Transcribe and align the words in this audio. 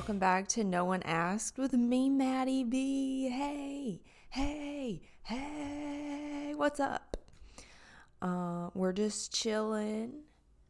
welcome 0.00 0.18
back 0.18 0.48
to 0.48 0.64
No 0.64 0.86
One 0.86 1.02
Asked 1.02 1.58
with 1.58 1.74
me, 1.74 2.08
Maddie 2.08 2.64
B. 2.64 3.28
Hey, 3.28 4.00
hey, 4.30 5.02
hey, 5.24 6.54
what's 6.56 6.80
up? 6.80 7.18
Uh, 8.22 8.70
we're 8.72 8.94
just 8.94 9.34
chilling, 9.34 10.22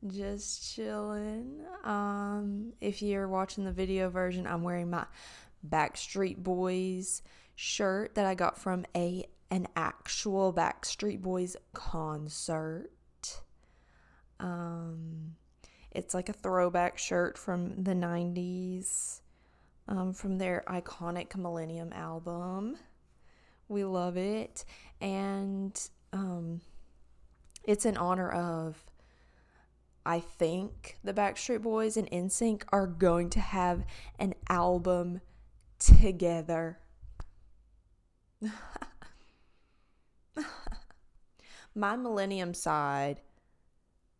just 0.05 0.75
chilling. 0.75 1.61
Um, 1.85 2.73
if 2.81 3.03
you're 3.03 3.29
watching 3.29 3.65
the 3.65 3.71
video 3.71 4.11
version, 4.11 4.49
I'm 4.49 4.65
wearing 4.65 4.91
my 4.91 5.07
Backstreet 5.65 6.39
Boys 6.39 7.23
shirt 7.55 8.17
that 8.17 8.27
I 8.27 8.35
got 8.35 8.59
from 8.59 8.85
a 8.97 9.25
an 9.53 9.69
actual 9.77 10.53
Backstreet 10.53 11.23
Boys 11.23 11.57
concert. 11.73 12.91
Um, 14.41 15.37
it's 15.93 16.15
like 16.15 16.29
a 16.29 16.33
throwback 16.33 16.99
shirt 16.99 17.37
from 17.37 17.83
the 17.83 17.95
90s, 17.95 19.21
um, 19.89 20.13
from 20.13 20.39
their 20.39 20.63
iconic 20.69 21.37
Millennium 21.37 21.93
album. 21.93 22.77
We 23.69 23.85
love 23.85 24.17
it. 24.17 24.65
And 25.01 25.81
um, 26.13 26.61
it's 27.65 27.85
in 27.85 27.97
honor 27.97 28.31
of, 28.31 28.85
I 30.07 30.21
think, 30.21 30.99
the 31.03 31.13
Backstreet 31.13 31.63
Boys 31.63 31.97
and 31.97 32.09
NSYNC 32.11 32.63
are 32.71 32.87
going 32.87 33.31
to 33.31 33.41
have 33.41 33.85
an 34.19 34.35
album 34.49 35.21
together. 35.79 36.79
My 41.75 41.97
Millennium 41.97 42.55
side 42.55 43.21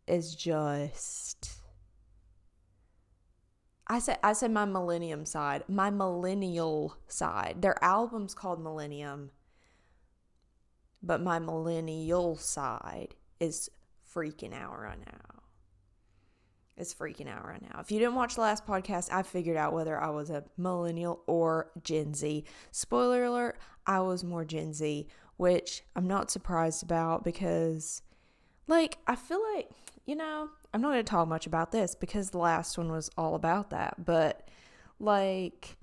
is 0.07 0.35
just 0.35 1.60
I 3.91 3.99
said 3.99 4.19
I 4.23 4.31
said 4.31 4.51
my 4.51 4.63
millennium 4.63 5.25
side, 5.25 5.65
my 5.67 5.89
millennial 5.89 6.95
side. 7.09 7.61
Their 7.61 7.75
album's 7.83 8.33
called 8.33 8.63
Millennium, 8.63 9.31
but 11.03 11.21
my 11.21 11.39
millennial 11.39 12.37
side 12.37 13.15
is 13.41 13.69
freaking 14.15 14.53
out 14.53 14.79
right 14.79 14.97
now. 14.97 15.41
It's 16.77 16.93
freaking 16.93 17.27
out 17.27 17.45
right 17.45 17.61
now. 17.61 17.81
If 17.81 17.91
you 17.91 17.99
didn't 17.99 18.15
watch 18.15 18.35
the 18.35 18.41
last 18.41 18.65
podcast, 18.65 19.11
I 19.11 19.23
figured 19.23 19.57
out 19.57 19.73
whether 19.73 20.01
I 20.01 20.09
was 20.09 20.29
a 20.29 20.45
millennial 20.55 21.21
or 21.27 21.69
Gen 21.83 22.13
Z. 22.13 22.45
Spoiler 22.71 23.25
alert, 23.25 23.59
I 23.85 23.99
was 23.99 24.23
more 24.23 24.45
Gen 24.45 24.71
Z, 24.71 25.05
which 25.35 25.83
I'm 25.97 26.07
not 26.07 26.31
surprised 26.31 26.81
about 26.81 27.25
because 27.25 28.03
like 28.71 28.97
I 29.05 29.15
feel 29.15 29.41
like, 29.53 29.69
you 30.05 30.15
know, 30.15 30.49
I'm 30.73 30.81
not 30.81 30.91
going 30.91 31.03
to 31.03 31.09
talk 31.09 31.27
much 31.27 31.45
about 31.45 31.71
this 31.71 31.93
because 31.93 32.29
the 32.31 32.39
last 32.39 32.77
one 32.77 32.89
was 32.91 33.11
all 33.17 33.35
about 33.35 33.69
that, 33.69 34.05
but 34.05 34.47
like 34.99 35.77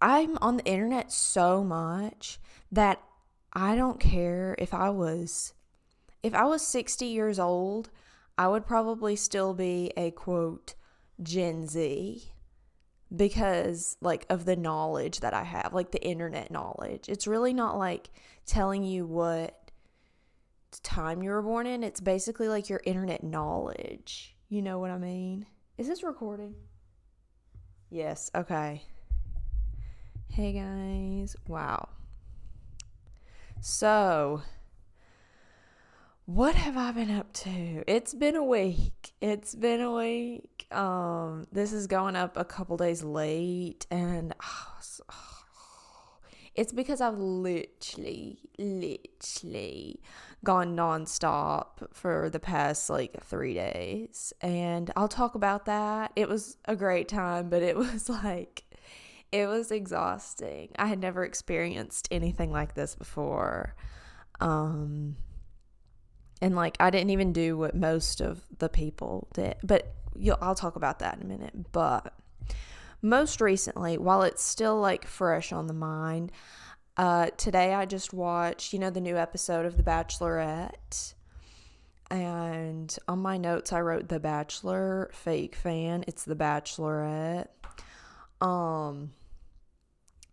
I'm 0.00 0.38
on 0.40 0.56
the 0.56 0.64
internet 0.64 1.12
so 1.12 1.62
much 1.64 2.38
that 2.70 3.02
I 3.52 3.74
don't 3.74 4.00
care 4.00 4.54
if 4.58 4.72
I 4.72 4.90
was 4.90 5.52
if 6.22 6.34
I 6.34 6.44
was 6.44 6.64
60 6.64 7.04
years 7.04 7.40
old, 7.40 7.90
I 8.38 8.46
would 8.46 8.64
probably 8.64 9.16
still 9.16 9.54
be 9.54 9.92
a 9.96 10.12
quote 10.12 10.74
Gen 11.20 11.66
Z 11.66 12.32
because 13.14 13.96
like 14.00 14.24
of 14.30 14.44
the 14.44 14.56
knowledge 14.56 15.18
that 15.18 15.34
I 15.34 15.42
have, 15.42 15.74
like 15.74 15.90
the 15.90 16.02
internet 16.02 16.52
knowledge. 16.52 17.08
It's 17.08 17.26
really 17.26 17.52
not 17.52 17.76
like 17.76 18.10
telling 18.46 18.84
you 18.84 19.04
what 19.04 19.61
time 20.80 21.22
you 21.22 21.30
were 21.30 21.42
born 21.42 21.66
in. 21.66 21.82
It's 21.82 22.00
basically 22.00 22.48
like 22.48 22.68
your 22.68 22.80
internet 22.84 23.22
knowledge. 23.22 24.36
You 24.48 24.62
know 24.62 24.78
what 24.78 24.90
I 24.90 24.98
mean? 24.98 25.46
Is 25.78 25.88
this 25.88 26.02
recording? 26.02 26.54
Yes. 27.90 28.30
Okay. 28.34 28.82
Hey 30.28 30.52
guys. 30.52 31.36
Wow. 31.46 31.88
So, 33.60 34.42
what 36.24 36.54
have 36.54 36.76
I 36.76 36.90
been 36.92 37.10
up 37.10 37.32
to? 37.34 37.84
It's 37.86 38.14
been 38.14 38.34
a 38.34 38.42
week. 38.42 39.12
It's 39.20 39.54
been 39.54 39.80
a 39.80 39.92
week. 39.92 40.66
Um, 40.72 41.46
this 41.52 41.72
is 41.72 41.86
going 41.86 42.16
up 42.16 42.36
a 42.36 42.44
couple 42.44 42.76
days 42.76 43.02
late, 43.02 43.86
and 43.90 44.34
oh, 44.42 44.78
it's 46.54 46.72
because 46.72 47.00
I've 47.00 47.18
literally, 47.18 48.38
literally 48.58 50.00
gone 50.44 50.76
nonstop 50.76 51.92
for 51.92 52.28
the 52.30 52.40
past 52.40 52.90
like 52.90 53.22
three 53.24 53.54
days. 53.54 54.32
And 54.40 54.90
I'll 54.96 55.08
talk 55.08 55.34
about 55.34 55.66
that. 55.66 56.12
It 56.16 56.28
was 56.28 56.56
a 56.64 56.74
great 56.74 57.08
time, 57.08 57.48
but 57.48 57.62
it 57.62 57.76
was 57.76 58.08
like, 58.08 58.64
it 59.30 59.46
was 59.46 59.70
exhausting. 59.70 60.70
I 60.78 60.86
had 60.86 60.98
never 60.98 61.24
experienced 61.24 62.08
anything 62.10 62.50
like 62.50 62.74
this 62.74 62.94
before. 62.94 63.74
Um, 64.40 65.16
and 66.40 66.56
like, 66.56 66.76
I 66.80 66.90
didn't 66.90 67.10
even 67.10 67.32
do 67.32 67.56
what 67.56 67.74
most 67.74 68.20
of 68.20 68.42
the 68.58 68.68
people 68.68 69.28
did, 69.32 69.56
but 69.62 69.94
you'll, 70.16 70.38
I'll 70.40 70.56
talk 70.56 70.76
about 70.76 70.98
that 70.98 71.16
in 71.16 71.22
a 71.22 71.26
minute. 71.26 71.72
But 71.72 72.12
most 73.00 73.40
recently, 73.40 73.96
while 73.96 74.22
it's 74.22 74.42
still 74.42 74.78
like 74.78 75.06
fresh 75.06 75.52
on 75.52 75.68
the 75.68 75.74
mind, 75.74 76.32
uh, 77.02 77.30
today 77.36 77.74
I 77.74 77.84
just 77.84 78.12
watched, 78.12 78.72
you 78.72 78.78
know, 78.78 78.88
the 78.88 79.00
new 79.00 79.16
episode 79.16 79.66
of 79.66 79.76
The 79.76 79.82
Bachelorette. 79.82 81.14
And 82.12 82.96
on 83.08 83.18
my 83.18 83.38
notes, 83.38 83.72
I 83.72 83.80
wrote 83.80 84.08
The 84.08 84.20
Bachelor 84.20 85.10
fake 85.12 85.56
fan. 85.56 86.04
It's 86.06 86.24
The 86.24 86.36
Bachelorette. 86.36 87.48
Um, 88.40 89.14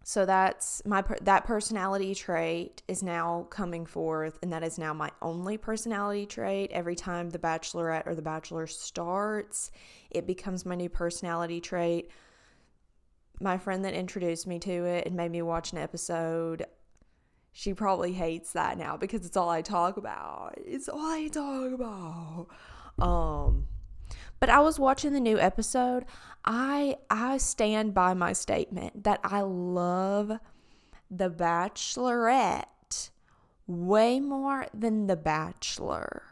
so 0.04 0.28
that's 0.28 0.84
my 0.86 1.04
that 1.22 1.46
personality 1.46 2.14
trait 2.14 2.84
is 2.88 3.02
now 3.02 3.48
coming 3.50 3.88
forth, 3.88 4.38
and 4.44 4.54
that 4.54 4.64
is 4.64 4.78
now 4.78 4.94
my 4.94 5.10
only 5.24 5.58
personality 5.58 6.28
trait. 6.28 6.70
Every 6.72 6.96
time 6.96 7.32
The 7.32 7.40
Bachelorette 7.40 8.06
or 8.06 8.14
The 8.14 8.22
Bachelor 8.22 8.68
starts, 8.68 9.72
it 10.12 10.28
becomes 10.28 10.68
my 10.68 10.76
new 10.76 10.90
personality 10.90 11.62
trait 11.62 12.12
my 13.40 13.58
friend 13.58 13.86
that 13.86 13.94
introduced 13.94 14.48
me 14.48 14.60
to 14.60 14.86
it 14.86 15.06
and 15.06 15.16
made 15.16 15.32
me 15.32 15.42
watch 15.42 15.72
an 15.72 15.78
episode 15.78 16.66
she 17.52 17.74
probably 17.74 18.14
hates 18.14 18.54
that 18.54 18.78
now 18.78 18.96
because 18.96 19.26
it's 19.26 19.36
all 19.36 19.50
I 19.50 19.62
talk 19.62 19.98
about. 19.98 20.54
It's 20.58 20.88
all 20.88 21.00
I 21.00 21.28
talk 21.28 21.74
about. 21.74 22.48
Um 22.98 23.68
but 24.40 24.50
I 24.50 24.62
was 24.62 24.80
watching 24.80 25.12
the 25.12 25.20
new 25.20 25.38
episode. 25.38 26.06
I 26.46 26.98
I 27.10 27.38
stand 27.38 27.94
by 27.94 28.14
my 28.14 28.34
statement 28.34 29.04
that 29.04 29.20
I 29.24 29.42
love 29.42 30.40
The 31.12 31.30
Bachelorette 31.30 33.10
way 33.68 34.20
more 34.20 34.68
than 34.74 35.08
The 35.08 35.18
Bachelor 35.18 36.24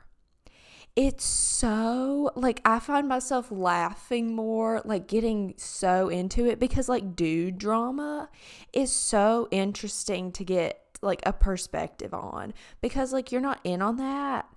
it's 0.97 1.23
so 1.23 2.31
like 2.35 2.59
I 2.65 2.79
find 2.79 3.07
myself 3.07 3.51
laughing 3.51 4.35
more, 4.35 4.81
like 4.83 5.07
getting 5.07 5.53
so 5.55 6.09
into 6.09 6.47
it 6.47 6.59
because 6.59 6.89
like 6.89 7.15
dude 7.15 7.59
drama 7.59 8.29
is 8.73 8.91
so 8.91 9.47
interesting 9.51 10.31
to 10.31 10.43
get 10.43 10.81
like 11.03 11.21
a 11.23 11.33
perspective 11.33 12.15
on 12.15 12.51
because 12.81 13.13
like 13.13 13.31
you're 13.31 13.41
not 13.41 13.59
in 13.63 13.83
on 13.83 13.97
that, 13.97 14.47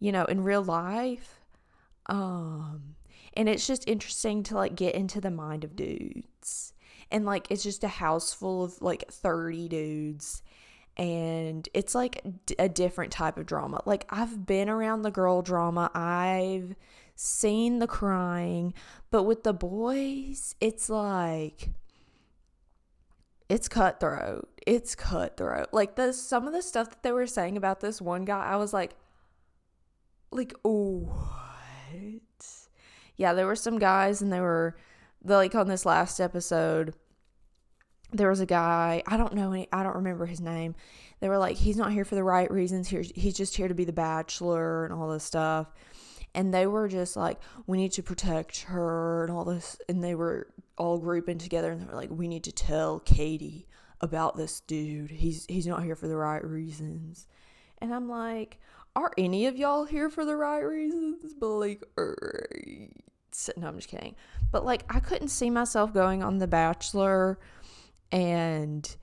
you 0.00 0.10
know, 0.10 0.24
in 0.24 0.42
real 0.42 0.62
life. 0.64 1.38
Um 2.06 2.96
and 3.34 3.48
it's 3.48 3.68
just 3.68 3.88
interesting 3.88 4.42
to 4.42 4.56
like 4.56 4.74
get 4.74 4.96
into 4.96 5.20
the 5.20 5.30
mind 5.30 5.62
of 5.62 5.76
dudes. 5.76 6.72
And 7.12 7.24
like 7.24 7.46
it's 7.48 7.62
just 7.62 7.84
a 7.84 7.88
house 7.88 8.34
full 8.34 8.64
of 8.64 8.82
like 8.82 9.08
30 9.08 9.68
dudes 9.68 10.42
and 10.96 11.68
it's 11.74 11.94
like 11.94 12.22
a 12.58 12.68
different 12.68 13.12
type 13.12 13.36
of 13.36 13.46
drama. 13.46 13.82
Like 13.84 14.06
I've 14.10 14.46
been 14.46 14.68
around 14.68 15.02
the 15.02 15.10
girl 15.10 15.42
drama, 15.42 15.90
I've 15.94 16.74
seen 17.14 17.78
the 17.78 17.86
crying, 17.86 18.74
but 19.10 19.24
with 19.24 19.42
the 19.42 19.52
boys, 19.52 20.54
it's 20.60 20.88
like 20.88 21.70
it's 23.48 23.68
cutthroat. 23.68 24.48
It's 24.66 24.94
cutthroat. 24.94 25.68
Like 25.72 25.96
the 25.96 26.12
some 26.12 26.46
of 26.46 26.52
the 26.52 26.62
stuff 26.62 26.90
that 26.90 27.02
they 27.02 27.12
were 27.12 27.26
saying 27.26 27.56
about 27.56 27.80
this 27.80 28.00
one 28.00 28.24
guy, 28.24 28.44
I 28.44 28.56
was 28.56 28.72
like 28.72 28.94
like 30.30 30.54
what? 30.62 31.42
Yeah, 33.16 33.32
there 33.32 33.46
were 33.46 33.56
some 33.56 33.78
guys 33.78 34.22
and 34.22 34.32
they 34.32 34.40
were 34.40 34.76
like 35.24 35.54
on 35.54 35.68
this 35.68 35.86
last 35.86 36.20
episode 36.20 36.94
there 38.12 38.30
was 38.30 38.40
a 38.40 38.46
guy 38.46 39.02
i 39.06 39.16
don't 39.16 39.34
know 39.34 39.52
any 39.52 39.68
i 39.72 39.82
don't 39.82 39.96
remember 39.96 40.26
his 40.26 40.40
name. 40.40 40.74
They 41.20 41.28
were 41.28 41.38
like 41.38 41.56
he's 41.56 41.76
not 41.76 41.92
here 41.92 42.04
for 42.04 42.14
the 42.14 42.24
right 42.24 42.50
reasons. 42.50 42.88
Here 42.88 43.02
he's 43.02 43.34
just 43.34 43.56
here 43.56 43.68
to 43.68 43.74
be 43.74 43.84
the 43.84 43.92
bachelor 43.92 44.84
and 44.84 44.92
all 44.92 45.08
this 45.08 45.24
stuff. 45.24 45.68
And 46.34 46.52
they 46.52 46.66
were 46.66 46.88
just 46.88 47.16
like 47.16 47.38
we 47.66 47.78
need 47.78 47.92
to 47.92 48.02
protect 48.02 48.62
her 48.62 49.24
and 49.24 49.32
all 49.32 49.44
this 49.44 49.78
and 49.88 50.04
they 50.04 50.14
were 50.14 50.48
all 50.76 50.98
grouping 50.98 51.38
together 51.38 51.72
and 51.72 51.80
they 51.80 51.86
were 51.86 51.94
like 51.94 52.10
we 52.10 52.28
need 52.28 52.44
to 52.44 52.52
tell 52.52 53.00
katie 53.00 53.66
about 54.00 54.36
this 54.36 54.60
dude. 54.60 55.10
He's 55.10 55.46
he's 55.48 55.66
not 55.66 55.82
here 55.82 55.96
for 55.96 56.08
the 56.08 56.16
right 56.16 56.44
reasons. 56.44 57.26
And 57.78 57.94
i'm 57.94 58.08
like 58.08 58.60
are 58.94 59.12
any 59.18 59.46
of 59.46 59.56
y'all 59.56 59.84
here 59.84 60.08
for 60.08 60.24
the 60.24 60.36
right 60.36 60.60
reasons? 60.60 61.34
But 61.34 61.48
like 61.48 61.84
er, 61.98 62.48
right 62.54 62.90
no, 63.56 63.68
I'm 63.68 63.76
just 63.76 63.88
kidding. 63.88 64.16
But 64.50 64.64
like, 64.64 64.84
I 64.88 65.00
couldn't 65.00 65.28
see 65.28 65.50
myself 65.50 65.92
going 65.92 66.22
on 66.22 66.38
The 66.38 66.46
Bachelor 66.46 67.38
and 68.12 68.96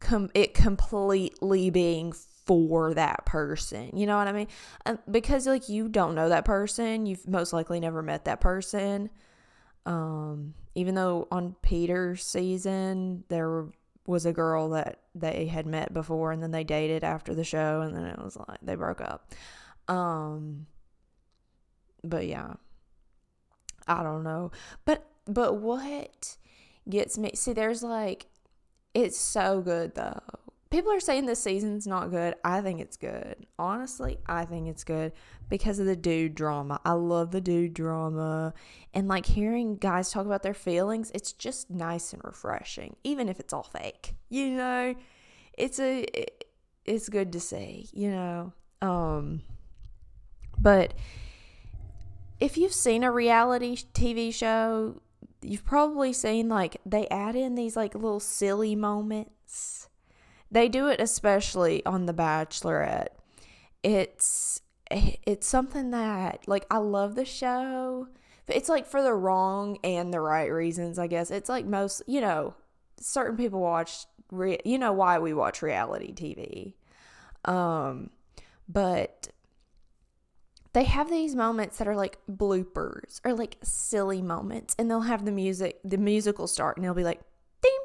com- 0.00 0.30
it 0.34 0.54
completely 0.54 1.70
being 1.70 2.12
for 2.46 2.94
that 2.94 3.24
person. 3.26 3.96
You 3.96 4.06
know 4.06 4.16
what 4.16 4.28
I 4.28 4.32
mean? 4.32 4.48
Um, 4.86 4.98
because 5.10 5.46
like 5.46 5.68
you 5.68 5.88
don't 5.88 6.14
know 6.14 6.28
that 6.28 6.44
person, 6.44 7.06
you've 7.06 7.28
most 7.28 7.52
likely 7.52 7.80
never 7.80 8.02
met 8.02 8.24
that 8.24 8.40
person. 8.40 9.10
Um, 9.86 10.54
even 10.74 10.94
though 10.94 11.28
on 11.30 11.56
Peter's 11.62 12.24
season 12.24 13.24
there 13.28 13.66
was 14.06 14.26
a 14.26 14.32
girl 14.32 14.70
that 14.70 15.00
they 15.14 15.46
had 15.46 15.66
met 15.66 15.92
before 15.94 16.32
and 16.32 16.42
then 16.42 16.50
they 16.50 16.64
dated 16.64 17.04
after 17.04 17.34
the 17.34 17.44
show 17.44 17.80
and 17.82 17.94
then 17.94 18.04
it 18.04 18.18
was 18.18 18.36
like 18.36 18.58
they 18.62 18.74
broke 18.74 19.00
up. 19.00 19.32
Um, 19.88 20.66
but 22.02 22.26
yeah. 22.26 22.54
I 23.86 24.02
don't 24.02 24.22
know. 24.22 24.52
But 24.84 25.04
but 25.26 25.56
what 25.56 26.36
gets 26.88 27.18
me 27.18 27.32
see 27.34 27.52
there's 27.52 27.82
like 27.82 28.26
it's 28.94 29.18
so 29.18 29.60
good 29.60 29.94
though. 29.94 30.20
People 30.70 30.92
are 30.92 31.00
saying 31.00 31.26
this 31.26 31.42
season's 31.42 31.84
not 31.84 32.12
good. 32.12 32.36
I 32.44 32.60
think 32.60 32.80
it's 32.80 32.96
good. 32.96 33.34
Honestly, 33.58 34.18
I 34.26 34.44
think 34.44 34.68
it's 34.68 34.84
good 34.84 35.12
because 35.48 35.80
of 35.80 35.86
the 35.86 35.96
dude 35.96 36.36
drama. 36.36 36.80
I 36.84 36.92
love 36.92 37.32
the 37.32 37.40
dude 37.40 37.74
drama. 37.74 38.54
And 38.94 39.08
like 39.08 39.26
hearing 39.26 39.76
guys 39.76 40.10
talk 40.10 40.26
about 40.26 40.44
their 40.44 40.54
feelings, 40.54 41.10
it's 41.12 41.32
just 41.32 41.70
nice 41.70 42.12
and 42.12 42.22
refreshing, 42.24 42.94
even 43.02 43.28
if 43.28 43.40
it's 43.40 43.52
all 43.52 43.64
fake. 43.64 44.14
You 44.28 44.50
know, 44.50 44.94
it's 45.58 45.80
a 45.80 46.06
it's 46.84 47.08
good 47.08 47.32
to 47.32 47.40
see, 47.40 47.88
you 47.92 48.10
know. 48.12 48.52
Um 48.80 49.42
but 50.58 50.94
if 52.38 52.56
you've 52.56 52.72
seen 52.72 53.02
a 53.02 53.10
reality 53.10 53.76
TV 53.92 54.32
show, 54.32 55.00
you've 55.42 55.64
probably 55.64 56.12
seen 56.12 56.48
like 56.48 56.80
they 56.84 57.06
add 57.08 57.36
in 57.36 57.54
these 57.54 57.76
like 57.76 57.94
little 57.94 58.20
silly 58.20 58.74
moments. 58.74 59.88
They 60.50 60.68
do 60.68 60.88
it 60.88 61.00
especially 61.00 61.84
on 61.86 62.06
The 62.06 62.14
Bachelorette. 62.14 63.08
It's 63.82 64.60
it's 64.90 65.46
something 65.46 65.90
that 65.92 66.46
like 66.46 66.66
I 66.70 66.78
love 66.78 67.14
the 67.14 67.24
show. 67.24 68.08
But 68.46 68.56
it's 68.56 68.68
like 68.68 68.86
for 68.86 69.02
the 69.02 69.14
wrong 69.14 69.78
and 69.84 70.12
the 70.12 70.20
right 70.20 70.48
reasons, 70.48 70.98
I 70.98 71.06
guess. 71.06 71.30
It's 71.30 71.48
like 71.48 71.66
most, 71.66 72.02
you 72.08 72.20
know, 72.20 72.54
certain 72.98 73.36
people 73.36 73.60
watch 73.60 74.06
re- 74.32 74.60
you 74.64 74.78
know 74.78 74.92
why 74.92 75.18
we 75.18 75.32
watch 75.32 75.62
reality 75.62 76.12
TV. 76.12 76.74
Um 77.50 78.10
but 78.68 79.28
they 80.72 80.84
have 80.84 81.10
these 81.10 81.34
moments 81.34 81.78
that 81.78 81.88
are 81.88 81.96
like 81.96 82.18
bloopers 82.30 83.20
or 83.24 83.34
like 83.34 83.56
silly 83.62 84.22
moments 84.22 84.74
and 84.78 84.90
they'll 84.90 85.00
have 85.00 85.24
the 85.24 85.32
music 85.32 85.78
the 85.84 85.98
music 85.98 86.38
will 86.38 86.46
start 86.46 86.76
and 86.76 86.84
they'll 86.84 86.94
be 86.94 87.04
like 87.04 87.20
ding 87.62 87.80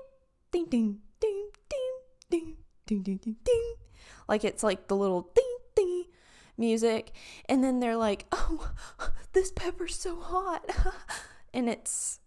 ding 0.51 0.65
ding 0.69 0.99
ding 1.19 1.49
ding 1.69 1.89
ding 2.29 2.55
ding 2.85 3.01
ding 3.01 3.17
ding 3.17 3.35
ding. 3.43 3.75
Like 4.27 4.43
it's 4.43 4.63
like 4.63 4.87
the 4.87 4.95
little 4.95 5.31
ding 5.33 5.57
ding 5.75 6.03
music 6.57 7.11
and 7.49 7.63
then 7.63 7.79
they're 7.79 7.97
like 7.97 8.25
oh 8.31 8.71
this 9.33 9.51
pepper's 9.51 9.95
so 9.95 10.19
hot. 10.19 10.65
And 11.53 11.69
it's 11.69 12.19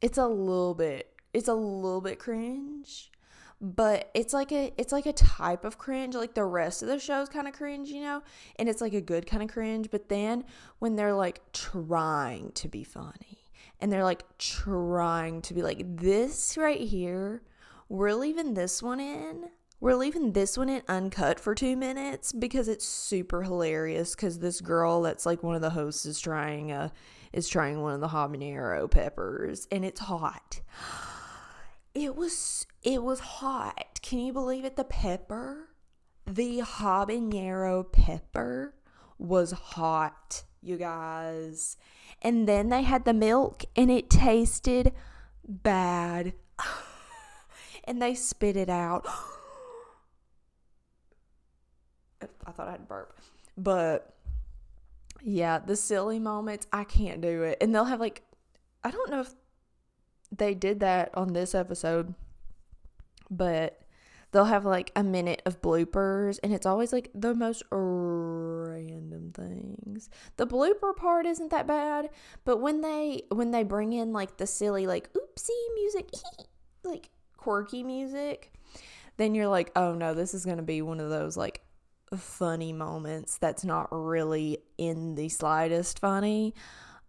it's 0.00 0.16
a 0.16 0.26
little 0.26 0.74
bit 0.74 1.12
it's 1.34 1.46
a 1.46 1.52
little 1.52 2.00
bit 2.00 2.18
cringe 2.18 3.12
but 3.60 4.10
it's 4.14 4.32
like 4.32 4.52
a 4.52 4.72
it's 4.78 4.92
like 4.92 5.06
a 5.06 5.12
type 5.12 5.64
of 5.64 5.78
cringe 5.78 6.14
like 6.14 6.34
the 6.34 6.44
rest 6.44 6.82
of 6.82 6.88
the 6.88 6.98
show 6.98 7.20
is 7.20 7.28
kind 7.28 7.48
of 7.48 7.54
cringe 7.54 7.88
you 7.88 8.00
know? 8.00 8.22
And 8.56 8.68
it's 8.68 8.80
like 8.80 8.94
a 8.94 9.00
good 9.00 9.26
kind 9.26 9.42
of 9.42 9.48
cringe 9.48 9.90
but 9.90 10.08
then 10.08 10.44
when 10.78 10.96
they're 10.96 11.14
like 11.14 11.40
trying 11.52 12.52
to 12.52 12.68
be 12.68 12.84
funny 12.84 13.48
and 13.80 13.92
they're 13.92 14.04
like 14.04 14.24
trying 14.38 15.42
to 15.42 15.54
be 15.54 15.62
like 15.62 15.96
this 15.96 16.56
right 16.56 16.80
here 16.80 17.42
we're 17.88 18.12
leaving 18.12 18.52
this 18.52 18.82
one 18.82 19.00
in. 19.00 19.48
We're 19.80 19.94
leaving 19.94 20.32
this 20.32 20.58
one 20.58 20.68
in 20.68 20.82
uncut 20.88 21.40
for 21.40 21.54
two 21.54 21.76
minutes 21.76 22.32
because 22.32 22.68
it's 22.68 22.84
super 22.84 23.42
hilarious 23.44 24.14
because 24.14 24.40
this 24.40 24.60
girl 24.60 25.02
that's 25.02 25.24
like 25.24 25.42
one 25.42 25.54
of 25.54 25.62
the 25.62 25.70
hosts 25.70 26.04
is 26.04 26.20
trying 26.20 26.72
uh 26.72 26.88
is 27.32 27.48
trying 27.48 27.80
one 27.80 27.94
of 27.94 28.00
the 28.00 28.08
habanero 28.08 28.90
peppers 28.90 29.66
and 29.70 29.84
it's 29.84 30.00
hot. 30.00 30.60
It 31.94 32.14
was 32.14 32.66
it 32.82 33.02
was 33.02 33.20
hot. 33.20 34.00
Can 34.02 34.20
you 34.20 34.32
believe 34.32 34.64
it? 34.64 34.76
The 34.76 34.84
pepper, 34.84 35.68
the 36.26 36.60
habanero 36.60 37.90
pepper 37.90 38.74
was 39.18 39.52
hot, 39.52 40.44
you 40.62 40.76
guys. 40.76 41.76
And 42.22 42.48
then 42.48 42.68
they 42.68 42.82
had 42.82 43.04
the 43.04 43.12
milk 43.12 43.64
and 43.76 43.90
it 43.90 44.10
tasted 44.10 44.92
bad. 45.46 46.32
and 47.84 48.00
they 48.00 48.14
spit 48.14 48.56
it 48.56 48.68
out. 48.68 49.06
I 52.46 52.52
thought 52.52 52.68
I'd 52.68 52.88
burp. 52.88 53.18
But 53.56 54.14
yeah, 55.22 55.58
the 55.58 55.76
silly 55.76 56.18
moments, 56.18 56.66
I 56.72 56.84
can't 56.84 57.20
do 57.20 57.42
it. 57.42 57.58
And 57.60 57.74
they'll 57.74 57.84
have 57.84 58.00
like 58.00 58.22
I 58.84 58.90
don't 58.90 59.10
know 59.10 59.20
if 59.20 59.34
they 60.30 60.54
did 60.54 60.80
that 60.80 61.10
on 61.14 61.32
this 61.32 61.54
episode, 61.54 62.14
but 63.30 63.82
they'll 64.30 64.44
have 64.44 64.64
like 64.64 64.92
a 64.94 65.02
minute 65.02 65.42
of 65.46 65.60
bloopers 65.62 66.38
and 66.42 66.52
it's 66.52 66.66
always 66.66 66.92
like 66.92 67.10
the 67.14 67.34
most 67.34 67.62
random 67.70 69.32
things. 69.32 70.10
The 70.36 70.46
blooper 70.46 70.94
part 70.94 71.26
isn't 71.26 71.50
that 71.50 71.66
bad, 71.66 72.10
but 72.44 72.58
when 72.58 72.80
they 72.80 73.22
when 73.30 73.50
they 73.50 73.62
bring 73.62 73.92
in 73.92 74.12
like 74.12 74.36
the 74.36 74.46
silly 74.46 74.86
like 74.86 75.10
oopsie 75.12 75.74
music, 75.74 76.10
like 76.84 77.10
quirky 77.36 77.82
music, 77.82 78.52
then 79.16 79.34
you're 79.34 79.48
like, 79.48 79.70
"Oh 79.74 79.94
no, 79.94 80.14
this 80.14 80.34
is 80.34 80.44
going 80.44 80.58
to 80.58 80.62
be 80.62 80.82
one 80.82 81.00
of 81.00 81.10
those 81.10 81.36
like 81.36 81.62
funny 82.16 82.72
moments 82.72 83.36
that's 83.38 83.64
not 83.64 83.88
really 83.90 84.58
in 84.76 85.14
the 85.14 85.28
slightest 85.28 85.98
funny." 86.00 86.54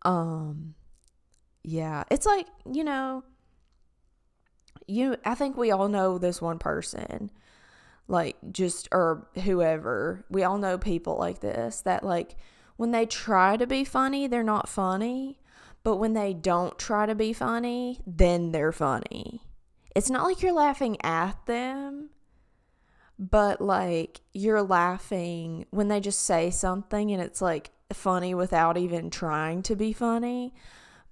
Um 0.03 0.75
yeah, 1.63 2.03
it's 2.09 2.25
like, 2.25 2.47
you 2.71 2.83
know, 2.85 3.23
you 4.89 5.15
I 5.23 5.35
think 5.35 5.55
we 5.55 5.71
all 5.71 5.87
know 5.87 6.17
this 6.17 6.41
one 6.41 6.59
person 6.59 7.31
like 8.09 8.37
just 8.51 8.89
or 8.91 9.27
whoever. 9.43 10.25
We 10.29 10.43
all 10.43 10.57
know 10.57 10.77
people 10.77 11.17
like 11.17 11.39
this 11.39 11.81
that 11.81 12.03
like 12.03 12.35
when 12.75 12.91
they 12.91 13.05
try 13.05 13.55
to 13.55 13.67
be 13.67 13.83
funny, 13.83 14.27
they're 14.27 14.43
not 14.43 14.67
funny, 14.67 15.39
but 15.83 15.97
when 15.97 16.13
they 16.13 16.33
don't 16.33 16.77
try 16.77 17.05
to 17.05 17.15
be 17.15 17.33
funny, 17.33 17.99
then 18.07 18.51
they're 18.51 18.71
funny. 18.71 19.41
It's 19.95 20.09
not 20.09 20.23
like 20.23 20.41
you're 20.41 20.53
laughing 20.53 20.97
at 21.03 21.45
them, 21.45 22.09
but 23.17 23.61
like 23.61 24.21
you're 24.33 24.63
laughing 24.63 25.65
when 25.71 25.87
they 25.87 25.99
just 25.99 26.21
say 26.21 26.49
something 26.49 27.11
and 27.11 27.21
it's 27.21 27.41
like 27.41 27.71
funny 27.93 28.33
without 28.33 28.77
even 28.77 29.09
trying 29.09 29.61
to 29.63 29.75
be 29.75 29.93
funny. 29.93 30.53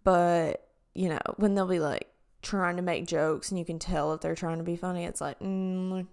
But, 0.04 0.66
you 0.96 1.10
know, 1.10 1.20
when 1.36 1.54
they'll 1.54 1.68
be 1.68 1.80
like 1.80 2.08
trying 2.42 2.78
to 2.78 2.82
make 2.82 3.08
jokes 3.08 3.50
and 3.50 3.60
you 3.60 3.66
can 3.66 3.80
tell 3.80 4.14
if 4.14 4.22
they're 4.22 4.36
trying 4.36 4.58
to 4.58 4.64
be 4.64 4.76
funny, 4.76 5.06
it's 5.06 5.22
like, 5.22 5.40
mm, 5.40 6.06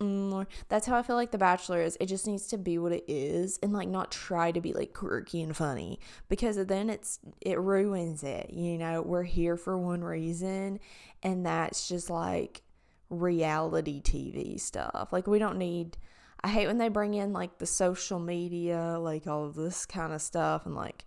mm. 0.00 0.46
that's 0.68 0.86
how 0.86 0.96
I 0.96 1.02
feel 1.02 1.16
like 1.16 1.30
The 1.30 1.38
Bachelor 1.38 1.80
is. 1.82 1.96
It 2.00 2.06
just 2.06 2.26
needs 2.26 2.46
to 2.48 2.58
be 2.58 2.78
what 2.78 2.92
it 2.92 3.04
is 3.06 3.58
and 3.62 3.72
like 3.72 3.88
not 3.88 4.10
try 4.10 4.52
to 4.52 4.60
be 4.60 4.72
like 4.72 4.92
quirky 4.92 5.42
and 5.42 5.56
funny 5.56 6.00
because 6.28 6.56
then 6.66 6.90
it's, 6.90 7.20
it 7.40 7.58
ruins 7.58 8.22
it. 8.22 8.50
You 8.50 8.78
know, 8.78 9.02
we're 9.02 9.22
here 9.22 9.56
for 9.56 9.78
one 9.78 10.02
reason 10.02 10.80
and 11.22 11.46
that's 11.46 11.88
just 11.88 12.10
like 12.10 12.62
reality 13.10 14.00
TV 14.00 14.60
stuff. 14.60 15.08
Like, 15.12 15.26
we 15.26 15.38
don't 15.38 15.58
need. 15.58 15.96
I 16.42 16.48
hate 16.48 16.66
when 16.66 16.78
they 16.78 16.88
bring 16.88 17.14
in 17.14 17.32
like 17.32 17.58
the 17.58 17.66
social 17.66 18.18
media, 18.18 18.98
like 19.00 19.26
all 19.26 19.46
of 19.46 19.54
this 19.54 19.86
kind 19.86 20.12
of 20.12 20.20
stuff, 20.20 20.66
and 20.66 20.74
like 20.74 21.06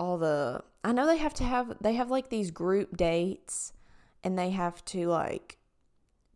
all 0.00 0.16
the 0.16 0.64
I 0.82 0.92
know 0.92 1.06
they 1.06 1.18
have 1.18 1.34
to 1.34 1.44
have 1.44 1.76
they 1.82 1.92
have 1.92 2.10
like 2.10 2.30
these 2.30 2.50
group 2.50 2.96
dates 2.96 3.74
and 4.24 4.38
they 4.38 4.50
have 4.50 4.82
to 4.86 5.06
like 5.08 5.58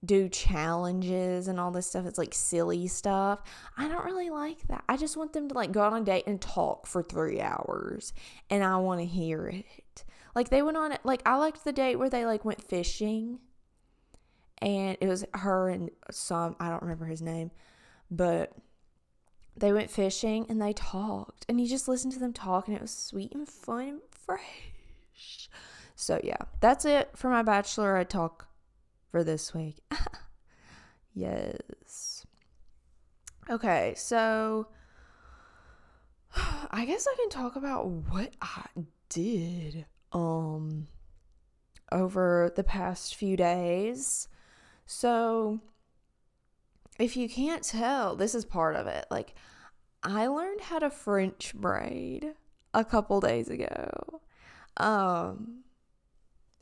do 0.04 0.28
challenges 0.28 1.48
and 1.48 1.58
all 1.58 1.70
this 1.70 1.86
stuff. 1.86 2.04
It's 2.04 2.18
like 2.18 2.34
silly 2.34 2.86
stuff. 2.86 3.40
I 3.78 3.88
don't 3.88 4.04
really 4.04 4.28
like 4.28 4.68
that. 4.68 4.84
I 4.86 4.98
just 4.98 5.16
want 5.16 5.32
them 5.32 5.48
to 5.48 5.54
like 5.54 5.72
go 5.72 5.80
on 5.80 6.02
a 6.02 6.04
date 6.04 6.24
and 6.26 6.38
talk 6.38 6.86
for 6.86 7.02
three 7.02 7.40
hours 7.40 8.12
and 8.50 8.62
I 8.62 8.76
want 8.76 9.00
to 9.00 9.06
hear 9.06 9.46
it. 9.46 10.04
Like 10.34 10.50
they 10.50 10.60
went 10.60 10.76
on 10.76 10.98
like 11.02 11.22
I 11.24 11.36
liked 11.36 11.64
the 11.64 11.72
date 11.72 11.96
where 11.96 12.10
they 12.10 12.26
like 12.26 12.44
went 12.44 12.62
fishing 12.62 13.38
and 14.58 14.98
it 15.00 15.08
was 15.08 15.24
her 15.32 15.70
and 15.70 15.90
some, 16.10 16.54
I 16.60 16.68
don't 16.68 16.82
remember 16.82 17.06
his 17.06 17.22
name, 17.22 17.50
but 18.10 18.52
they 19.56 19.72
went 19.72 19.90
fishing 19.90 20.46
and 20.48 20.60
they 20.60 20.72
talked 20.72 21.44
and 21.48 21.60
you 21.60 21.68
just 21.68 21.88
listened 21.88 22.12
to 22.12 22.18
them 22.18 22.32
talk 22.32 22.66
and 22.66 22.76
it 22.76 22.82
was 22.82 22.90
sweet 22.90 23.32
and 23.32 23.48
fun 23.48 23.88
and 23.88 24.00
fresh. 24.10 25.48
So 25.94 26.20
yeah 26.22 26.38
that's 26.60 26.84
it 26.84 27.10
for 27.14 27.30
my 27.30 27.42
bachelorette 27.42 28.08
talk 28.08 28.48
for 29.10 29.24
this 29.24 29.54
week. 29.54 29.78
Yes. 31.16 32.26
Okay 33.48 33.94
so 33.96 34.66
I 36.70 36.84
guess 36.84 37.06
I 37.06 37.14
can 37.16 37.28
talk 37.30 37.56
about 37.56 37.86
what 37.86 38.32
I 38.42 38.66
did 39.08 39.86
um 40.12 40.88
over 41.92 42.52
the 42.56 42.64
past 42.64 43.14
few 43.14 43.36
days. 43.36 44.28
So 44.86 45.60
if 46.98 47.16
you 47.16 47.28
can't 47.28 47.62
tell, 47.62 48.16
this 48.16 48.34
is 48.34 48.44
part 48.44 48.76
of 48.76 48.86
it. 48.86 49.06
Like 49.10 49.34
I 50.02 50.26
learned 50.26 50.60
how 50.60 50.78
to 50.78 50.90
French 50.90 51.54
braid 51.54 52.34
a 52.72 52.84
couple 52.84 53.20
days 53.20 53.48
ago. 53.48 54.20
Um 54.76 55.60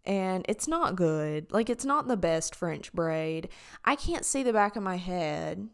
and 0.05 0.45
it's 0.49 0.67
not 0.67 0.97
good. 0.97 1.53
Like 1.53 1.71
it's 1.71 1.85
not 1.85 2.09
the 2.09 2.17
best 2.17 2.55
French 2.55 2.93
braid. 2.93 3.49
I 3.85 3.95
can't 3.95 4.25
see 4.25 4.43
the 4.43 4.53
back 4.53 4.77
of 4.77 4.83
my 4.83 4.97
head. 4.97 5.69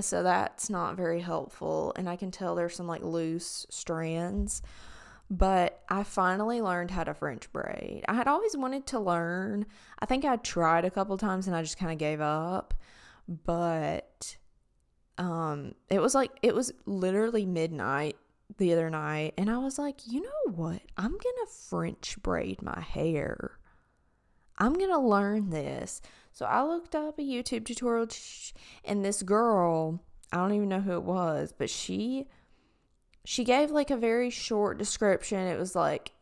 So 0.00 0.22
that's 0.22 0.70
not 0.70 0.96
very 0.96 1.20
helpful 1.20 1.92
and 1.96 2.08
I 2.08 2.16
can 2.16 2.30
tell 2.30 2.54
there's 2.54 2.76
some 2.76 2.86
like 2.86 3.02
loose 3.02 3.66
strands. 3.70 4.62
But 5.30 5.82
I 5.90 6.04
finally 6.04 6.62
learned 6.62 6.90
how 6.90 7.04
to 7.04 7.12
French 7.12 7.52
braid. 7.52 8.02
I 8.08 8.14
had 8.14 8.28
always 8.28 8.56
wanted 8.56 8.86
to 8.86 8.98
learn. 8.98 9.66
I 9.98 10.06
think 10.06 10.24
I 10.24 10.36
tried 10.36 10.86
a 10.86 10.90
couple 10.90 11.18
times 11.18 11.46
and 11.46 11.54
I 11.54 11.60
just 11.60 11.78
kind 11.78 11.92
of 11.92 11.98
gave 11.98 12.20
up. 12.20 12.72
But 13.28 14.36
um 15.18 15.74
it 15.90 16.00
was 16.00 16.14
like 16.14 16.30
it 16.42 16.54
was 16.54 16.72
literally 16.86 17.44
midnight 17.44 18.16
the 18.56 18.72
other 18.72 18.88
night 18.88 19.34
and 19.36 19.50
I 19.50 19.58
was 19.58 19.78
like, 19.78 20.06
you 20.06 20.22
know 20.22 20.52
what? 20.54 20.80
I'm 20.96 21.10
going 21.10 21.20
to 21.20 21.52
French 21.68 22.16
braid 22.22 22.62
my 22.62 22.80
hair. 22.80 23.58
I'm 24.56 24.72
going 24.74 24.90
to 24.90 24.98
learn 24.98 25.50
this. 25.50 26.00
So 26.32 26.46
I 26.46 26.62
looked 26.62 26.94
up 26.94 27.18
a 27.18 27.22
YouTube 27.22 27.64
tutorial 27.64 28.08
and 28.84 29.04
this 29.04 29.22
girl, 29.22 30.02
I 30.32 30.38
don't 30.38 30.54
even 30.54 30.68
know 30.68 30.80
who 30.80 30.92
it 30.92 31.04
was, 31.04 31.52
but 31.56 31.70
she 31.70 32.26
she 33.24 33.44
gave 33.44 33.70
like 33.70 33.90
a 33.90 33.96
very 33.96 34.30
short 34.30 34.78
description. 34.78 35.46
It 35.46 35.58
was 35.58 35.76
like 35.76 36.12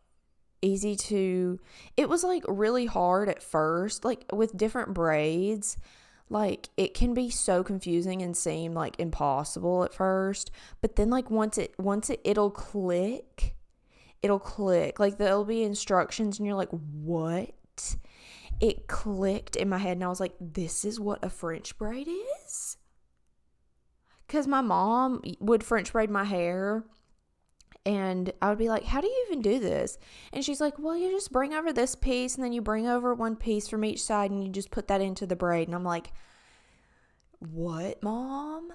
easy 0.62 0.96
to 0.96 1.60
it 1.96 2.08
was 2.08 2.24
like 2.24 2.42
really 2.48 2.86
hard 2.86 3.28
at 3.28 3.42
first, 3.42 4.04
like 4.04 4.24
with 4.32 4.56
different 4.56 4.94
braids 4.94 5.76
like 6.28 6.68
it 6.76 6.94
can 6.94 7.14
be 7.14 7.30
so 7.30 7.62
confusing 7.62 8.20
and 8.20 8.36
seem 8.36 8.74
like 8.74 8.98
impossible 8.98 9.84
at 9.84 9.94
first 9.94 10.50
but 10.80 10.96
then 10.96 11.08
like 11.08 11.30
once 11.30 11.56
it 11.56 11.72
once 11.78 12.10
it 12.10 12.20
it'll 12.24 12.50
click 12.50 13.56
it'll 14.26 14.38
click. 14.38 14.98
Like 14.98 15.18
there'll 15.18 15.44
be 15.44 15.62
instructions 15.62 16.38
and 16.38 16.46
you're 16.46 16.56
like 16.56 16.70
what? 16.70 17.96
It 18.60 18.88
clicked 18.88 19.56
in 19.56 19.68
my 19.68 19.78
head 19.78 19.92
and 19.92 20.04
i 20.04 20.08
was 20.08 20.20
like 20.20 20.34
this 20.40 20.84
is 20.84 20.98
what 20.98 21.24
a 21.24 21.30
french 21.30 21.76
braid 21.78 22.08
is? 22.44 22.76
Because 24.26 24.46
my 24.46 24.60
mom 24.60 25.22
would 25.40 25.62
french 25.62 25.92
braid 25.92 26.10
my 26.10 26.24
hair 26.24 26.84
and 27.86 28.32
I 28.42 28.48
would 28.48 28.58
be 28.58 28.68
like, 28.68 28.84
How 28.84 29.00
do 29.00 29.06
you 29.06 29.26
even 29.28 29.40
do 29.40 29.60
this? 29.60 29.96
And 30.32 30.44
she's 30.44 30.60
like, 30.60 30.78
Well, 30.78 30.96
you 30.96 31.10
just 31.12 31.30
bring 31.30 31.54
over 31.54 31.72
this 31.72 31.94
piece 31.94 32.34
and 32.34 32.44
then 32.44 32.52
you 32.52 32.60
bring 32.60 32.88
over 32.88 33.14
one 33.14 33.36
piece 33.36 33.68
from 33.68 33.84
each 33.84 34.02
side 34.02 34.32
and 34.32 34.42
you 34.44 34.50
just 34.50 34.72
put 34.72 34.88
that 34.88 35.00
into 35.00 35.24
the 35.24 35.36
braid. 35.36 35.68
And 35.68 35.74
I'm 35.74 35.84
like, 35.84 36.12
What, 37.38 38.02
mom? 38.02 38.72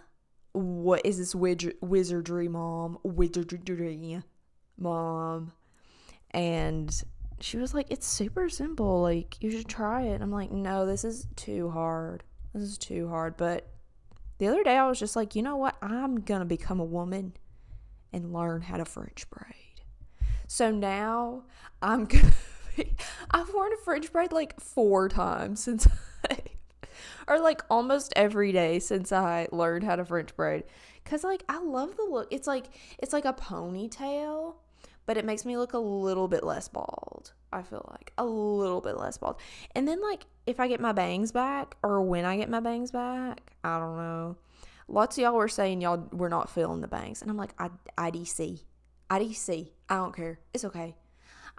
What 0.54 1.06
is 1.06 1.18
this 1.18 1.36
wizardry, 1.36 2.48
mom? 2.48 3.00
Wizardry, 3.04 4.22
mom. 4.78 5.52
And 6.32 7.04
she 7.42 7.58
was 7.58 7.74
like, 7.74 7.88
It's 7.90 8.08
super 8.08 8.48
simple. 8.48 9.02
Like, 9.02 9.44
you 9.44 9.52
should 9.52 9.68
try 9.68 10.04
it. 10.04 10.22
I'm 10.22 10.32
like, 10.32 10.52
No, 10.52 10.86
this 10.86 11.04
is 11.04 11.28
too 11.36 11.70
hard. 11.70 12.24
This 12.54 12.64
is 12.64 12.78
too 12.78 13.10
hard. 13.10 13.36
But 13.36 13.68
the 14.38 14.48
other 14.48 14.64
day 14.64 14.78
I 14.78 14.88
was 14.88 15.00
just 15.00 15.18
like, 15.18 15.36
You 15.36 15.44
know 15.44 15.58
what? 15.58 15.76
I'm 15.82 16.22
going 16.22 16.40
to 16.40 16.46
become 16.46 16.80
a 16.80 16.86
woman 16.86 17.34
and 18.14 18.34
learn 18.34 18.62
how 18.62 18.78
to 18.78 18.86
French 18.86 19.30
braid. 19.30 19.82
So 20.48 20.72
now 20.72 21.44
I'm 21.82 22.06
gonna 22.08 22.32
I've 23.32 23.54
worn 23.54 23.74
a 23.74 23.78
French 23.78 24.12
braid 24.12 24.32
like 24.32 24.60
four 24.60 25.10
times 25.10 25.64
since 25.64 25.88
I, 26.30 26.38
or 27.28 27.40
like 27.40 27.62
almost 27.70 28.14
every 28.16 28.52
day 28.52 28.80
since 28.80 29.12
I 29.12 29.48
learned 29.52 29.84
how 29.84 29.96
to 29.96 30.06
French 30.06 30.36
braid. 30.36 30.64
Cause 31.06 31.24
like 31.24 31.44
I 31.50 31.60
love 31.60 31.98
the 31.98 32.04
look. 32.04 32.28
It's 32.32 32.48
like 32.48 32.68
it's 33.00 33.14
like 33.14 33.26
a 33.26 33.34
ponytail, 33.34 34.56
but 35.06 35.18
it 35.18 35.26
makes 35.26 35.46
me 35.46 35.58
look 35.58 35.74
a 35.74 35.80
little 35.80 36.28
bit 36.28 36.44
less 36.44 36.68
bald. 36.68 37.34
I 37.54 37.64
feel 37.64 37.86
like 37.92 38.14
a 38.18 38.26
little 38.26 38.82
bit 38.82 38.98
less 38.98 39.18
bald. 39.18 39.38
And 39.76 39.88
then 39.88 40.02
like 40.02 40.26
if 40.46 40.60
I 40.60 40.68
get 40.68 40.80
my 40.80 40.92
bangs 40.92 41.32
back 41.32 41.76
or 41.84 42.02
when 42.02 42.26
I 42.26 42.38
get 42.38 42.50
my 42.50 42.60
bangs 42.60 42.92
back, 42.92 43.54
I 43.64 43.80
don't 43.80 43.98
know 43.98 44.38
lots 44.92 45.18
of 45.18 45.24
y'all 45.24 45.34
were 45.34 45.48
saying 45.48 45.82
y'all 45.82 46.08
were 46.12 46.30
not 46.30 46.50
feeling 46.50 46.82
the 46.82 46.88
bangs. 46.88 47.22
And 47.22 47.32
I'm 47.32 47.38
like, 47.38 47.54
I, 47.58 47.70
IDC. 47.98 48.62
IDC. 49.10 49.72
I 49.90 49.96
don't 49.96 50.16
care. 50.16 50.40
It's 50.54 50.66
okay. 50.66 50.96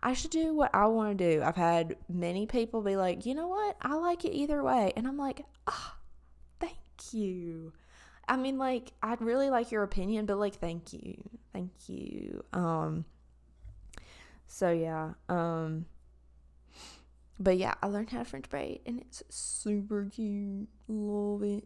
I 0.02 0.14
should 0.14 0.30
do 0.30 0.54
what 0.54 0.74
I 0.74 0.86
want 0.86 1.16
to 1.16 1.36
do. 1.36 1.42
I've 1.42 1.56
had 1.56 1.96
many 2.08 2.46
people 2.46 2.82
be 2.82 2.96
like, 2.96 3.24
you 3.24 3.34
know 3.34 3.48
what? 3.48 3.76
I 3.80 3.94
like 3.94 4.24
it 4.24 4.32
either 4.32 4.62
way. 4.62 4.92
And 4.96 5.06
I'm 5.06 5.16
like, 5.16 5.44
ah, 5.66 5.94
oh, 5.94 5.98
thank 6.60 7.12
you. 7.12 7.72
I 8.28 8.36
mean, 8.36 8.58
like, 8.58 8.92
I'd 9.02 9.20
really 9.20 9.50
like 9.50 9.70
your 9.70 9.82
opinion, 9.82 10.26
but 10.26 10.38
like, 10.38 10.54
thank 10.54 10.92
you. 10.92 11.22
Thank 11.52 11.70
you. 11.88 12.44
Um, 12.52 13.04
so 14.46 14.70
yeah. 14.70 15.12
Um, 15.28 15.86
but 17.38 17.56
yeah, 17.56 17.74
I 17.82 17.86
learned 17.86 18.10
how 18.10 18.18
to 18.18 18.24
French 18.24 18.48
braid 18.50 18.80
and 18.86 19.00
it's 19.00 19.22
super 19.28 20.08
cute. 20.12 20.68
Love 20.88 21.42
it. 21.42 21.64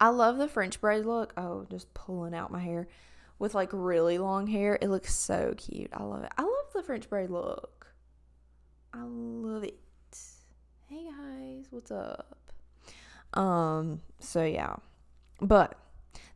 I 0.00 0.08
love 0.08 0.38
the 0.38 0.48
French 0.48 0.80
braid 0.80 1.06
look. 1.06 1.32
Oh, 1.36 1.66
just 1.70 1.92
pulling 1.94 2.34
out 2.34 2.50
my 2.50 2.60
hair 2.60 2.88
with 3.38 3.54
like 3.54 3.70
really 3.72 4.18
long 4.18 4.46
hair. 4.46 4.78
It 4.80 4.88
looks 4.88 5.14
so 5.14 5.54
cute. 5.56 5.90
I 5.92 6.02
love 6.02 6.24
it. 6.24 6.32
I 6.36 6.42
love 6.42 6.72
the 6.74 6.82
French 6.82 7.08
braid 7.08 7.30
look. 7.30 7.86
I 8.92 9.02
love 9.02 9.64
it. 9.64 9.78
Hey 10.86 11.08
guys, 11.10 11.66
what's 11.70 11.90
up? 11.90 12.52
Um, 13.32 14.00
so 14.20 14.44
yeah. 14.44 14.76
But 15.40 15.76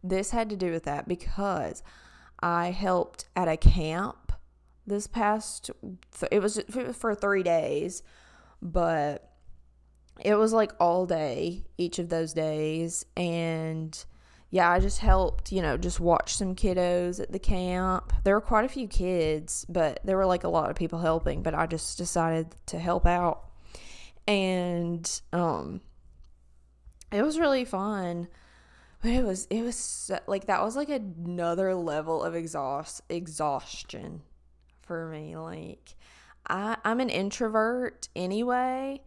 this 0.02 0.30
had 0.30 0.50
to 0.50 0.56
do 0.56 0.72
with 0.72 0.84
that 0.84 1.06
because 1.06 1.82
I 2.40 2.70
helped 2.70 3.26
at 3.36 3.48
a 3.48 3.56
camp 3.56 4.32
this 4.86 5.06
past 5.06 5.70
it 6.32 6.40
was 6.40 6.60
for 6.94 7.14
3 7.14 7.42
days, 7.42 8.02
but 8.62 9.27
it 10.20 10.34
was 10.34 10.52
like 10.52 10.72
all 10.80 11.06
day 11.06 11.64
each 11.76 11.98
of 11.98 12.08
those 12.08 12.32
days 12.32 13.04
and 13.16 14.04
yeah 14.50 14.70
i 14.70 14.78
just 14.80 14.98
helped 14.98 15.52
you 15.52 15.62
know 15.62 15.76
just 15.76 16.00
watch 16.00 16.37
some 16.37 16.54
kiddos 16.54 17.20
at 17.20 17.32
the 17.32 17.38
camp. 17.38 18.12
There 18.25 18.34
were 18.34 18.40
quite 18.40 18.64
a 18.64 18.68
few 18.68 18.88
kids 18.88 19.64
but 19.68 20.00
there 20.04 20.16
were 20.16 20.26
like 20.26 20.44
a 20.44 20.48
lot 20.48 20.70
of 20.70 20.76
people 20.76 20.98
helping 20.98 21.42
but 21.42 21.54
i 21.54 21.66
just 21.66 21.98
decided 21.98 22.54
to 22.66 22.78
help 22.78 23.06
out. 23.06 23.44
And 24.26 25.20
um 25.32 25.80
it 27.10 27.22
was 27.22 27.38
really 27.38 27.64
fun 27.64 28.28
but 29.02 29.10
it 29.10 29.25
was 29.25 29.46
it 29.50 29.62
was 29.62 30.10
like 30.26 30.46
that 30.46 30.62
was 30.62 30.76
like 30.76 30.88
another 30.88 31.75
level 31.75 32.22
of 32.22 32.34
exhaust 32.34 33.00
exhaustion 33.08 34.22
for 34.82 35.08
me 35.08 35.37
like 35.37 35.94
i 36.46 36.76
i'm 36.84 37.00
an 37.00 37.10
introvert 37.10 38.08
anyway 38.16 39.00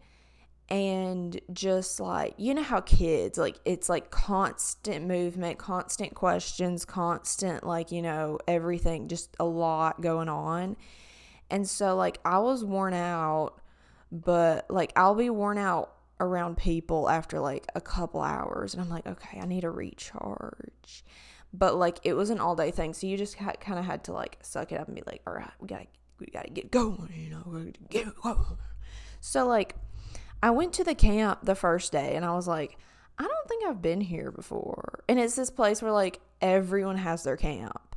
and 0.68 1.40
just 1.52 2.00
like 2.00 2.34
you 2.38 2.54
know 2.54 2.62
how 2.62 2.80
kids 2.80 3.36
like 3.36 3.58
it's 3.64 3.88
like 3.88 4.10
constant 4.10 5.06
movement 5.06 5.58
constant 5.58 6.14
questions 6.14 6.84
constant 6.84 7.66
like 7.66 7.92
you 7.92 8.00
know 8.00 8.38
everything 8.48 9.08
just 9.08 9.36
a 9.38 9.44
lot 9.44 10.00
going 10.00 10.28
on. 10.28 10.76
And 11.50 11.68
so 11.68 11.94
like 11.96 12.18
i 12.24 12.38
was 12.38 12.64
worn 12.64 12.94
out 12.94 13.60
but 14.10 14.64
like 14.70 14.92
i'll 14.96 15.14
be 15.14 15.28
worn 15.28 15.58
out 15.58 15.92
around 16.20 16.56
people 16.56 17.10
after 17.10 17.40
like 17.40 17.66
a 17.74 17.80
couple 17.80 18.22
hours 18.22 18.72
and 18.72 18.82
i'm 18.82 18.88
like 18.88 19.06
okay 19.06 19.38
i 19.40 19.46
need 19.46 19.64
a 19.64 19.70
recharge. 19.70 21.04
But 21.52 21.76
like 21.76 21.98
it 22.04 22.14
was 22.14 22.30
an 22.30 22.40
all 22.40 22.56
day 22.56 22.70
thing 22.70 22.94
so 22.94 23.06
you 23.06 23.18
just 23.18 23.34
ha- 23.36 23.52
kind 23.60 23.78
of 23.78 23.84
had 23.84 24.04
to 24.04 24.12
like 24.12 24.38
suck 24.40 24.72
it 24.72 24.80
up 24.80 24.86
and 24.86 24.96
be 24.96 25.02
like 25.06 25.20
all 25.26 25.34
right 25.34 25.50
we 25.60 25.68
gotta 25.68 25.86
we 26.18 26.26
gotta 26.26 26.48
get 26.48 26.70
going 26.70 27.12
you 27.14 27.28
know 27.28 27.42
we 27.44 27.64
gotta 27.66 27.78
get 27.90 28.14
going. 28.22 28.56
So 29.20 29.46
like 29.46 29.76
I 30.42 30.50
went 30.50 30.72
to 30.74 30.84
the 30.84 30.94
camp 30.94 31.40
the 31.42 31.54
first 31.54 31.92
day 31.92 32.16
and 32.16 32.24
I 32.24 32.34
was 32.34 32.48
like, 32.48 32.76
I 33.18 33.24
don't 33.24 33.48
think 33.48 33.64
I've 33.64 33.82
been 33.82 34.00
here 34.00 34.30
before. 34.30 35.04
And 35.08 35.18
it's 35.18 35.36
this 35.36 35.50
place 35.50 35.80
where 35.80 35.92
like 35.92 36.20
everyone 36.40 36.96
has 36.96 37.22
their 37.22 37.36
camp. 37.36 37.96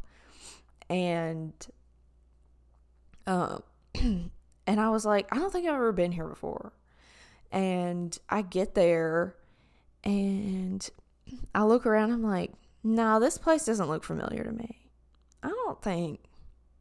And 0.89 1.53
um 3.25 3.63
and 3.95 4.79
I 4.79 4.89
was 4.89 5.05
like, 5.05 5.27
I 5.31 5.39
don't 5.39 5.51
think 5.51 5.67
I've 5.67 5.75
ever 5.75 5.91
been 5.91 6.11
here 6.11 6.27
before. 6.27 6.73
And 7.51 8.17
I 8.29 8.41
get 8.41 8.75
there 8.75 9.35
and 10.03 10.87
I 11.55 11.63
look 11.63 11.85
around, 11.85 12.11
I'm 12.11 12.23
like, 12.23 12.51
no, 12.83 13.03
nah, 13.03 13.19
this 13.19 13.37
place 13.37 13.65
doesn't 13.65 13.87
look 13.87 14.03
familiar 14.03 14.43
to 14.43 14.51
me. 14.51 14.89
I 15.41 15.49
don't 15.49 15.81
think 15.81 16.19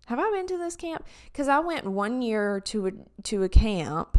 have 0.07 0.19
I 0.19 0.31
been 0.31 0.47
to 0.49 0.59
this 0.59 0.77
camp? 0.77 1.07
Because 1.33 1.49
I 1.49 1.61
went 1.61 1.87
one 1.87 2.21
year 2.21 2.61
to 2.61 2.87
a 2.89 2.93
to 3.25 3.43
a 3.43 3.49
camp 3.49 4.19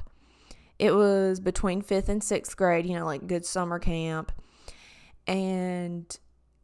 it 0.77 0.91
was 0.91 1.39
between 1.39 1.81
fifth 1.81 2.09
and 2.09 2.23
sixth 2.23 2.55
grade, 2.57 2.85
you 2.85 2.95
know, 2.95 3.05
like 3.05 3.27
good 3.27 3.45
summer 3.45 3.79
camp. 3.79 4.31
And 5.27 6.17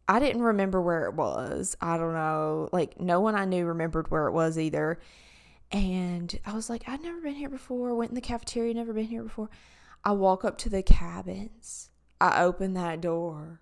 I 0.08 0.20
didn't 0.20 0.42
remember 0.42 0.82
where 0.82 1.06
it 1.06 1.16
was. 1.16 1.78
I 1.82 1.98
don't 1.98 2.14
know. 2.14 2.70
Like 2.72 3.00
no 3.00 3.22
one 3.22 3.36
I 3.36 3.46
knew 3.46 3.66
remembered 3.66 4.12
where 4.12 4.28
it 4.28 4.34
was 4.34 4.60
either. 4.60 5.00
And 5.72 6.38
I 6.46 6.54
was 6.54 6.70
like, 6.70 6.84
I'd 6.88 7.02
never 7.02 7.22
been 7.22 7.36
here 7.36 7.50
before. 7.50 7.96
Went 7.96 8.12
in 8.12 8.16
the 8.16 8.22
cafeteria, 8.22 8.74
never 8.74 8.94
been 8.94 9.06
here 9.06 9.24
before. 9.24 9.50
I 10.04 10.12
walk 10.12 10.44
up 10.44 10.58
to 10.60 10.70
the 10.70 10.84
cabins. 10.84 11.90
I 12.20 12.44
open 12.44 12.74
that 12.74 13.02
door. 13.02 13.62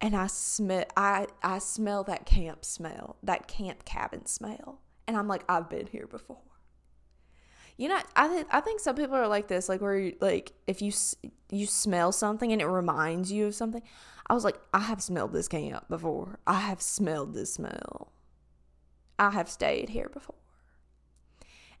And 0.00 0.16
I 0.16 0.26
smell 0.26 0.84
I 0.96 1.28
I 1.42 1.60
smell 1.60 2.02
that 2.04 2.26
camp 2.26 2.64
smell, 2.64 3.16
that 3.22 3.46
camp 3.46 3.84
cabin 3.84 4.26
smell. 4.26 4.80
And 5.06 5.16
I'm 5.16 5.28
like, 5.28 5.44
I've 5.48 5.70
been 5.70 5.86
here 5.86 6.06
before. 6.06 6.53
You 7.76 7.88
know, 7.88 7.98
I 8.14 8.28
th- 8.28 8.46
I 8.50 8.60
think 8.60 8.80
some 8.80 8.94
people 8.94 9.16
are 9.16 9.26
like 9.26 9.48
this, 9.48 9.68
like 9.68 9.80
where 9.80 9.98
you, 9.98 10.16
like 10.20 10.52
if 10.66 10.80
you 10.80 10.92
you 11.50 11.66
smell 11.66 12.12
something 12.12 12.52
and 12.52 12.60
it 12.62 12.66
reminds 12.66 13.32
you 13.32 13.46
of 13.46 13.54
something. 13.54 13.82
I 14.26 14.34
was 14.34 14.44
like, 14.44 14.58
I 14.72 14.80
have 14.80 15.02
smelled 15.02 15.32
this 15.32 15.48
camp 15.48 15.88
before. 15.88 16.38
I 16.46 16.60
have 16.60 16.80
smelled 16.80 17.34
this 17.34 17.54
smell. 17.54 18.12
I 19.18 19.30
have 19.30 19.50
stayed 19.50 19.90
here 19.90 20.08
before. 20.08 20.36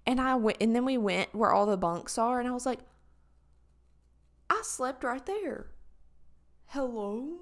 And 0.06 0.20
I 0.20 0.34
went, 0.34 0.58
and 0.60 0.76
then 0.76 0.84
we 0.84 0.98
went 0.98 1.34
where 1.34 1.52
all 1.52 1.64
the 1.64 1.78
bunks 1.78 2.18
are, 2.18 2.38
and 2.38 2.48
I 2.48 2.52
was 2.52 2.66
like, 2.66 2.80
I 4.50 4.60
slept 4.62 5.02
right 5.04 5.24
there. 5.24 5.68
Hello? 6.66 7.40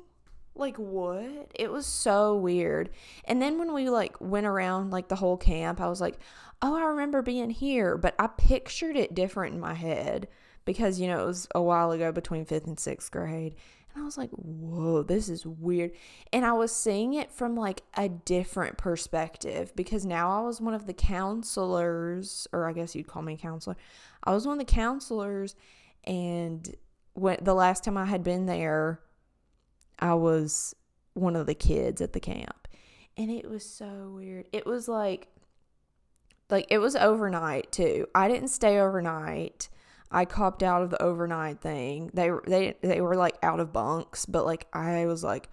Like 0.55 0.77
what? 0.77 1.51
It 1.55 1.73
was 1.73 1.87
so 1.87 2.37
weird. 2.37 2.91
And 3.25 3.43
then 3.43 3.59
when 3.59 3.73
we 3.73 3.91
like 3.91 4.21
went 4.21 4.47
around 4.47 4.91
like 4.91 5.09
the 5.09 5.17
whole 5.17 5.37
camp, 5.37 5.81
I 5.81 5.89
was 5.89 6.01
like, 6.01 6.19
"Oh, 6.63 6.77
I 6.77 6.85
remember 6.85 7.23
being 7.23 7.51
here, 7.51 7.97
but 7.99 8.15
I 8.19 8.29
pictured 8.29 8.97
it 8.97 9.15
different 9.15 9.55
in 9.55 9.61
my 9.61 9.75
head 9.75 10.29
because 10.65 11.01
you 11.01 11.09
know, 11.09 11.23
it 11.23 11.27
was 11.27 11.49
a 11.55 11.61
while 11.61 11.91
ago 11.91 12.13
between 12.13 12.47
5th 12.47 12.67
and 12.67 12.77
6th 12.79 13.11
grade." 13.11 13.57
And 13.95 14.03
I 14.03 14.05
was 14.07 14.17
like, 14.17 14.31
whoa, 14.31 15.03
this 15.03 15.29
is 15.29 15.45
weird. 15.45 15.93
And 16.33 16.47
I 16.47 16.53
was 16.53 16.75
seeing 16.75 17.15
it 17.15 17.31
from 17.31 17.57
like 17.57 17.83
a 17.95 18.09
different 18.09 18.79
perspective 18.79 19.75
because 19.77 20.07
now 20.07 20.31
I 20.31 20.41
was 20.47 20.61
one 20.61 20.75
of 20.75 20.87
the 20.87 20.95
counselors, 20.95 22.49
or 22.53 22.69
I 22.69 22.73
guess 22.73 22.95
you'd 22.95 23.07
call 23.07 23.23
me 23.23 23.35
a 23.35 23.39
counselor. 23.39 23.77
I 24.25 24.33
was 24.33 24.47
one 24.47 24.59
of 24.59 24.67
the 24.67 24.73
counselors, 24.73 25.55
and 26.05 26.75
when 27.15 27.39
the 27.43 27.55
last 27.55 27.85
time 27.85 27.99
I 27.99 28.07
had 28.07 28.23
been 28.23 28.47
there, 28.47 29.01
I 29.99 30.15
was 30.15 30.75
one 31.15 31.37
of 31.37 31.47
the 31.47 31.55
kids 31.55 32.01
at 32.01 32.15
the 32.15 32.21
camp. 32.21 32.69
And 33.17 33.31
it 33.31 33.49
was 33.49 33.65
so 33.65 34.11
weird. 34.15 34.47
It 34.53 34.65
was 34.65 34.89
like, 34.89 35.29
like 36.53 36.67
it 36.71 36.79
was 36.79 36.95
overnight 36.95 37.73
too. 37.73 38.07
I 38.15 38.29
didn't 38.29 38.49
stay 38.49 38.79
overnight. 38.79 39.69
I 40.11 40.27
copped 40.27 40.63
out 40.63 40.83
of 40.83 40.91
the 40.91 41.03
overnight 41.03 41.61
thing. 41.61 42.11
They 42.15 42.31
they 42.47 42.77
they 42.83 43.01
were 43.01 43.17
like 43.17 43.37
out 43.43 43.61
of 43.61 43.73
bunks, 43.73 44.27
but 44.27 44.45
like 44.45 44.67
I 44.73 45.07
was 45.07 45.25
like 45.25 45.49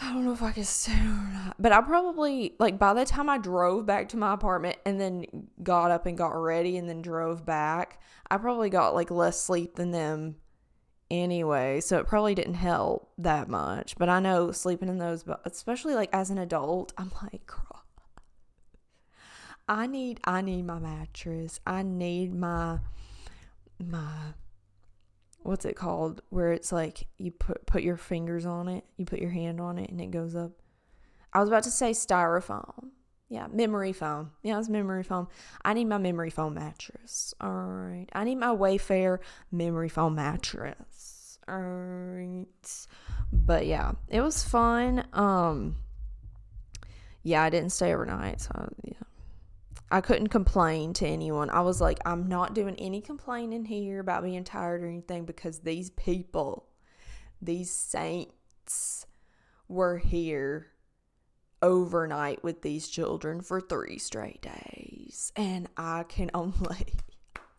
I 0.00 0.12
don't 0.12 0.24
know 0.24 0.32
if 0.32 0.42
I 0.42 0.52
can 0.52 0.64
stay 0.64 0.92
or 0.98 1.30
not. 1.32 1.56
But 1.58 1.72
I 1.72 1.80
probably 1.80 2.54
like 2.58 2.78
by 2.78 2.94
the 2.94 3.04
time 3.04 3.28
I 3.28 3.38
drove 3.38 3.86
back 3.86 4.08
to 4.10 4.16
my 4.16 4.34
apartment 4.34 4.76
and 4.84 5.00
then 5.00 5.24
got 5.62 5.90
up 5.90 6.06
and 6.06 6.18
got 6.18 6.30
ready 6.30 6.76
and 6.76 6.88
then 6.88 7.02
drove 7.02 7.46
back, 7.46 8.00
I 8.30 8.36
probably 8.36 8.70
got 8.70 8.94
like 8.94 9.10
less 9.10 9.40
sleep 9.40 9.76
than 9.76 9.90
them 9.90 10.36
anyway. 11.10 11.80
So 11.80 11.98
it 11.98 12.06
probably 12.06 12.34
didn't 12.34 12.54
help 12.54 13.12
that 13.18 13.48
much. 13.48 13.96
But 13.96 14.08
I 14.08 14.20
know 14.20 14.52
sleeping 14.52 14.88
in 14.88 14.98
those 14.98 15.24
especially 15.44 15.94
like 15.94 16.10
as 16.12 16.30
an 16.30 16.38
adult, 16.38 16.92
I'm 16.98 17.12
like, 17.22 17.50
I 19.68 19.86
need 19.86 20.20
I 20.24 20.42
need 20.42 20.66
my 20.66 20.78
mattress. 20.78 21.60
I 21.66 21.82
need 21.82 22.34
my 22.34 22.78
my 23.78 24.34
what's 25.42 25.64
it 25.64 25.76
called 25.76 26.22
where 26.30 26.52
it's 26.52 26.72
like 26.72 27.06
you 27.18 27.30
put 27.30 27.66
put 27.66 27.82
your 27.82 27.96
fingers 27.96 28.46
on 28.46 28.68
it, 28.68 28.84
you 28.96 29.04
put 29.04 29.20
your 29.20 29.30
hand 29.30 29.60
on 29.60 29.78
it 29.78 29.90
and 29.90 30.00
it 30.00 30.10
goes 30.10 30.36
up. 30.36 30.52
I 31.32 31.40
was 31.40 31.48
about 31.48 31.64
to 31.64 31.70
say 31.70 31.90
styrofoam. 31.90 32.90
Yeah, 33.28 33.46
memory 33.50 33.92
foam. 33.92 34.32
Yeah, 34.42 34.58
it's 34.58 34.68
memory 34.68 35.02
foam. 35.02 35.28
I 35.64 35.72
need 35.72 35.86
my 35.86 35.98
memory 35.98 36.30
foam 36.30 36.54
mattress. 36.54 37.34
All 37.40 37.50
right. 37.50 38.06
I 38.12 38.24
need 38.24 38.36
my 38.36 38.54
Wayfair 38.54 39.18
memory 39.50 39.88
foam 39.88 40.14
mattress. 40.14 41.38
All 41.48 41.58
right. 41.58 42.86
But 43.32 43.66
yeah, 43.66 43.92
it 44.08 44.20
was 44.20 44.44
fun. 44.44 45.06
Um 45.14 45.76
yeah, 47.22 47.42
I 47.42 47.48
didn't 47.48 47.70
stay 47.70 47.94
overnight, 47.94 48.42
so 48.42 48.68
yeah. 48.84 48.92
I 49.90 50.00
couldn't 50.00 50.28
complain 50.28 50.92
to 50.94 51.06
anyone. 51.06 51.50
I 51.50 51.60
was 51.60 51.80
like, 51.80 51.98
I'm 52.04 52.28
not 52.28 52.54
doing 52.54 52.74
any 52.76 53.00
complaining 53.00 53.64
here 53.64 54.00
about 54.00 54.24
being 54.24 54.44
tired 54.44 54.82
or 54.82 54.88
anything 54.88 55.24
because 55.24 55.60
these 55.60 55.90
people, 55.90 56.66
these 57.40 57.70
saints, 57.70 59.06
were 59.68 59.98
here 59.98 60.68
overnight 61.62 62.42
with 62.42 62.62
these 62.62 62.88
children 62.88 63.40
for 63.40 63.60
three 63.60 63.98
straight 63.98 64.42
days. 64.42 65.32
And 65.36 65.68
I 65.76 66.04
can 66.08 66.30
only. 66.34 66.94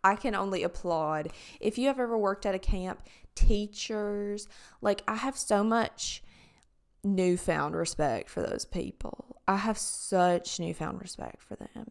I 0.04 0.14
can 0.14 0.36
only 0.36 0.62
applaud. 0.62 1.32
If 1.58 1.78
you 1.78 1.88
have 1.88 1.98
ever 1.98 2.16
worked 2.16 2.46
at 2.46 2.54
a 2.54 2.60
camp, 2.60 3.00
teachers, 3.34 4.46
like 4.80 5.02
I 5.08 5.16
have 5.16 5.36
so 5.36 5.64
much 5.64 6.22
newfound 7.02 7.74
respect 7.74 8.30
for 8.30 8.40
those 8.40 8.64
people. 8.64 9.40
I 9.48 9.56
have 9.56 9.76
such 9.76 10.60
newfound 10.60 11.00
respect 11.00 11.42
for 11.42 11.56
them 11.56 11.90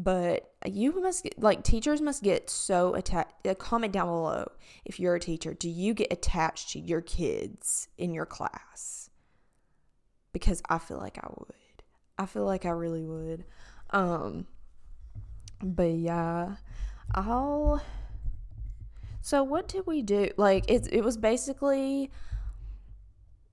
but 0.00 0.52
you 0.64 1.02
must 1.02 1.24
get, 1.24 1.40
like 1.42 1.64
teachers 1.64 2.00
must 2.00 2.22
get 2.22 2.48
so 2.48 2.94
attached 2.94 3.32
uh, 3.44 3.54
comment 3.54 3.92
down 3.92 4.06
below. 4.06 4.48
If 4.84 5.00
you're 5.00 5.16
a 5.16 5.20
teacher 5.20 5.54
do 5.54 5.68
you 5.68 5.92
get 5.92 6.12
attached 6.12 6.70
to 6.70 6.78
your 6.78 7.00
kids 7.00 7.88
in 7.98 8.14
your 8.14 8.24
class? 8.24 9.10
Because 10.32 10.62
i 10.68 10.78
feel 10.78 10.98
like 10.98 11.18
i 11.18 11.26
would. 11.36 11.82
I 12.16 12.26
feel 12.26 12.44
like 12.44 12.64
i 12.64 12.70
really 12.70 13.04
would. 13.04 13.44
Um 13.90 14.46
but 15.60 15.90
yeah 15.90 16.56
i'll 17.12 17.82
so 19.20 19.42
what 19.42 19.66
did 19.66 19.84
we 19.84 20.02
do? 20.02 20.30
Like 20.36 20.70
it, 20.70 20.88
it 20.92 21.02
was 21.02 21.16
basically 21.16 22.12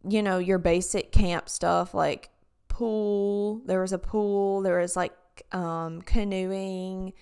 you 0.08 0.22
know 0.22 0.38
your 0.38 0.60
basic 0.60 1.12
camp 1.12 1.50
stuff 1.50 1.96
like 1.96 2.30
pool 2.68 3.64
there 3.66 3.82
was 3.82 3.92
a 3.92 3.98
pool 3.98 4.62
there 4.62 4.78
was 4.80 4.96
like 4.96 5.12
um, 5.52 6.02
canoeing, 6.02 7.13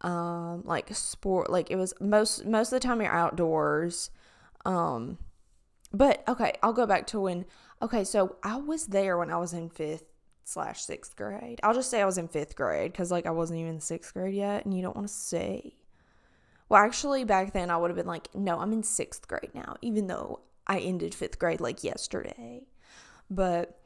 um, 0.00 0.62
like 0.64 0.94
sport. 0.94 1.50
Like 1.50 1.70
it 1.70 1.76
was 1.76 1.94
most 2.00 2.44
most 2.46 2.72
of 2.72 2.80
the 2.80 2.86
time 2.86 3.00
you're 3.00 3.12
outdoors. 3.12 4.10
Um, 4.64 5.18
but 5.92 6.22
okay, 6.28 6.54
I'll 6.62 6.72
go 6.72 6.86
back 6.86 7.06
to 7.08 7.20
when. 7.20 7.46
Okay, 7.82 8.04
so 8.04 8.36
I 8.42 8.56
was 8.56 8.86
there 8.86 9.16
when 9.16 9.30
I 9.30 9.38
was 9.38 9.52
in 9.52 9.70
fifth 9.70 10.04
slash 10.44 10.82
sixth 10.82 11.16
grade. 11.16 11.60
I'll 11.62 11.74
just 11.74 11.90
say 11.90 12.00
I 12.00 12.06
was 12.06 12.18
in 12.18 12.28
fifth 12.28 12.56
grade 12.56 12.92
because 12.92 13.10
like 13.10 13.26
I 13.26 13.30
wasn't 13.30 13.60
even 13.60 13.74
in 13.74 13.80
sixth 13.80 14.12
grade 14.14 14.34
yet, 14.34 14.64
and 14.64 14.74
you 14.74 14.82
don't 14.82 14.96
want 14.96 15.08
to 15.08 15.14
say. 15.14 15.76
Well, 16.68 16.82
actually, 16.82 17.24
back 17.24 17.52
then 17.52 17.70
I 17.70 17.76
would 17.76 17.90
have 17.90 17.96
been 17.96 18.06
like, 18.06 18.32
no, 18.34 18.60
I'm 18.60 18.72
in 18.72 18.84
sixth 18.84 19.26
grade 19.26 19.50
now, 19.54 19.76
even 19.82 20.06
though 20.06 20.40
I 20.66 20.78
ended 20.78 21.14
fifth 21.14 21.38
grade 21.38 21.60
like 21.60 21.82
yesterday. 21.82 22.62
But 23.28 23.80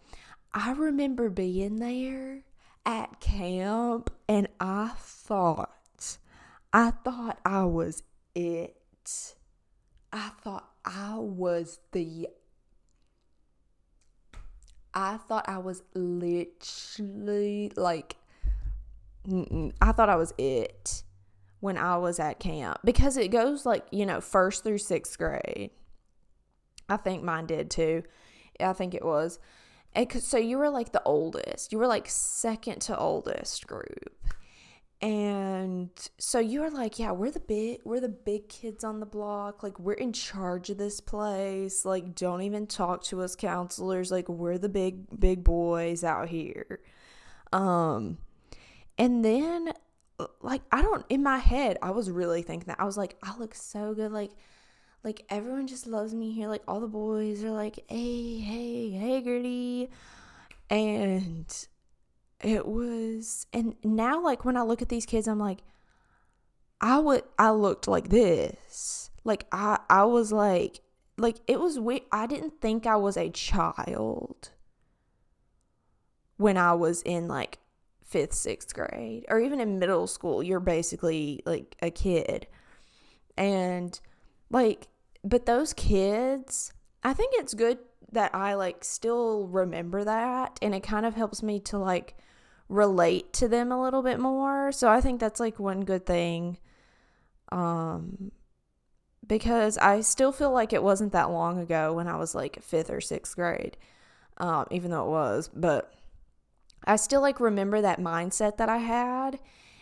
I 0.53 0.73
remember 0.73 1.31
being 1.31 1.77
there 1.77 2.43
at 2.87 3.21
camp 3.21 4.11
and 4.29 4.49
I 4.61 4.93
thought, 4.97 6.19
I 6.73 6.91
thought 6.91 7.39
I 7.45 7.65
was 7.65 8.03
it. 8.35 9.35
I 10.13 10.31
thought 10.43 10.69
I 10.85 11.17
was 11.19 11.81
the 11.93 12.29
I 14.95 15.17
thought 15.17 15.49
I 15.49 15.59
was 15.59 15.83
literally 15.95 17.73
like, 17.77 18.17
I 19.81 19.93
thought 19.93 20.09
I 20.09 20.15
was 20.15 20.33
it 20.39 21.03
when 21.59 21.77
I 21.77 21.97
was 21.97 22.21
at 22.21 22.39
camp 22.39 22.79
because 22.85 23.17
it 23.17 23.29
goes 23.29 23.67
like, 23.67 23.85
you 23.91 24.07
know, 24.07 24.21
first 24.21 24.63
through 24.63 24.79
sixth 24.79 25.19
grade. 25.19 25.71
I 26.89 26.97
think 26.97 27.25
mine 27.25 27.47
did 27.47 27.71
too. 27.71 28.05
I 28.61 28.73
think 28.73 28.95
it 28.95 29.05
was. 29.05 29.41
And 29.95 30.11
so 30.23 30.37
you 30.39 30.59
were 30.59 30.71
like 30.71 30.93
the 30.93 31.03
oldest, 31.05 31.73
you 31.73 31.79
were 31.79 31.87
like 31.87 32.09
second 32.09 32.81
to 32.83 32.99
oldest 32.99 33.67
group. 33.67 34.15
And 35.01 35.91
so 36.19 36.39
you 36.39 36.63
were 36.63 36.71
like, 36.71 36.99
yeah, 36.99 37.13
we're 37.13 37.31
the 37.31 37.41
big 37.41 37.81
we're 37.85 38.01
the 38.01 38.09
big 38.09 38.49
kids 38.49 38.85
on 38.85 39.01
the 39.01 39.07
block. 39.07 39.63
Like 39.63 39.79
we're 39.79 39.93
in 39.93 40.15
charge 40.15 40.71
of 40.71 40.79
this 40.79 40.99
place. 41.01 41.85
Like 41.85 42.15
don't 42.15 42.41
even 42.41 42.67
talk 42.67 43.03
to 43.05 43.21
us 43.21 43.37
counselors. 43.37 44.11
Like 44.11 44.29
we're 44.29 44.57
the 44.57 44.71
big 44.71 45.21
big 45.21 45.45
boys 45.45 46.05
out 46.05 46.29
here. 46.29 46.81
Um 47.53 48.17
and 48.97 49.25
then 49.25 49.73
like 50.41 50.63
I 50.73 50.81
don't 50.81 51.05
in 51.11 51.23
my 51.23 51.39
head, 51.39 51.77
I 51.83 51.91
was 51.91 52.11
really 52.11 52.43
thinking 52.43 52.69
that. 52.69 52.81
I 52.81 52.85
was 52.85 52.97
like, 52.97 53.17
I 53.23 53.37
look 53.37 53.55
so 53.55 53.93
good 53.93 54.11
like 54.11 54.31
like 55.05 55.25
everyone 55.29 55.67
just 55.67 55.87
loves 55.87 56.15
me 56.15 56.33
here. 56.33 56.49
Like 56.49 56.63
all 56.67 56.81
the 56.81 56.89
boys 56.89 57.45
are 57.45 57.51
like, 57.51 57.85
"Hey, 57.89 58.39
hey, 58.39 58.91
hey, 58.91 59.23
Gertie." 59.23 59.91
And 60.71 61.47
it 62.41 62.67
was 62.67 63.47
and 63.53 63.75
now 63.85 64.23
like 64.23 64.45
when 64.45 64.57
I 64.57 64.63
look 64.63 64.83
at 64.83 64.89
these 64.89 65.07
kids 65.07 65.27
I'm 65.29 65.39
like 65.39 65.61
I 66.81 66.99
would 66.99 67.23
I 67.39 67.51
looked 67.51 67.89
like 67.89 68.09
this. 68.09 69.11
Like 69.25 69.47
I 69.53 69.79
I 69.89 70.05
was 70.05 70.33
like 70.33 70.81
like 71.17 71.37
it 71.47 71.61
was 71.61 71.79
weird. 71.79 72.03
I 72.13 72.27
didn't 72.27 72.61
think 72.61 72.87
I 72.87 72.97
was 72.97 73.17
a 73.17 73.31
child 73.31 74.51
when 76.37 76.57
I 76.57 76.75
was 76.75 77.03
in 77.03 77.29
like 77.29 77.59
5th, 78.13 78.33
6th 78.33 78.75
grade 78.75 79.25
or 79.29 79.41
even 79.41 79.61
in 79.61 79.79
middle 79.79 80.07
school. 80.07 80.43
You're 80.43 80.61
basically 80.61 81.43
like 81.47 81.77
a 81.81 81.91
kid. 81.91 82.47
And 83.37 83.99
like 84.51 84.89
but 85.25 85.47
those 85.47 85.73
kids, 85.73 86.73
I 87.03 87.15
think 87.15 87.33
it's 87.37 87.55
good 87.55 87.79
that 88.13 88.35
I 88.35 88.55
like 88.55 88.85
still 88.85 89.49
remember 89.49 90.05
that 90.05 90.59
and 90.63 90.75
it 90.75 90.83
kind 90.83 91.07
of 91.07 91.15
helps 91.15 91.43
me 91.43 91.59
to 91.61 91.79
like 91.79 92.17
relate 92.69 93.33
to 93.35 93.49
them 93.49 93.73
a 93.73 93.83
little 93.83 94.03
bit 94.03 94.21
more. 94.21 94.71
So 94.71 94.89
I 94.89 95.01
think 95.01 95.19
that's 95.19 95.41
like 95.41 95.59
one 95.59 95.81
good 95.81 96.07
thing. 96.07 96.59
Um 97.51 98.31
because 99.27 99.79
I 99.79 100.03
still 100.03 100.33
feel 100.33 100.53
like 100.53 100.75
it 100.75 100.83
wasn't 100.83 101.13
that 101.13 101.31
long 101.31 101.59
ago 101.59 101.95
when 101.95 102.07
I 102.07 102.17
was 102.17 102.35
like 102.35 102.63
5th 102.63 102.91
or 102.91 102.99
6th 102.99 103.35
grade. 103.35 103.77
Um 104.37 104.67
even 104.71 104.91
though 104.91 105.07
it 105.07 105.11
was, 105.11 105.49
but 105.53 105.93
I 106.85 106.97
still 106.97 107.23
like 107.23 107.41
remember 107.41 107.81
that 107.81 107.99
mindset 107.99 108.59
that 108.59 108.69
I 108.69 108.79
had 108.79 109.41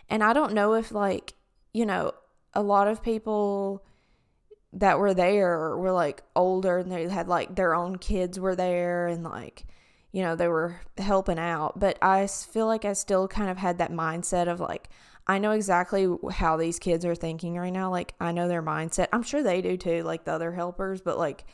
and 0.08 0.22
I 0.22 0.32
don't 0.32 0.54
know 0.54 0.74
if 0.74 0.92
like, 0.92 1.34
you 1.74 1.84
know, 1.84 2.12
a 2.54 2.62
lot 2.62 2.86
of 2.86 3.02
people 3.02 3.84
that 4.74 4.98
were 4.98 5.14
there 5.14 5.76
were 5.76 5.92
like 5.92 6.22
older 6.34 6.78
and 6.78 6.90
they 6.90 7.08
had 7.08 7.28
like 7.28 7.54
their 7.54 7.74
own 7.74 7.98
kids 7.98 8.40
were 8.40 8.56
there 8.56 9.06
and 9.06 9.22
like 9.22 9.66
you 10.12 10.22
know, 10.22 10.36
they 10.36 10.46
were 10.46 10.80
helping 10.98 11.38
out. 11.38 11.80
But 11.80 11.98
I 12.02 12.26
feel 12.26 12.66
like 12.66 12.84
I 12.84 12.92
still 12.92 13.26
kind 13.26 13.50
of 13.50 13.56
had 13.56 13.78
that 13.78 13.90
mindset 13.90 14.46
of 14.46 14.60
like, 14.60 14.88
I 15.26 15.38
know 15.38 15.52
exactly 15.52 16.06
how 16.32 16.56
these 16.56 16.78
kids 16.78 17.04
are 17.04 17.14
thinking 17.14 17.56
right 17.56 17.72
now. 17.72 17.90
Like, 17.90 18.14
I 18.20 18.32
know 18.32 18.46
their 18.46 18.62
mindset. 18.62 19.08
I'm 19.12 19.22
sure 19.22 19.42
they 19.42 19.62
do 19.62 19.76
too, 19.76 20.02
like 20.02 20.24
the 20.24 20.32
other 20.32 20.52
helpers. 20.52 21.00
But 21.00 21.18
like, 21.18 21.44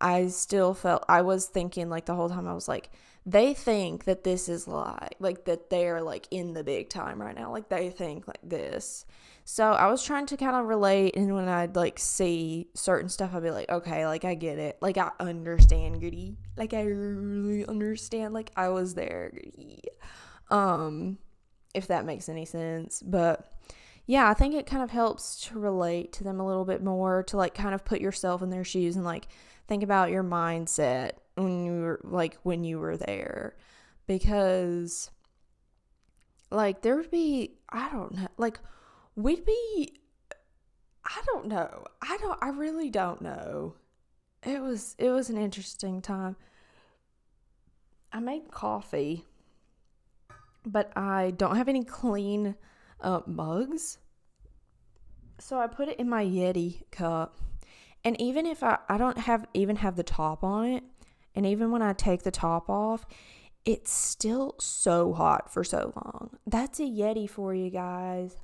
I 0.00 0.28
still 0.28 0.72
felt, 0.72 1.04
I 1.08 1.20
was 1.22 1.46
thinking 1.46 1.90
like 1.90 2.06
the 2.06 2.14
whole 2.14 2.30
time, 2.30 2.48
I 2.48 2.54
was 2.54 2.68
like, 2.68 2.90
they 3.26 3.54
think 3.54 4.04
that 4.04 4.24
this 4.24 4.48
is 4.48 4.66
like, 4.66 5.14
like 5.20 5.44
that 5.44 5.68
they're 5.68 6.02
like 6.02 6.26
in 6.30 6.54
the 6.54 6.64
big 6.64 6.88
time 6.88 7.20
right 7.20 7.36
now. 7.36 7.52
Like, 7.52 7.68
they 7.68 7.90
think 7.90 8.26
like 8.26 8.40
this. 8.42 9.04
So 9.44 9.72
I 9.72 9.90
was 9.90 10.04
trying 10.04 10.26
to 10.26 10.36
kind 10.36 10.56
of 10.56 10.66
relate, 10.66 11.16
and 11.16 11.34
when 11.34 11.48
I'd 11.48 11.74
like 11.74 11.98
see 11.98 12.68
certain 12.74 13.08
stuff, 13.08 13.32
I'd 13.34 13.42
be 13.42 13.50
like, 13.50 13.70
okay, 13.70 14.06
like 14.06 14.24
I 14.24 14.34
get 14.34 14.58
it, 14.58 14.78
like 14.80 14.98
I 14.98 15.10
understand, 15.18 16.00
Goody, 16.00 16.36
like 16.56 16.72
I 16.74 16.82
really 16.82 17.66
understand, 17.66 18.34
like 18.34 18.50
I 18.56 18.68
was 18.68 18.94
there, 18.94 19.32
Goody. 19.34 19.82
Um, 20.50 21.18
if 21.74 21.88
that 21.88 22.04
makes 22.04 22.28
any 22.28 22.44
sense, 22.44 23.02
but 23.02 23.52
yeah, 24.06 24.28
I 24.28 24.34
think 24.34 24.54
it 24.54 24.66
kind 24.66 24.82
of 24.82 24.90
helps 24.90 25.46
to 25.46 25.58
relate 25.58 26.12
to 26.14 26.24
them 26.24 26.38
a 26.40 26.46
little 26.46 26.64
bit 26.64 26.82
more, 26.82 27.22
to 27.24 27.36
like 27.36 27.54
kind 27.54 27.74
of 27.74 27.84
put 27.84 28.00
yourself 28.00 28.42
in 28.42 28.50
their 28.50 28.64
shoes 28.64 28.96
and 28.96 29.04
like 29.04 29.28
think 29.66 29.82
about 29.82 30.10
your 30.10 30.24
mindset 30.24 31.12
when 31.34 31.64
you 31.64 31.72
were 31.72 32.00
like 32.04 32.36
when 32.42 32.62
you 32.62 32.78
were 32.78 32.96
there, 32.96 33.56
because 34.06 35.10
like 36.50 36.82
there 36.82 36.96
would 36.96 37.10
be 37.10 37.56
I 37.70 37.88
don't 37.90 38.14
know, 38.14 38.28
like 38.36 38.60
we'd 39.16 39.44
be 39.44 40.00
I 41.04 41.20
don't 41.26 41.46
know. 41.46 41.84
I 42.00 42.16
don't 42.18 42.38
I 42.42 42.48
really 42.50 42.90
don't 42.90 43.20
know. 43.20 43.74
It 44.42 44.60
was 44.60 44.94
it 44.98 45.10
was 45.10 45.30
an 45.30 45.36
interesting 45.36 46.00
time. 46.00 46.36
I 48.12 48.20
made 48.20 48.50
coffee, 48.50 49.24
but 50.64 50.92
I 50.96 51.32
don't 51.36 51.56
have 51.56 51.68
any 51.68 51.84
clean 51.84 52.56
uh, 53.00 53.20
mugs. 53.26 53.98
So 55.38 55.58
I 55.58 55.66
put 55.66 55.88
it 55.88 55.98
in 55.98 56.08
my 56.08 56.24
Yeti 56.24 56.82
cup. 56.90 57.38
And 58.04 58.20
even 58.20 58.46
if 58.46 58.62
I 58.62 58.78
I 58.88 58.98
don't 58.98 59.18
have 59.18 59.46
even 59.54 59.76
have 59.76 59.96
the 59.96 60.02
top 60.02 60.44
on 60.44 60.66
it, 60.66 60.84
and 61.34 61.46
even 61.46 61.70
when 61.70 61.82
I 61.82 61.92
take 61.92 62.22
the 62.22 62.30
top 62.30 62.68
off, 62.70 63.06
it's 63.64 63.92
still 63.92 64.54
so 64.58 65.12
hot 65.12 65.52
for 65.52 65.64
so 65.64 65.92
long. 65.96 66.38
That's 66.46 66.80
a 66.80 66.84
Yeti 66.84 67.28
for 67.28 67.54
you 67.54 67.70
guys 67.70 68.36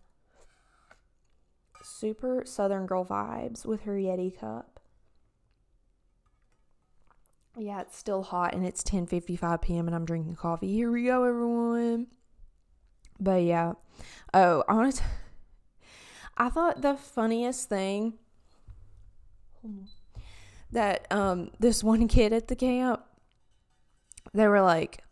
super 1.89 2.43
Southern 2.45 2.87
girl 2.87 3.05
vibes 3.05 3.65
with 3.65 3.83
her 3.83 3.95
Yeti 3.97 4.39
cup. 4.39 4.81
Yeah, 7.57 7.81
it's 7.81 7.97
still 7.97 8.23
hot 8.23 8.55
and 8.55 8.65
it's 8.65 8.85
10:55 8.85 9.63
p.m. 9.63 9.89
and 9.89 9.95
I'm 9.95 10.05
drinking 10.05 10.37
coffee. 10.37 10.73
Here 10.73 10.93
we 10.93 11.05
go, 11.05 11.25
everyone. 11.25 12.07
But 13.19 13.43
yeah. 13.43 13.73
Oh, 14.33 14.63
I 14.69 14.75
want 14.75 14.95
to 14.97 15.03
I 16.37 16.51
thought 16.51 16.83
the 16.83 16.95
funniest 16.95 17.69
thing 17.69 18.15
that 20.71 21.07
um 21.11 21.51
this 21.59 21.83
one 21.83 22.07
kid 22.09 22.33
at 22.33 22.47
the 22.47 22.55
camp 22.55 23.03
they 24.33 24.47
were 24.47 24.61
like 24.61 25.03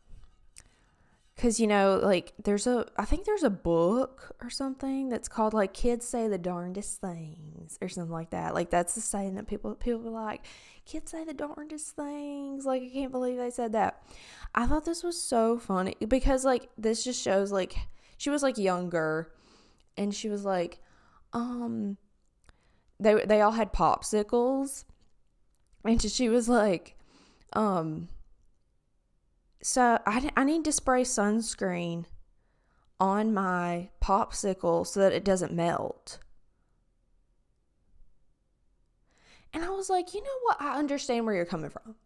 Cause 1.38 1.61
you 1.61 1.66
know, 1.66 2.01
like 2.03 2.33
there's 2.42 2.66
a, 2.66 2.87
I 2.96 3.05
think 3.05 3.27
there's 3.27 3.42
a 3.42 3.51
book 3.51 4.35
or 4.42 4.49
something 4.49 5.11
that's 5.11 5.29
called 5.29 5.53
like 5.53 5.75
"Kids 5.75 6.09
Say 6.09 6.29
the 6.29 6.38
Darndest 6.38 6.99
Things" 6.99 7.77
or 7.83 7.90
something 7.90 8.12
like 8.12 8.31
that. 8.31 8.55
Like 8.55 8.70
that's 8.70 8.94
the 8.94 9.03
saying 9.03 9.35
that 9.35 9.46
people 9.46 9.75
people 9.75 10.11
like, 10.11 10.46
"Kids 10.87 11.11
say 11.11 11.25
the 11.25 11.35
darndest 11.35 11.94
things." 11.94 12.64
Like 12.64 12.83
I 12.83 12.88
can't 12.88 13.12
believe 13.12 13.37
they 13.37 13.51
said 13.51 13.72
that. 13.72 14.03
I 14.55 14.66
thought 14.66 14.87
this 14.87 15.03
was 15.03 15.20
so 15.20 15.59
funny 15.59 15.94
because 16.09 16.42
like 16.46 16.70
this 16.79 17.05
just 17.05 17.22
shows 17.22 17.53
like 17.53 17.77
she 18.16 18.31
was 18.31 18.42
like 18.42 18.57
younger, 18.57 19.31
and 19.99 20.14
she 20.14 20.31
was 20.31 20.42
like, 20.46 20.79
um, 21.35 21.99
they 22.99 23.12
they 23.27 23.42
all 23.42 23.53
had 23.53 23.75
popsicles, 23.75 24.85
and 25.85 26.01
she 26.01 26.31
was 26.31 26.49
like, 26.49 26.96
um 27.53 28.09
so 29.66 29.98
I, 30.07 30.31
I 30.37 30.44
need 30.44 30.64
to 30.66 30.70
spray 30.70 31.02
sunscreen 31.02 32.05
on 33.00 33.35
my 33.35 33.88
popsicle 34.00 34.87
so 34.87 35.00
that 35.00 35.12
it 35.12 35.24
doesn't 35.24 35.52
melt. 35.52 36.20
And 39.52 39.64
I 39.64 39.70
was 39.70 39.90
like, 39.90 40.14
you 40.14 40.22
know 40.22 40.38
what? 40.44 40.59
I 40.61 40.79
understand 40.79 41.26
where 41.26 41.35
you're 41.35 41.44
coming 41.44 41.70
from. 41.70 41.96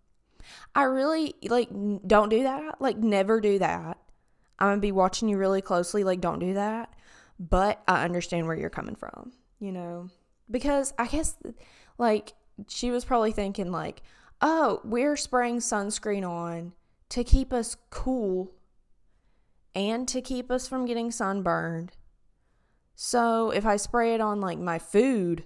I 0.75 0.85
really 0.85 1.35
like 1.51 1.69
don't 2.07 2.31
do 2.31 2.45
that. 2.45 2.81
Like 2.81 2.97
never 2.97 3.43
do 3.43 3.59
that. 3.59 3.99
I'm 4.59 4.69
going 4.69 4.79
to 4.79 4.81
be 4.81 4.93
watching 4.93 5.29
you 5.29 5.37
really 5.37 5.61
closely 5.61 6.03
like 6.03 6.23
don't 6.23 6.39
do 6.39 6.55
that. 6.55 6.95
But 7.39 7.83
I 7.87 8.07
understand 8.07 8.47
where 8.47 8.57
you're 8.57 8.71
coming 8.71 8.95
from, 8.95 9.33
you 9.59 9.71
know? 9.71 10.09
Because 10.51 10.95
I 10.99 11.07
guess 11.07 11.37
like 11.99 12.33
she 12.69 12.91
was 12.91 13.05
probably 13.05 13.33
thinking 13.33 13.71
like, 13.71 14.01
"Oh, 14.41 14.81
we're 14.83 15.19
spraying 15.19 15.59
sunscreen 15.59 16.27
on 16.27 16.73
to 17.11 17.25
keep 17.25 17.53
us 17.53 17.77
cool 17.91 18.53
and 19.75 20.09
to 20.09 20.21
keep 20.21 20.51
us 20.51 20.67
from 20.67 20.87
getting 20.87 21.11
sunburned. 21.11 21.93
So 22.95 23.51
if 23.51 23.67
I 23.67 23.77
spray 23.77 24.15
it 24.15 24.21
on 24.21 24.41
like 24.41 24.59
my 24.59 24.79
food 24.79 25.45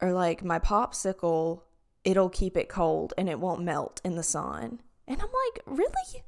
or 0.00 0.12
like 0.12 0.44
my 0.44 0.58
popsicle, 0.58 1.62
it'll 2.04 2.30
keep 2.30 2.56
it 2.56 2.68
cold 2.68 3.14
and 3.18 3.28
it 3.28 3.40
won't 3.40 3.62
melt 3.62 4.00
in 4.04 4.14
the 4.14 4.22
sun. 4.22 4.80
And 5.06 5.20
I'm 5.20 5.28
like, 5.28 5.62
really? 5.66 6.24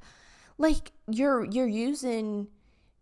Like 0.59 0.93
you're 1.09 1.45
you're 1.45 1.67
using 1.67 2.49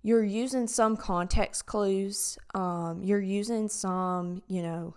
you're 0.03 0.25
using 0.25 0.67
some 0.67 0.97
context 0.97 1.67
clues. 1.67 2.37
Um, 2.55 3.03
you're 3.03 3.21
using 3.21 3.69
some, 3.69 4.43
you 4.49 4.63
know, 4.63 4.95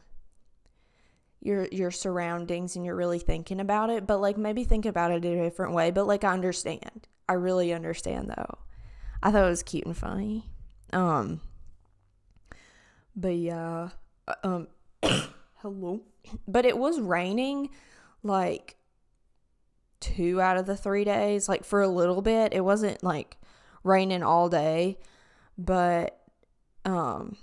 your 1.48 1.68
your 1.72 1.92
surroundings 1.92 2.76
and 2.76 2.86
you're 2.86 2.96
really 2.96 3.20
thinking 3.20 3.60
about 3.60 3.90
it, 3.90 4.06
but 4.06 4.20
like 4.20 4.38
maybe 4.38 4.66
think 4.66 4.86
about 4.86 5.12
it 5.12 5.26
a 5.26 5.44
different 5.44 5.74
way. 5.74 5.90
But 5.90 6.06
like 6.06 6.24
I 6.24 6.34
understand. 6.34 7.08
I 7.28 7.34
really 7.34 7.74
understand 7.74 8.30
though. 8.30 8.58
I 9.24 9.32
thought 9.32 9.46
it 9.46 9.50
was 9.50 9.64
cute 9.64 9.86
and 9.86 9.98
funny. 9.98 10.46
Um 10.92 11.42
but 13.16 13.36
yeah, 13.36 13.90
uh, 14.28 14.36
um 14.44 14.68
hello. 15.56 16.02
But 16.48 16.66
it 16.66 16.78
was 16.78 17.00
raining 17.00 17.70
like 18.22 18.76
two 20.00 20.40
out 20.42 20.58
of 20.58 20.66
the 20.66 20.76
3 20.76 21.06
days 21.06 21.48
like 21.48 21.64
for 21.64 21.82
a 21.82 21.88
little 21.88 22.22
bit. 22.22 22.54
It 22.54 22.62
wasn't 22.62 23.02
like 23.04 23.38
raining 23.84 24.22
all 24.22 24.50
day, 24.50 25.00
but 25.58 26.22
um 26.84 27.38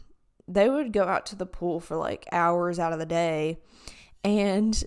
they 0.46 0.68
would 0.68 0.92
go 0.92 1.04
out 1.04 1.26
to 1.26 1.36
the 1.36 1.46
pool 1.46 1.80
for 1.80 1.96
like 1.96 2.26
hours 2.32 2.78
out 2.78 2.92
of 2.92 2.98
the 2.98 3.06
day 3.06 3.58
and 4.24 4.84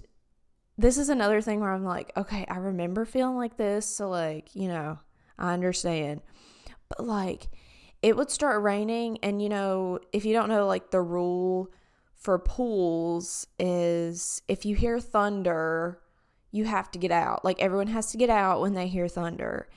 this 0.78 0.98
is 0.98 1.10
another 1.10 1.42
thing 1.42 1.60
where 1.60 1.74
I'm 1.74 1.84
like, 1.84 2.12
okay, 2.16 2.46
I 2.50 2.58
remember 2.58 3.06
feeling 3.06 3.36
like 3.36 3.58
this. 3.58 3.86
So, 3.86 4.10
like, 4.10 4.56
you 4.56 4.68
know, 4.68 5.00
I 5.38 5.54
understand. 5.54 6.22
But, 6.90 7.06
like, 7.06 7.50
it 8.02 8.16
would 8.16 8.30
start 8.30 8.62
raining. 8.62 9.18
And, 9.24 9.42
you 9.42 9.50
know, 9.50 10.00
if 10.14 10.24
you 10.24 10.34
don't 10.34 10.50
know, 10.50 10.68
like, 10.68 10.92
the 10.92 11.02
rule 11.02 11.72
for 12.14 12.38
pools 12.38 13.48
is 13.58 14.42
if 14.48 14.66
you 14.66 14.76
hear 14.76 15.00
thunder, 15.00 16.00
you 16.52 16.66
have 16.66 16.92
to 16.92 17.00
get 17.00 17.12
out. 17.12 17.44
Like, 17.44 17.60
everyone 17.60 17.88
has 17.88 18.12
to 18.12 18.18
get 18.18 18.30
out 18.30 18.62
when 18.62 18.74
they 18.74 18.88
hear 18.88 19.08
thunder. 19.08 19.70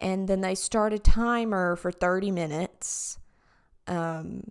And 0.00 0.26
then 0.26 0.40
they 0.40 0.54
start 0.54 0.92
a 0.92 0.98
timer 0.98 1.76
for 1.76 1.90
30 1.90 2.30
minutes. 2.30 3.18
Um, 3.86 4.50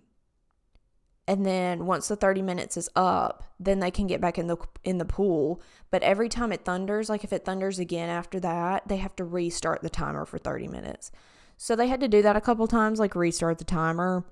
and 1.28 1.44
then 1.44 1.86
once 1.86 2.08
the 2.08 2.16
30 2.16 2.42
minutes 2.42 2.76
is 2.76 2.88
up 2.94 3.44
then 3.58 3.80
they 3.80 3.90
can 3.90 4.06
get 4.06 4.20
back 4.20 4.38
in 4.38 4.46
the 4.46 4.56
in 4.84 4.98
the 4.98 5.04
pool. 5.04 5.60
But 5.90 6.02
every 6.02 6.28
time 6.28 6.52
it 6.52 6.64
thunders 6.64 7.08
like 7.08 7.24
if 7.24 7.32
it 7.32 7.44
thunders 7.44 7.78
again 7.78 8.08
after 8.08 8.38
that 8.40 8.86
they 8.88 8.98
have 8.98 9.16
to 9.16 9.24
restart 9.24 9.82
the 9.82 9.90
timer 9.90 10.24
for 10.24 10.38
30 10.38 10.68
minutes. 10.68 11.10
So 11.56 11.74
they 11.74 11.88
had 11.88 12.00
to 12.00 12.08
do 12.08 12.22
that 12.22 12.36
a 12.36 12.40
couple 12.40 12.66
times 12.66 12.98
like 12.98 13.14
restart 13.14 13.58
the 13.58 13.64
timer. 13.64 14.24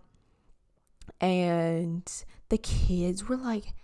And 1.20 2.10
the 2.48 2.58
kids 2.58 3.28
were 3.28 3.36
like 3.36 3.74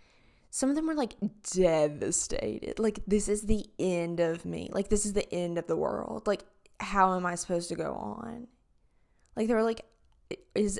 some 0.51 0.69
of 0.69 0.77
them 0.77 0.87
were 0.87 0.95
like 0.95 1.15
devastated. 1.53 2.79
Like 2.79 3.01
this 3.07 3.29
is 3.29 3.43
the 3.43 3.67
end 3.79 4.21
of 4.21 4.45
me. 4.45 4.69
Like 4.73 4.89
this 4.89 5.07
is 5.07 5.15
the 5.15 5.33
end 5.33 5.59
of 5.59 5.67
the 5.67 5.77
world. 5.77 6.27
Like 6.27 6.45
how 6.79 7.15
am 7.15 7.27
i 7.27 7.35
supposed 7.35 7.69
to 7.71 7.77
go 7.77 7.93
on? 7.95 8.47
Like 9.37 9.49
they 9.49 9.55
were 9.55 9.63
like 9.63 9.85
is 10.55 10.79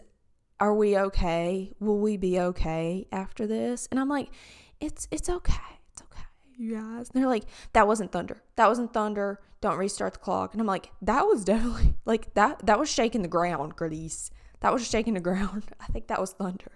are 0.61 0.75
we 0.75 0.97
okay? 0.97 1.73
Will 1.81 1.99
we 1.99 2.17
be 2.19 2.39
okay 2.39 3.07
after 3.11 3.47
this? 3.47 3.89
And 3.91 3.99
I'm 3.99 4.09
like, 4.09 4.31
it's 4.79 5.09
it's 5.11 5.29
okay. 5.29 5.55
It's 5.93 6.03
okay, 6.03 6.25
you 6.57 6.75
guys. 6.75 7.11
And 7.11 7.23
they're 7.23 7.29
like, 7.29 7.45
that 7.73 7.87
wasn't 7.87 8.13
thunder. 8.13 8.43
That 8.57 8.69
wasn't 8.69 8.93
thunder. 8.93 9.41
Don't 9.63 9.79
restart 9.79 10.13
the 10.13 10.19
clock. 10.19 10.53
And 10.53 10.61
I'm 10.61 10.67
like, 10.67 10.91
that 11.03 11.27
was 11.27 11.45
definitely 11.47 11.95
like 12.05 12.35
that 12.35 12.67
that 12.67 12.79
was 12.79 12.91
shaking 12.91 13.23
the 13.23 13.29
ground, 13.29 13.75
Grace. 13.77 14.31
That 14.61 14.73
was 14.73 14.87
shaking 14.87 15.15
the 15.15 15.21
ground. 15.21 15.65
I 15.81 15.87
think 15.87 16.09
that 16.09 16.21
was 16.21 16.33
thunder. 16.33 16.73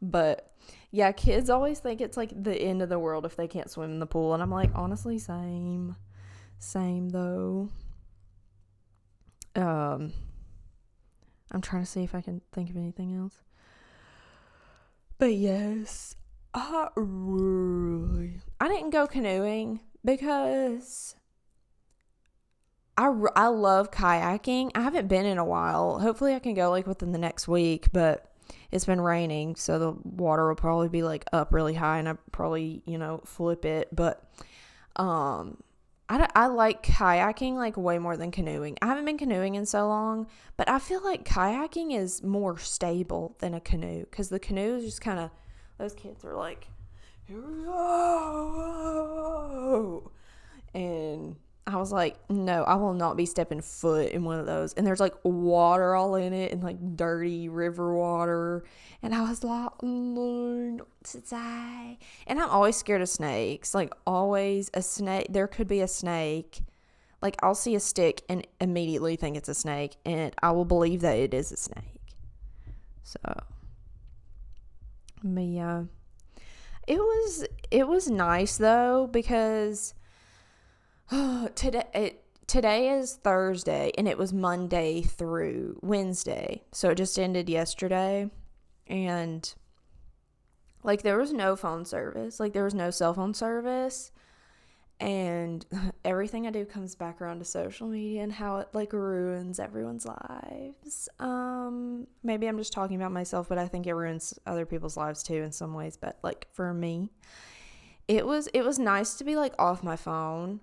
But 0.00 0.52
yeah, 0.90 1.12
kids 1.12 1.48
always 1.48 1.78
think 1.78 2.00
it's 2.00 2.16
like 2.16 2.30
the 2.42 2.54
end 2.54 2.82
of 2.82 2.88
the 2.88 2.98
world 2.98 3.24
if 3.24 3.36
they 3.36 3.46
can't 3.46 3.70
swim 3.70 3.92
in 3.92 4.00
the 4.00 4.06
pool. 4.06 4.34
And 4.34 4.42
I'm 4.42 4.50
like, 4.50 4.70
honestly, 4.74 5.18
same. 5.18 5.94
Same 6.58 7.08
though. 7.10 7.68
Um 9.54 10.12
I'm 11.52 11.60
trying 11.60 11.82
to 11.82 11.90
see 11.90 12.02
if 12.02 12.14
I 12.14 12.20
can 12.20 12.40
think 12.52 12.70
of 12.70 12.76
anything 12.76 13.14
else. 13.14 13.42
But 15.18 15.34
yes, 15.34 16.16
I 16.54 16.88
really 16.96 18.40
I 18.60 18.68
didn't 18.68 18.90
go 18.90 19.06
canoeing 19.06 19.80
because 20.04 21.14
I 22.96 23.12
I 23.36 23.46
love 23.48 23.90
kayaking. 23.90 24.70
I 24.74 24.80
haven't 24.80 25.08
been 25.08 25.26
in 25.26 25.38
a 25.38 25.44
while. 25.44 26.00
Hopefully 26.00 26.34
I 26.34 26.38
can 26.38 26.54
go 26.54 26.70
like 26.70 26.86
within 26.86 27.12
the 27.12 27.18
next 27.18 27.46
week, 27.46 27.92
but 27.92 28.32
it's 28.70 28.86
been 28.86 29.00
raining, 29.00 29.54
so 29.56 29.78
the 29.78 29.92
water 30.02 30.48
will 30.48 30.56
probably 30.56 30.88
be 30.88 31.02
like 31.02 31.24
up 31.32 31.52
really 31.52 31.74
high 31.74 31.98
and 31.98 32.08
I 32.08 32.14
probably, 32.32 32.82
you 32.86 32.98
know, 32.98 33.20
flip 33.24 33.64
it, 33.64 33.88
but 33.94 34.24
um 34.96 35.62
I, 36.12 36.28
I 36.34 36.46
like 36.46 36.82
kayaking 36.82 37.54
like 37.54 37.76
way 37.76 37.98
more 37.98 38.16
than 38.16 38.30
canoeing. 38.30 38.76
I 38.82 38.86
haven't 38.86 39.06
been 39.06 39.16
canoeing 39.18 39.54
in 39.54 39.64
so 39.64 39.88
long, 39.88 40.26
but 40.56 40.68
I 40.68 40.78
feel 40.78 41.02
like 41.02 41.24
kayaking 41.24 41.96
is 41.96 42.22
more 42.22 42.58
stable 42.58 43.36
than 43.38 43.54
a 43.54 43.60
canoe 43.60 44.00
because 44.00 44.28
the 44.28 44.38
canoe 44.38 44.76
is 44.76 44.84
just 44.84 45.00
kind 45.00 45.18
of, 45.18 45.30
those 45.78 45.94
kids 45.94 46.24
are 46.24 46.34
like, 46.34 46.66
here 47.24 47.40
we 47.40 47.64
go. 47.64 48.92
And 50.74 51.36
I 51.64 51.76
was 51.76 51.92
like, 51.92 52.16
no, 52.28 52.64
I 52.64 52.74
will 52.74 52.94
not 52.94 53.16
be 53.16 53.24
stepping 53.24 53.60
foot 53.60 54.10
in 54.10 54.24
one 54.24 54.40
of 54.40 54.46
those. 54.46 54.72
And 54.72 54.84
there's 54.84 54.98
like 54.98 55.14
water 55.22 55.94
all 55.94 56.16
in 56.16 56.32
it 56.32 56.52
and 56.52 56.62
like 56.62 56.96
dirty 56.96 57.48
river 57.48 57.94
water. 57.94 58.64
And 59.00 59.14
I 59.14 59.22
was 59.22 59.44
like, 59.44 59.70
no, 59.82 60.80
and 62.26 62.40
I'm 62.40 62.50
always 62.50 62.76
scared 62.76 63.02
of 63.02 63.08
snakes. 63.08 63.74
Like, 63.74 63.92
always 64.06 64.70
a 64.74 64.82
snake. 64.82 65.26
There 65.30 65.46
could 65.46 65.68
be 65.68 65.80
a 65.80 65.88
snake. 65.88 66.62
Like, 67.20 67.36
I'll 67.42 67.54
see 67.54 67.74
a 67.74 67.80
stick 67.80 68.22
and 68.28 68.46
immediately 68.60 69.16
think 69.16 69.36
it's 69.36 69.48
a 69.48 69.54
snake. 69.54 69.96
And 70.04 70.34
I 70.42 70.50
will 70.52 70.64
believe 70.64 71.00
that 71.02 71.16
it 71.16 71.34
is 71.34 71.52
a 71.52 71.56
snake. 71.56 72.00
So, 73.04 73.18
but 75.22 75.40
yeah. 75.42 75.84
It 76.86 76.98
was, 76.98 77.46
it 77.70 77.86
was 77.86 78.10
nice 78.10 78.56
though 78.56 79.06
because 79.06 79.94
today 81.54 81.84
it, 81.94 82.24
today 82.46 82.90
is 82.90 83.14
Thursday 83.16 83.92
and 83.98 84.08
it 84.08 84.16
was 84.16 84.32
Monday 84.32 85.02
through 85.02 85.78
Wednesday. 85.82 86.62
So 86.72 86.90
it 86.90 86.96
just 86.96 87.18
ended 87.18 87.48
yesterday 87.48 88.30
and 88.86 89.54
like 90.82 91.02
there 91.02 91.18
was 91.18 91.32
no 91.32 91.54
phone 91.56 91.84
service. 91.84 92.40
Like 92.40 92.52
there 92.52 92.64
was 92.64 92.74
no 92.74 92.90
cell 92.90 93.14
phone 93.14 93.34
service. 93.34 94.10
And 95.00 95.66
everything 96.04 96.46
I 96.46 96.50
do 96.50 96.64
comes 96.64 96.94
back 96.94 97.20
around 97.20 97.40
to 97.40 97.44
social 97.44 97.88
media 97.88 98.22
and 98.22 98.32
how 98.32 98.58
it 98.58 98.68
like 98.72 98.92
ruins 98.92 99.58
everyone's 99.58 100.06
lives. 100.06 101.08
Um 101.18 102.06
maybe 102.22 102.46
I'm 102.46 102.58
just 102.58 102.72
talking 102.72 102.96
about 102.96 103.12
myself, 103.12 103.48
but 103.48 103.58
I 103.58 103.68
think 103.68 103.86
it 103.86 103.94
ruins 103.94 104.38
other 104.46 104.64
people's 104.64 104.96
lives 104.96 105.22
too 105.22 105.42
in 105.42 105.52
some 105.52 105.74
ways, 105.74 105.96
but 105.96 106.18
like 106.22 106.46
for 106.52 106.72
me, 106.72 107.10
it 108.08 108.26
was 108.26 108.46
it 108.48 108.62
was 108.62 108.78
nice 108.78 109.14
to 109.14 109.24
be 109.24 109.36
like 109.36 109.52
off 109.58 109.82
my 109.82 109.96
phone 109.96 110.60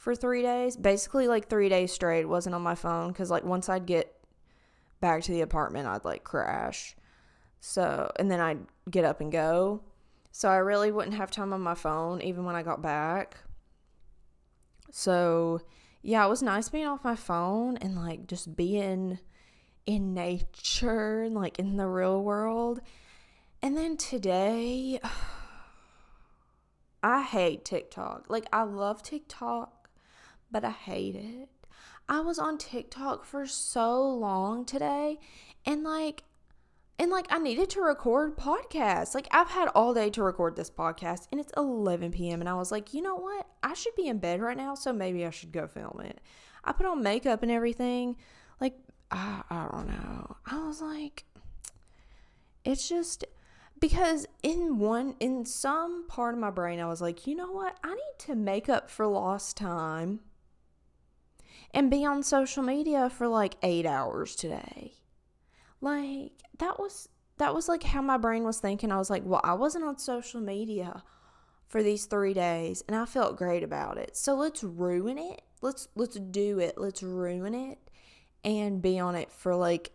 for 0.00 0.14
three 0.14 0.40
days. 0.40 0.78
Basically, 0.78 1.28
like 1.28 1.48
three 1.48 1.68
days 1.68 1.92
straight, 1.92 2.24
wasn't 2.24 2.54
on 2.54 2.62
my 2.62 2.74
phone 2.74 3.08
because, 3.08 3.30
like, 3.30 3.44
once 3.44 3.68
I'd 3.68 3.84
get 3.84 4.10
back 4.98 5.22
to 5.24 5.32
the 5.32 5.42
apartment, 5.42 5.86
I'd 5.86 6.06
like 6.06 6.24
crash. 6.24 6.96
So, 7.60 8.10
and 8.18 8.30
then 8.30 8.40
I'd 8.40 8.60
get 8.90 9.04
up 9.04 9.20
and 9.20 9.30
go. 9.30 9.82
So, 10.32 10.48
I 10.48 10.56
really 10.56 10.90
wouldn't 10.90 11.16
have 11.16 11.30
time 11.30 11.52
on 11.52 11.60
my 11.60 11.74
phone 11.74 12.22
even 12.22 12.46
when 12.46 12.56
I 12.56 12.62
got 12.62 12.80
back. 12.80 13.36
So, 14.90 15.60
yeah, 16.00 16.24
it 16.24 16.30
was 16.30 16.42
nice 16.42 16.70
being 16.70 16.86
off 16.86 17.04
my 17.04 17.14
phone 17.14 17.76
and 17.76 17.94
like 17.94 18.26
just 18.26 18.56
being 18.56 19.18
in 19.84 20.14
nature 20.14 21.22
and 21.24 21.34
like 21.34 21.58
in 21.58 21.76
the 21.76 21.86
real 21.86 22.22
world. 22.24 22.80
And 23.60 23.76
then 23.76 23.98
today, 23.98 24.98
I 27.02 27.20
hate 27.20 27.66
TikTok. 27.66 28.30
Like, 28.30 28.46
I 28.50 28.62
love 28.62 29.02
TikTok 29.02 29.79
but 30.50 30.64
I 30.64 30.70
hate 30.70 31.16
it. 31.16 31.48
I 32.08 32.20
was 32.20 32.38
on 32.38 32.58
TikTok 32.58 33.24
for 33.24 33.46
so 33.46 34.02
long 34.02 34.64
today 34.64 35.20
and 35.64 35.84
like 35.84 36.24
and 36.98 37.10
like 37.10 37.26
I 37.30 37.38
needed 37.38 37.70
to 37.70 37.80
record 37.80 38.36
podcasts. 38.36 39.14
Like 39.14 39.28
I've 39.30 39.48
had 39.48 39.68
all 39.68 39.94
day 39.94 40.10
to 40.10 40.22
record 40.22 40.56
this 40.56 40.70
podcast 40.70 41.28
and 41.30 41.40
it's 41.40 41.52
11 41.56 42.10
p.m. 42.10 42.40
and 42.40 42.48
I 42.48 42.54
was 42.54 42.72
like, 42.72 42.92
"You 42.92 43.00
know 43.00 43.14
what? 43.14 43.46
I 43.62 43.74
should 43.74 43.94
be 43.94 44.08
in 44.08 44.18
bed 44.18 44.40
right 44.40 44.56
now, 44.56 44.74
so 44.74 44.92
maybe 44.92 45.24
I 45.24 45.30
should 45.30 45.52
go 45.52 45.66
film 45.66 46.00
it." 46.04 46.20
I 46.64 46.72
put 46.72 46.84
on 46.84 47.02
makeup 47.02 47.42
and 47.42 47.50
everything. 47.50 48.16
Like 48.60 48.74
I, 49.10 49.42
I 49.48 49.68
don't 49.72 49.86
know. 49.86 50.36
I 50.46 50.66
was 50.66 50.82
like 50.82 51.24
it's 52.64 52.88
just 52.88 53.24
because 53.80 54.26
in 54.42 54.78
one 54.78 55.14
in 55.20 55.46
some 55.46 56.06
part 56.08 56.34
of 56.34 56.40
my 56.40 56.50
brain 56.50 56.80
I 56.80 56.86
was 56.86 57.00
like, 57.00 57.26
"You 57.26 57.36
know 57.36 57.52
what? 57.52 57.78
I 57.84 57.94
need 57.94 58.18
to 58.18 58.34
make 58.34 58.68
up 58.68 58.90
for 58.90 59.06
lost 59.06 59.56
time." 59.56 60.20
And 61.72 61.90
be 61.90 62.04
on 62.04 62.22
social 62.22 62.62
media 62.62 63.08
for 63.10 63.28
like 63.28 63.56
eight 63.62 63.86
hours 63.86 64.34
today. 64.34 64.94
Like 65.80 66.32
that 66.58 66.78
was 66.78 67.08
that 67.38 67.54
was 67.54 67.68
like 67.68 67.82
how 67.82 68.02
my 68.02 68.18
brain 68.18 68.44
was 68.44 68.58
thinking. 68.58 68.92
I 68.92 68.98
was 68.98 69.10
like, 69.10 69.22
well, 69.24 69.40
I 69.42 69.54
wasn't 69.54 69.84
on 69.84 69.98
social 69.98 70.40
media 70.40 71.02
for 71.68 71.82
these 71.82 72.04
3 72.06 72.34
days 72.34 72.82
and 72.86 72.96
I 72.96 73.06
felt 73.06 73.36
great 73.36 73.62
about 73.62 73.96
it. 73.96 74.16
So 74.16 74.34
let's 74.34 74.62
ruin 74.62 75.18
it. 75.18 75.42
Let's 75.62 75.88
let's 75.94 76.16
do 76.16 76.58
it. 76.58 76.76
Let's 76.76 77.02
ruin 77.02 77.54
it 77.54 77.78
and 78.44 78.82
be 78.82 78.98
on 78.98 79.14
it 79.14 79.32
for 79.32 79.54
like 79.54 79.92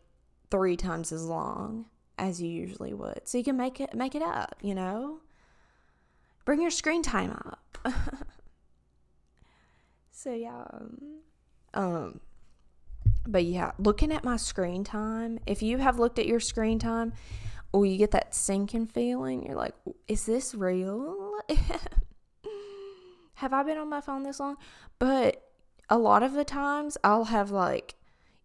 3 0.51 0.75
times 0.77 1.11
as 1.11 1.25
long 1.25 1.85
as 2.17 2.41
you 2.41 2.49
usually 2.49 2.93
would. 2.93 3.21
So 3.25 3.37
you 3.37 3.43
can 3.43 3.57
make 3.57 3.79
it 3.79 3.93
make 3.93 4.15
it 4.15 4.21
up, 4.21 4.55
you 4.61 4.73
know? 4.73 5.19
Bring 6.45 6.61
your 6.61 6.71
screen 6.71 7.01
time 7.01 7.31
up. 7.31 7.77
so 10.11 10.33
yeah. 10.33 10.63
Um, 10.71 11.21
um 11.75 12.19
but 13.27 13.43
yeah, 13.43 13.71
looking 13.79 14.11
at 14.11 14.23
my 14.23 14.37
screen 14.37 14.83
time, 14.83 15.39
if 15.45 15.61
you 15.61 15.77
have 15.77 15.99
looked 15.99 16.19
at 16.19 16.27
your 16.27 16.39
screen 16.39 16.79
time, 16.79 17.13
oh, 17.73 17.83
you 17.83 17.97
get 17.97 18.11
that 18.11 18.35
sinking 18.35 18.87
feeling. 18.87 19.43
You're 19.43 19.55
like, 19.55 19.73
is 20.07 20.25
this 20.25 20.53
real? 20.53 21.33
have 23.35 23.53
I 23.53 23.63
been 23.63 23.77
on 23.77 23.89
my 23.89 24.01
phone 24.01 24.23
this 24.23 24.39
long? 24.39 24.57
But 24.99 25.43
a 25.89 25.97
lot 25.97 26.23
of 26.23 26.33
the 26.33 26.45
times 26.45 26.97
I'll 27.03 27.25
have 27.25 27.51
like 27.51 27.95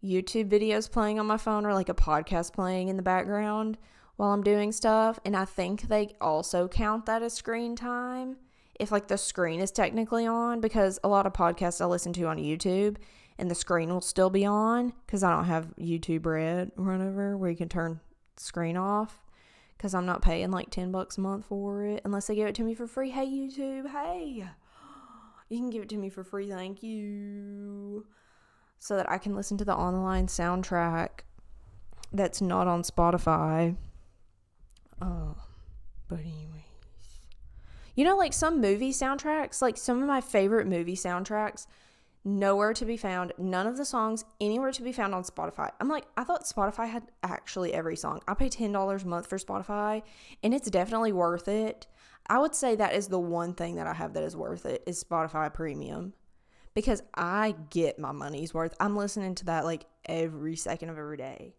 YouTube 0.03 0.49
videos 0.49 0.90
playing 0.90 1.21
on 1.21 1.27
my 1.27 1.37
phone 1.37 1.66
or 1.66 1.75
like 1.75 1.88
a 1.88 1.95
podcast 1.95 2.53
playing 2.53 2.88
in 2.88 2.97
the 2.97 3.03
background 3.03 3.77
while 4.16 4.33
I'm 4.33 4.43
doing 4.43 4.73
stuff. 4.73 5.21
And 5.25 5.37
I 5.37 5.45
think 5.45 5.83
they 5.83 6.14
also 6.21 6.69
count 6.69 7.07
that 7.07 7.23
as 7.23 7.35
screen 7.35 7.77
time 7.77 8.37
if 8.79 8.90
like 8.90 9.09
the 9.09 9.19
screen 9.19 9.61
is 9.61 9.71
technically 9.71 10.27
on 10.27 10.61
because 10.61 10.99
a 11.05 11.09
lot 11.09 11.27
of 11.27 11.35
podcasts 11.35 11.83
I 11.83 11.85
listen 11.85 12.14
to 12.14 12.25
on 12.25 12.38
YouTube 12.38 12.97
and 13.40 13.50
the 13.50 13.55
screen 13.55 13.88
will 13.88 14.03
still 14.03 14.29
be 14.29 14.44
on 14.44 14.92
because 15.07 15.24
I 15.24 15.35
don't 15.35 15.46
have 15.46 15.72
YouTube 15.79 16.26
Red 16.26 16.72
or 16.76 16.85
whatever 16.85 17.37
where 17.38 17.50
you 17.50 17.57
can 17.57 17.70
turn 17.70 17.98
screen 18.37 18.76
off 18.76 19.24
because 19.76 19.94
I'm 19.94 20.05
not 20.05 20.20
paying 20.20 20.50
like 20.50 20.68
10 20.68 20.92
bucks 20.92 21.16
a 21.16 21.22
month 21.22 21.46
for 21.46 21.83
it 21.85 22.03
unless 22.05 22.26
they 22.26 22.35
give 22.35 22.46
it 22.46 22.55
to 22.57 22.62
me 22.62 22.74
for 22.74 22.87
free. 22.87 23.09
Hey, 23.09 23.26
YouTube, 23.26 23.90
hey, 23.90 24.46
you 25.48 25.59
can 25.59 25.70
give 25.70 25.83
it 25.83 25.88
to 25.88 25.96
me 25.96 26.11
for 26.11 26.22
free. 26.22 26.50
Thank 26.50 26.83
you 26.83 28.07
so 28.79 28.96
that 28.96 29.11
I 29.11 29.16
can 29.16 29.35
listen 29.35 29.57
to 29.57 29.64
the 29.64 29.74
online 29.74 30.26
soundtrack 30.26 31.20
that's 32.12 32.42
not 32.42 32.68
on 32.68 32.83
Spotify. 32.83 33.74
Oh, 35.00 35.35
but 36.09 36.20
anyways. 36.20 36.64
You 37.94 38.05
know, 38.05 38.18
like 38.18 38.35
some 38.35 38.61
movie 38.61 38.92
soundtracks, 38.92 39.62
like 39.62 39.79
some 39.79 40.03
of 40.03 40.07
my 40.07 40.20
favorite 40.20 40.66
movie 40.66 40.96
soundtracks, 40.96 41.66
nowhere 42.24 42.72
to 42.74 42.85
be 42.85 42.96
found. 42.96 43.33
None 43.38 43.66
of 43.66 43.76
the 43.76 43.85
songs 43.85 44.24
anywhere 44.40 44.72
to 44.72 44.83
be 44.83 44.92
found 44.92 45.14
on 45.14 45.22
Spotify. 45.22 45.70
I'm 45.80 45.88
like, 45.88 46.06
I 46.16 46.24
thought 46.24 46.44
Spotify 46.44 46.88
had 46.88 47.04
actually 47.22 47.72
every 47.72 47.96
song. 47.96 48.20
I 48.28 48.35
pay 48.35 48.48
$10 48.48 49.02
a 49.02 49.09
month 49.09 49.26
for 49.26 49.38
Spotify, 49.38 50.02
and 50.42 50.52
it's 50.52 50.70
definitely 50.70 51.12
worth 51.12 51.48
it. 51.48 51.87
I 52.26 52.38
would 52.38 52.54
say 52.54 52.76
that 52.76 52.94
is 52.94 53.09
the 53.09 53.18
one 53.18 53.54
thing 53.54 53.76
that 53.76 53.87
I 53.87 53.94
have 53.94 54.14
that 54.14 54.22
is 54.22 54.37
worth 54.37 54.66
it 54.66 54.83
is 54.87 55.02
Spotify 55.02 55.52
Premium 55.52 56.12
because 56.74 57.02
I 57.14 57.56
get 57.70 57.98
my 57.98 58.12
money's 58.12 58.54
worth. 58.54 58.74
I'm 58.78 58.96
listening 58.96 59.35
to 59.37 59.46
that 59.46 59.64
like 59.64 59.87
every 60.06 60.56
second 60.56 60.90
of 60.90 60.98
every 60.98 61.16
day. 61.16 61.54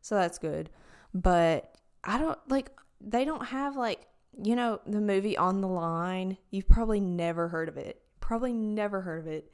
So 0.00 0.14
that's 0.14 0.38
good. 0.38 0.70
But 1.12 1.76
I 2.04 2.18
don't 2.18 2.38
like 2.48 2.70
they 3.00 3.24
don't 3.24 3.46
have 3.46 3.76
like, 3.76 4.06
you 4.42 4.56
know, 4.56 4.80
the 4.86 5.00
movie 5.00 5.36
On 5.36 5.60
the 5.60 5.68
Line. 5.68 6.38
You've 6.50 6.68
probably 6.68 7.00
never 7.00 7.48
heard 7.48 7.68
of 7.68 7.76
it. 7.76 8.00
Probably 8.20 8.52
never 8.52 9.02
heard 9.02 9.20
of 9.20 9.26
it. 9.26 9.52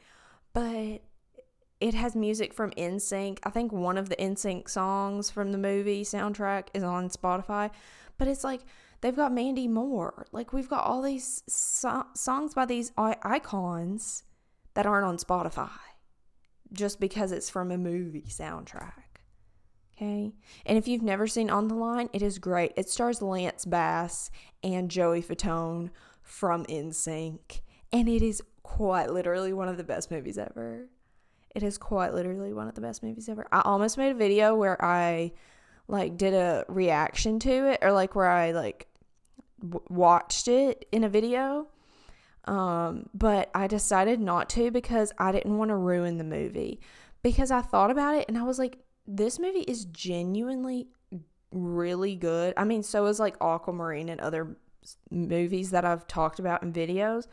But 0.56 1.02
it 1.80 1.92
has 1.92 2.16
music 2.16 2.54
from 2.54 2.70
NSYNC. 2.70 3.40
I 3.42 3.50
think 3.50 3.72
one 3.72 3.98
of 3.98 4.08
the 4.08 4.16
NSYNC 4.16 4.70
songs 4.70 5.28
from 5.28 5.52
the 5.52 5.58
movie 5.58 6.02
soundtrack 6.02 6.68
is 6.72 6.82
on 6.82 7.10
Spotify. 7.10 7.70
But 8.16 8.28
it's 8.28 8.42
like 8.42 8.62
they've 9.02 9.14
got 9.14 9.34
Mandy 9.34 9.68
Moore. 9.68 10.26
Like 10.32 10.54
we've 10.54 10.70
got 10.70 10.84
all 10.84 11.02
these 11.02 11.42
so- 11.46 12.06
songs 12.14 12.54
by 12.54 12.64
these 12.64 12.90
icons 12.96 14.24
that 14.72 14.86
aren't 14.86 15.04
on 15.04 15.18
Spotify 15.18 15.68
just 16.72 17.00
because 17.00 17.32
it's 17.32 17.50
from 17.50 17.70
a 17.70 17.76
movie 17.76 18.24
soundtrack. 18.26 18.92
Okay. 19.94 20.32
And 20.64 20.78
if 20.78 20.88
you've 20.88 21.02
never 21.02 21.26
seen 21.26 21.50
On 21.50 21.68
the 21.68 21.74
Line, 21.74 22.08
it 22.14 22.22
is 22.22 22.38
great. 22.38 22.72
It 22.76 22.88
stars 22.88 23.20
Lance 23.20 23.66
Bass 23.66 24.30
and 24.62 24.90
Joey 24.90 25.22
Fatone 25.22 25.90
from 26.22 26.64
NSYNC. 26.64 27.60
And 27.92 28.08
it 28.08 28.22
is 28.22 28.42
quite 28.66 29.10
literally 29.10 29.52
one 29.52 29.68
of 29.68 29.76
the 29.76 29.84
best 29.84 30.10
movies 30.10 30.38
ever. 30.38 30.88
It 31.54 31.62
is 31.62 31.78
quite 31.78 32.12
literally 32.12 32.52
one 32.52 32.68
of 32.68 32.74
the 32.74 32.80
best 32.80 33.02
movies 33.02 33.28
ever. 33.28 33.46
I 33.50 33.62
almost 33.64 33.96
made 33.96 34.10
a 34.10 34.14
video 34.14 34.54
where 34.54 34.82
I 34.84 35.32
like 35.88 36.16
did 36.16 36.34
a 36.34 36.64
reaction 36.68 37.38
to 37.40 37.70
it 37.70 37.78
or 37.80 37.92
like 37.92 38.14
where 38.14 38.28
I 38.28 38.50
like 38.50 38.88
w- 39.60 39.84
watched 39.88 40.48
it 40.48 40.86
in 40.92 41.04
a 41.04 41.08
video 41.08 41.68
um, 42.46 43.08
but 43.12 43.50
I 43.54 43.66
decided 43.66 44.20
not 44.20 44.48
to 44.50 44.70
because 44.70 45.12
I 45.18 45.32
didn't 45.32 45.58
want 45.58 45.70
to 45.70 45.76
ruin 45.76 46.18
the 46.18 46.24
movie. 46.24 46.80
Because 47.22 47.50
I 47.50 47.60
thought 47.60 47.90
about 47.90 48.14
it 48.14 48.26
and 48.28 48.38
I 48.38 48.44
was 48.44 48.58
like, 48.58 48.78
this 49.06 49.38
movie 49.38 49.60
is 49.60 49.84
genuinely 49.86 50.88
really 51.50 52.14
good. 52.14 52.54
I 52.56 52.64
mean, 52.64 52.82
so 52.82 53.06
is 53.06 53.18
like 53.18 53.36
Aquamarine 53.40 54.08
and 54.08 54.20
other 54.20 54.56
movies 55.10 55.70
that 55.70 55.84
I've 55.84 56.06
talked 56.06 56.38
about 56.38 56.62
in 56.62 56.72
videos. 56.72 57.26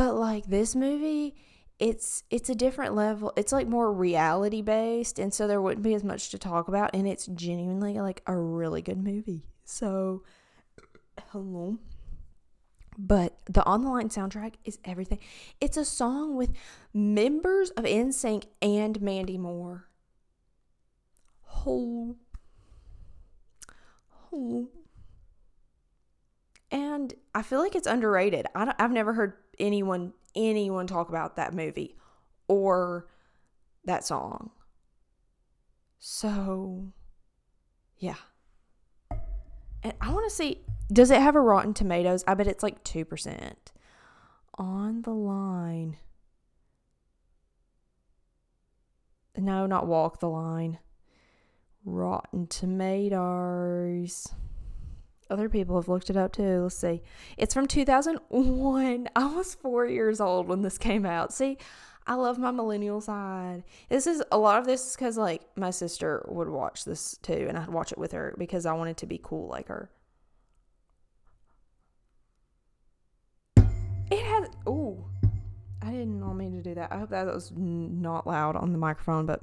But 0.00 0.14
like 0.14 0.46
this 0.46 0.74
movie, 0.74 1.34
it's 1.78 2.22
it's 2.30 2.48
a 2.48 2.54
different 2.54 2.94
level. 2.94 3.34
It's 3.36 3.52
like 3.52 3.68
more 3.68 3.92
reality 3.92 4.62
based 4.62 5.18
and 5.18 5.34
so 5.34 5.46
there 5.46 5.60
wouldn't 5.60 5.82
be 5.82 5.92
as 5.92 6.02
much 6.02 6.30
to 6.30 6.38
talk 6.38 6.68
about 6.68 6.94
and 6.94 7.06
it's 7.06 7.26
genuinely 7.26 8.00
like 8.00 8.22
a 8.26 8.34
really 8.34 8.80
good 8.80 8.96
movie. 8.96 9.44
So 9.66 10.22
hello. 11.28 11.76
But 12.96 13.40
the 13.44 13.62
On 13.66 13.82
the 13.82 13.90
Line 13.90 14.08
soundtrack 14.08 14.54
is 14.64 14.78
everything. 14.86 15.18
It's 15.60 15.76
a 15.76 15.84
song 15.84 16.34
with 16.34 16.54
members 16.94 17.68
of 17.68 17.84
NSYNC 17.84 18.44
and 18.62 19.02
Mandy 19.02 19.36
Moore. 19.36 19.86
Oh. 21.66 22.16
Oh. 24.32 24.70
And 26.70 27.12
I 27.34 27.42
feel 27.42 27.58
like 27.58 27.74
it's 27.74 27.86
underrated. 27.86 28.46
I 28.54 28.74
have 28.78 28.92
never 28.92 29.12
heard 29.12 29.34
anyone 29.60 30.12
anyone 30.34 30.86
talk 30.86 31.08
about 31.08 31.36
that 31.36 31.54
movie 31.54 31.96
or 32.48 33.08
that 33.84 34.04
song. 34.04 34.50
So, 35.98 36.92
yeah. 37.98 38.14
And 39.82 39.94
I 40.00 40.12
want 40.12 40.28
to 40.28 40.34
see 40.34 40.60
does 40.92 41.10
it 41.10 41.20
have 41.20 41.36
a 41.36 41.40
Rotten 41.40 41.72
Tomatoes? 41.72 42.24
I 42.26 42.34
bet 42.34 42.48
it's 42.48 42.64
like 42.64 42.82
2%. 42.82 43.52
On 44.58 45.02
the 45.02 45.10
line. 45.10 45.96
No, 49.36 49.66
not 49.66 49.86
Walk 49.86 50.20
the 50.20 50.28
Line. 50.28 50.78
Rotten 51.84 52.46
Tomatoes. 52.46 54.28
Other 55.30 55.48
people 55.48 55.76
have 55.76 55.88
looked 55.88 56.10
it 56.10 56.16
up 56.16 56.32
too. 56.32 56.62
Let's 56.64 56.76
see. 56.76 57.02
It's 57.38 57.54
from 57.54 57.66
2001. 57.66 59.08
I 59.16 59.26
was 59.26 59.54
four 59.54 59.86
years 59.86 60.20
old 60.20 60.48
when 60.48 60.62
this 60.62 60.76
came 60.76 61.06
out. 61.06 61.32
See, 61.32 61.56
I 62.06 62.14
love 62.14 62.38
my 62.38 62.50
millennial 62.50 63.00
side. 63.00 63.62
This 63.88 64.08
is 64.08 64.22
a 64.32 64.38
lot 64.38 64.58
of 64.58 64.66
this 64.66 64.88
is 64.88 64.96
because 64.96 65.16
like 65.16 65.42
my 65.56 65.70
sister 65.70 66.26
would 66.28 66.48
watch 66.48 66.84
this 66.84 67.16
too, 67.22 67.46
and 67.48 67.56
I'd 67.56 67.68
watch 67.68 67.92
it 67.92 67.98
with 67.98 68.10
her 68.12 68.34
because 68.38 68.66
I 68.66 68.72
wanted 68.72 68.96
to 68.98 69.06
be 69.06 69.20
cool 69.22 69.48
like 69.48 69.68
her. 69.68 69.88
It 73.56 74.24
has. 74.24 74.48
Oh, 74.66 75.04
I 75.80 75.92
didn't 75.92 76.20
want 76.26 76.38
me 76.38 76.50
to 76.50 76.62
do 76.62 76.74
that. 76.74 76.92
I 76.92 76.98
hope 76.98 77.10
that 77.10 77.26
was 77.26 77.52
not 77.54 78.26
loud 78.26 78.56
on 78.56 78.72
the 78.72 78.78
microphone, 78.78 79.26
but 79.26 79.42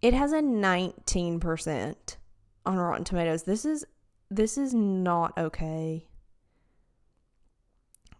it 0.00 0.14
has 0.14 0.32
a 0.32 0.40
19% 0.40 2.16
on 2.64 2.76
Rotten 2.78 3.04
Tomatoes. 3.04 3.42
This 3.42 3.66
is 3.66 3.84
this 4.30 4.56
is 4.56 4.72
not 4.72 5.32
okay. 5.36 6.06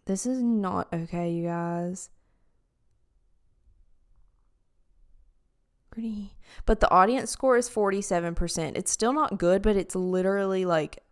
This 0.05 0.25
is 0.25 0.41
not 0.41 0.87
okay, 0.93 1.31
you 1.31 1.45
guys. 1.45 2.09
But 6.65 6.79
the 6.79 6.89
audience 6.89 7.29
score 7.29 7.57
is 7.57 7.69
47%. 7.69 8.77
It's 8.77 8.91
still 8.91 9.13
not 9.13 9.37
good, 9.37 9.61
but 9.61 9.75
it's 9.75 9.95
literally 9.95 10.65
like 10.65 11.03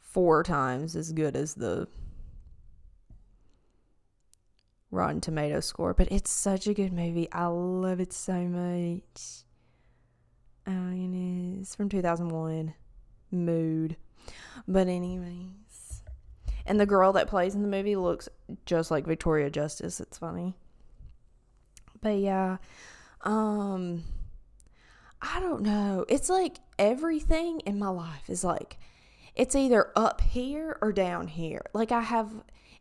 four 0.00 0.42
times 0.42 0.96
as 0.96 1.12
good 1.12 1.36
as 1.36 1.54
the 1.54 1.88
Rotten 4.90 5.20
Tomato 5.20 5.58
score, 5.60 5.92
but 5.92 6.10
it's 6.10 6.30
such 6.30 6.66
a 6.68 6.74
good 6.74 6.92
movie. 6.92 7.30
I 7.32 7.46
love 7.46 8.00
it 8.00 8.12
so 8.12 8.34
much. 8.44 9.44
Oh, 10.66 10.90
it 10.92 11.60
is 11.60 11.74
from 11.74 11.88
2001. 11.88 12.74
Mood. 13.34 13.96
But, 14.66 14.88
anyways. 14.88 16.02
And 16.66 16.80
the 16.80 16.86
girl 16.86 17.12
that 17.12 17.28
plays 17.28 17.54
in 17.54 17.62
the 17.62 17.68
movie 17.68 17.96
looks 17.96 18.28
just 18.64 18.90
like 18.90 19.06
Victoria 19.06 19.50
Justice. 19.50 20.00
It's 20.00 20.18
funny. 20.18 20.54
But, 22.00 22.18
yeah. 22.18 22.56
Um, 23.22 24.04
I 25.20 25.40
don't 25.40 25.62
know. 25.62 26.04
It's 26.08 26.28
like 26.28 26.58
everything 26.78 27.60
in 27.60 27.78
my 27.78 27.88
life 27.88 28.28
is 28.28 28.44
like 28.44 28.78
it's 29.34 29.56
either 29.56 29.90
up 29.96 30.20
here 30.20 30.78
or 30.80 30.92
down 30.92 31.28
here. 31.28 31.62
Like 31.72 31.92
I 31.92 32.02
have, 32.02 32.30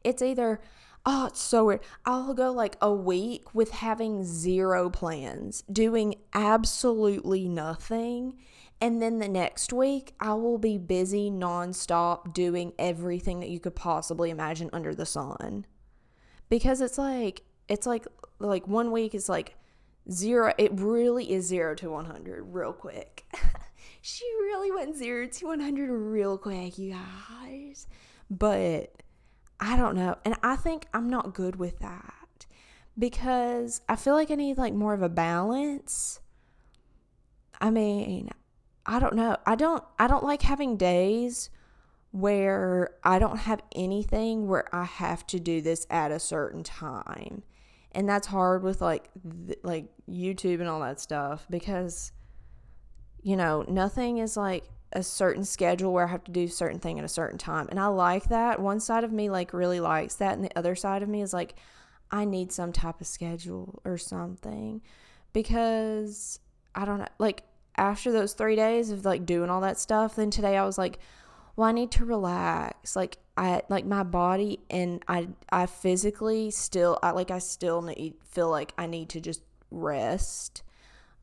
it's 0.03 0.21
either, 0.21 0.61
oh, 1.05 1.27
it's 1.27 1.41
so 1.41 1.65
weird. 1.65 1.81
I'll 2.05 2.33
go 2.33 2.51
like 2.51 2.77
a 2.81 2.93
week 2.93 3.55
with 3.55 3.71
having 3.71 4.23
zero 4.23 4.89
plans, 4.89 5.63
doing 5.71 6.15
absolutely 6.33 7.47
nothing. 7.47 8.37
And 8.83 9.01
then 9.01 9.19
the 9.19 9.29
next 9.29 9.71
week, 9.71 10.13
I 10.19 10.33
will 10.33 10.57
be 10.57 10.77
busy 10.77 11.31
nonstop 11.31 12.33
doing 12.33 12.73
everything 12.77 13.39
that 13.39 13.47
you 13.47 13.57
could 13.57 13.77
possibly 13.77 14.29
imagine 14.29 14.69
under 14.73 14.93
the 14.93 15.05
sun. 15.05 15.65
Because 16.49 16.81
it's 16.81 16.97
like, 16.97 17.43
it's 17.69 17.87
like, 17.87 18.05
like 18.39 18.67
one 18.67 18.91
week 18.91 19.15
is 19.15 19.29
like 19.29 19.55
zero. 20.11 20.53
It 20.57 20.71
really 20.73 21.31
is 21.31 21.45
zero 21.45 21.75
to 21.75 21.91
100 21.91 22.43
real 22.43 22.73
quick. 22.73 23.23
she 24.01 24.25
really 24.41 24.69
went 24.69 24.97
zero 24.97 25.27
to 25.27 25.47
100 25.47 25.89
real 25.89 26.37
quick, 26.37 26.77
you 26.77 26.91
guys. 26.91 27.87
But 28.29 29.01
I 29.61 29.77
don't 29.77 29.95
know. 29.95 30.17
And 30.25 30.35
I 30.43 30.57
think 30.57 30.87
I'm 30.93 31.09
not 31.09 31.33
good 31.33 31.55
with 31.55 31.79
that 31.79 32.45
because 32.99 33.79
I 33.87 33.95
feel 33.95 34.13
like 34.13 34.29
I 34.29 34.35
need 34.35 34.57
like 34.57 34.73
more 34.73 34.93
of 34.93 35.01
a 35.01 35.07
balance. 35.07 36.19
I 37.61 37.69
mean, 37.69 38.29
I 38.85 38.99
don't 38.99 39.15
know. 39.15 39.37
I 39.45 39.55
don't 39.55 39.83
I 39.97 40.07
don't 40.07 40.23
like 40.23 40.41
having 40.41 40.77
days 40.77 41.49
where 42.11 42.91
I 43.03 43.17
don't 43.17 43.37
have 43.37 43.61
anything 43.73 44.47
where 44.47 44.73
I 44.73 44.83
have 44.83 45.25
to 45.27 45.39
do 45.39 45.61
this 45.61 45.87
at 45.89 46.11
a 46.11 46.19
certain 46.19 46.63
time. 46.63 47.43
And 47.91 48.07
that's 48.07 48.27
hard 48.27 48.63
with 48.63 48.81
like 48.81 49.09
th- 49.47 49.59
like 49.63 49.85
YouTube 50.09 50.59
and 50.59 50.67
all 50.67 50.81
that 50.81 50.99
stuff 50.99 51.47
because 51.49 52.11
you 53.21 53.37
know, 53.37 53.63
nothing 53.69 54.17
is 54.17 54.35
like 54.35 54.65
a 54.91 55.01
certain 55.01 55.45
schedule 55.45 55.93
where 55.93 56.05
I 56.05 56.11
have 56.11 56.25
to 56.25 56.31
do 56.31 56.47
certain 56.47 56.79
thing 56.79 56.99
at 56.99 57.05
a 57.05 57.09
certain 57.09 57.37
time. 57.37 57.67
And 57.69 57.79
I 57.79 57.87
like 57.87 58.25
that. 58.25 58.59
One 58.59 58.79
side 58.79 59.03
of 59.03 59.11
me 59.11 59.29
like 59.29 59.53
really 59.53 59.79
likes 59.79 60.15
that 60.15 60.33
and 60.33 60.43
the 60.43 60.57
other 60.57 60.75
side 60.75 61.01
of 61.01 61.09
me 61.09 61.21
is 61.21 61.33
like 61.33 61.55
I 62.11 62.25
need 62.25 62.51
some 62.51 62.71
type 62.71 63.01
of 63.01 63.07
schedule 63.07 63.81
or 63.85 63.97
something 63.97 64.81
because 65.31 66.39
I 66.75 66.85
don't 66.85 66.99
know 66.99 67.07
like 67.17 67.43
after 67.77 68.11
those 68.11 68.33
3 68.33 68.55
days 68.55 68.91
of 68.91 69.05
like 69.05 69.25
doing 69.25 69.49
all 69.49 69.61
that 69.61 69.79
stuff, 69.79 70.15
then 70.15 70.29
today 70.29 70.57
I 70.57 70.65
was 70.65 70.77
like, 70.77 70.99
well, 71.55 71.69
I 71.69 71.71
need 71.71 71.91
to 71.91 72.05
relax. 72.05 72.95
Like 72.95 73.17
I 73.37 73.61
like 73.69 73.85
my 73.85 74.03
body 74.03 74.59
and 74.69 75.03
I 75.07 75.29
I 75.51 75.65
physically 75.65 76.51
still 76.51 76.99
I 77.03 77.11
like 77.11 77.31
I 77.31 77.39
still 77.39 77.81
need 77.81 78.15
feel 78.25 78.49
like 78.49 78.73
I 78.77 78.87
need 78.87 79.09
to 79.09 79.21
just 79.21 79.41
rest. 79.71 80.63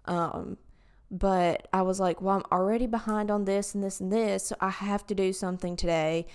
Um 0.06 0.56
but 1.10 1.66
I 1.72 1.82
was 1.82 1.98
like, 1.98 2.22
well, 2.22 2.36
I'm 2.36 2.44
already 2.52 2.86
behind 2.86 3.30
on 3.30 3.44
this 3.44 3.74
and 3.74 3.82
this 3.82 3.98
and 4.00 4.12
this, 4.12 4.46
so 4.46 4.56
I 4.60 4.70
have 4.70 5.04
to 5.08 5.14
do 5.14 5.32
something 5.32 5.74
today. 5.74 6.26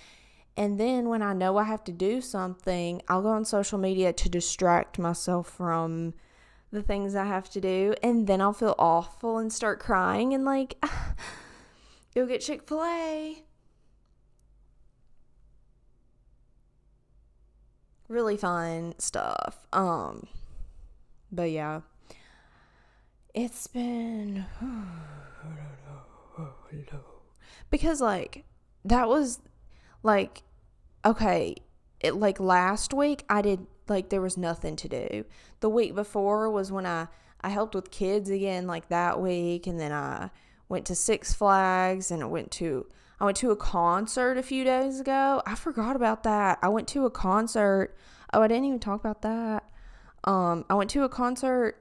And 0.56 0.78
then 0.80 1.08
when 1.08 1.22
I 1.22 1.32
know 1.32 1.56
I 1.56 1.64
have 1.64 1.84
to 1.84 1.92
do 1.92 2.20
something, 2.20 3.02
I'll 3.08 3.22
go 3.22 3.28
on 3.28 3.44
social 3.44 3.78
media 3.78 4.12
to 4.12 4.28
distract 4.28 4.98
myself 4.98 5.48
from 5.48 6.14
the 6.76 6.82
things 6.82 7.16
I 7.16 7.24
have 7.24 7.50
to 7.50 7.60
do. 7.60 7.94
And 8.02 8.26
then 8.26 8.40
I'll 8.40 8.52
feel 8.52 8.76
awful 8.78 9.38
and 9.38 9.52
start 9.52 9.80
crying 9.80 10.32
and 10.32 10.44
like, 10.44 10.76
go 12.14 12.26
get 12.26 12.40
Chick 12.40 12.68
fil 12.68 12.84
A. 12.84 13.42
Really 18.08 18.36
fun 18.36 18.94
stuff. 18.98 19.66
Um, 19.72 20.28
but 21.32 21.50
yeah 21.50 21.80
it's 23.36 23.66
been 23.66 24.46
because 27.70 28.00
like 28.00 28.44
that 28.84 29.08
was 29.08 29.40
like 30.02 30.42
okay 31.04 31.54
it 32.00 32.14
like 32.14 32.40
last 32.40 32.94
week 32.94 33.24
i 33.28 33.42
did 33.42 33.66
like 33.88 34.08
there 34.08 34.20
was 34.20 34.36
nothing 34.36 34.76
to 34.76 34.88
do 34.88 35.24
the 35.60 35.68
week 35.68 35.94
before 35.94 36.50
was 36.50 36.72
when 36.72 36.86
i 36.86 37.06
i 37.40 37.48
helped 37.48 37.74
with 37.74 37.90
kids 37.90 38.30
again 38.30 38.66
like 38.66 38.88
that 38.88 39.20
week 39.20 39.66
and 39.66 39.78
then 39.78 39.92
i 39.92 40.30
went 40.68 40.84
to 40.86 40.94
six 40.94 41.32
flags 41.32 42.10
and 42.10 42.22
i 42.22 42.26
went 42.26 42.50
to 42.50 42.86
i 43.20 43.24
went 43.24 43.36
to 43.36 43.50
a 43.50 43.56
concert 43.56 44.36
a 44.36 44.42
few 44.42 44.64
days 44.64 45.00
ago 45.00 45.42
i 45.46 45.54
forgot 45.54 45.96
about 45.96 46.22
that 46.22 46.58
i 46.62 46.68
went 46.68 46.88
to 46.88 47.06
a 47.06 47.10
concert 47.10 47.94
oh 48.32 48.42
i 48.42 48.48
didn't 48.48 48.64
even 48.64 48.80
talk 48.80 49.00
about 49.00 49.22
that 49.22 49.64
um 50.24 50.64
i 50.68 50.74
went 50.74 50.90
to 50.90 51.02
a 51.04 51.08
concert 51.08 51.80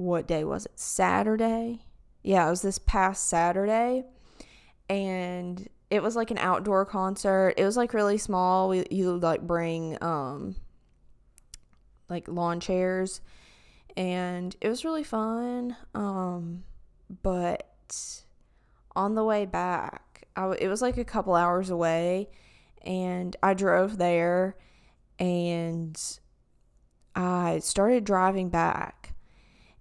what 0.00 0.26
day 0.26 0.44
was 0.44 0.64
it? 0.64 0.72
Saturday. 0.76 1.84
Yeah, 2.22 2.46
it 2.46 2.50
was 2.50 2.62
this 2.62 2.78
past 2.78 3.28
Saturday. 3.28 4.04
And 4.88 5.68
it 5.90 6.02
was 6.02 6.14
like 6.14 6.30
an 6.30 6.38
outdoor 6.38 6.86
concert. 6.86 7.54
It 7.56 7.64
was 7.64 7.76
like 7.76 7.92
really 7.92 8.16
small. 8.16 8.68
We 8.68 8.86
you 8.90 9.18
like 9.18 9.42
bring 9.42 9.98
um 10.02 10.54
like 12.08 12.28
lawn 12.28 12.60
chairs 12.60 13.20
and 13.96 14.56
it 14.60 14.68
was 14.68 14.84
really 14.84 15.04
fun. 15.04 15.76
Um 15.94 16.62
but 17.22 17.66
on 18.94 19.14
the 19.14 19.24
way 19.24 19.46
back, 19.46 20.28
I, 20.36 20.52
it 20.52 20.68
was 20.68 20.80
like 20.80 20.96
a 20.96 21.04
couple 21.04 21.34
hours 21.34 21.70
away 21.70 22.28
and 22.82 23.34
I 23.42 23.54
drove 23.54 23.98
there 23.98 24.56
and 25.18 26.00
I 27.16 27.58
started 27.58 28.04
driving 28.04 28.48
back 28.48 28.99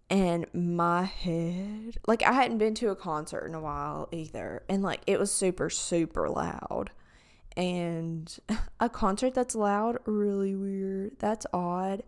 and 0.09 0.45
my 0.53 1.03
head 1.03 1.97
like 2.07 2.23
i 2.23 2.31
hadn't 2.31 2.57
been 2.57 2.73
to 2.73 2.89
a 2.89 2.95
concert 2.95 3.45
in 3.45 3.53
a 3.53 3.59
while 3.59 4.09
either 4.11 4.63
and 4.67 4.81
like 4.81 5.01
it 5.07 5.19
was 5.19 5.31
super 5.31 5.69
super 5.69 6.29
loud. 6.29 6.91
And 7.57 8.37
a 8.79 8.89
concert 8.89 9.33
that's 9.33 9.55
loud 9.55 9.97
really 10.05 10.55
weird. 10.55 11.19
That's 11.19 11.45
odd. 11.53 12.03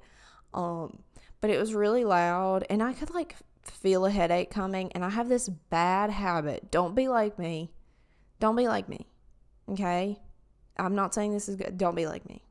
Um 0.53 0.99
but 1.41 1.49
it 1.49 1.59
was 1.59 1.73
really 1.73 2.05
loud 2.05 2.65
and 2.69 2.81
i 2.83 2.93
could 2.93 3.13
like 3.13 3.35
feel 3.63 4.05
a 4.05 4.11
headache 4.11 4.49
coming 4.49 4.91
and 4.93 5.03
i 5.05 5.09
have 5.09 5.29
this 5.29 5.49
bad 5.49 6.09
habit. 6.09 6.71
Don't 6.71 6.95
be 6.95 7.07
like 7.07 7.37
me. 7.37 7.71
Don't 8.39 8.55
be 8.55 8.67
like 8.67 8.89
me 8.89 9.07
okay? 9.71 10.17
I'm 10.77 10.95
not 10.95 11.13
saying 11.13 11.33
this 11.33 11.49
is 11.49 11.55
good. 11.55 11.77
Don't 11.77 11.95
be 11.95 12.07
like 12.07 12.27
me 12.27 12.43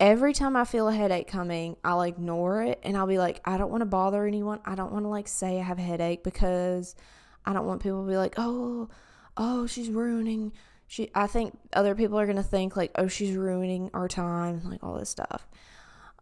every 0.00 0.32
time 0.32 0.56
I 0.56 0.64
feel 0.64 0.88
a 0.88 0.92
headache 0.92 1.28
coming, 1.28 1.76
I'll 1.84 2.02
ignore 2.02 2.62
it 2.62 2.80
and 2.82 2.96
I'll 2.96 3.06
be 3.06 3.18
like, 3.18 3.40
I 3.44 3.58
don't 3.58 3.70
want 3.70 3.82
to 3.82 3.86
bother 3.86 4.26
anyone. 4.26 4.60
I 4.64 4.74
don't 4.74 4.92
want 4.92 5.04
to 5.04 5.08
like 5.08 5.28
say 5.28 5.60
I 5.60 5.62
have 5.62 5.78
a 5.78 5.82
headache 5.82 6.24
because 6.24 6.96
I 7.44 7.52
don't 7.52 7.66
want 7.66 7.82
people 7.82 8.02
to 8.02 8.10
be 8.10 8.16
like, 8.16 8.34
oh, 8.38 8.88
oh, 9.36 9.66
she's 9.66 9.90
ruining. 9.90 10.52
She, 10.88 11.10
I 11.14 11.26
think 11.26 11.56
other 11.74 11.94
people 11.94 12.18
are 12.18 12.26
gonna 12.26 12.42
think 12.42 12.76
like, 12.76 12.92
oh, 12.96 13.06
she's 13.06 13.36
ruining 13.36 13.90
our 13.92 14.08
time, 14.08 14.62
like 14.64 14.82
all 14.82 14.98
this 14.98 15.10
stuff. 15.10 15.46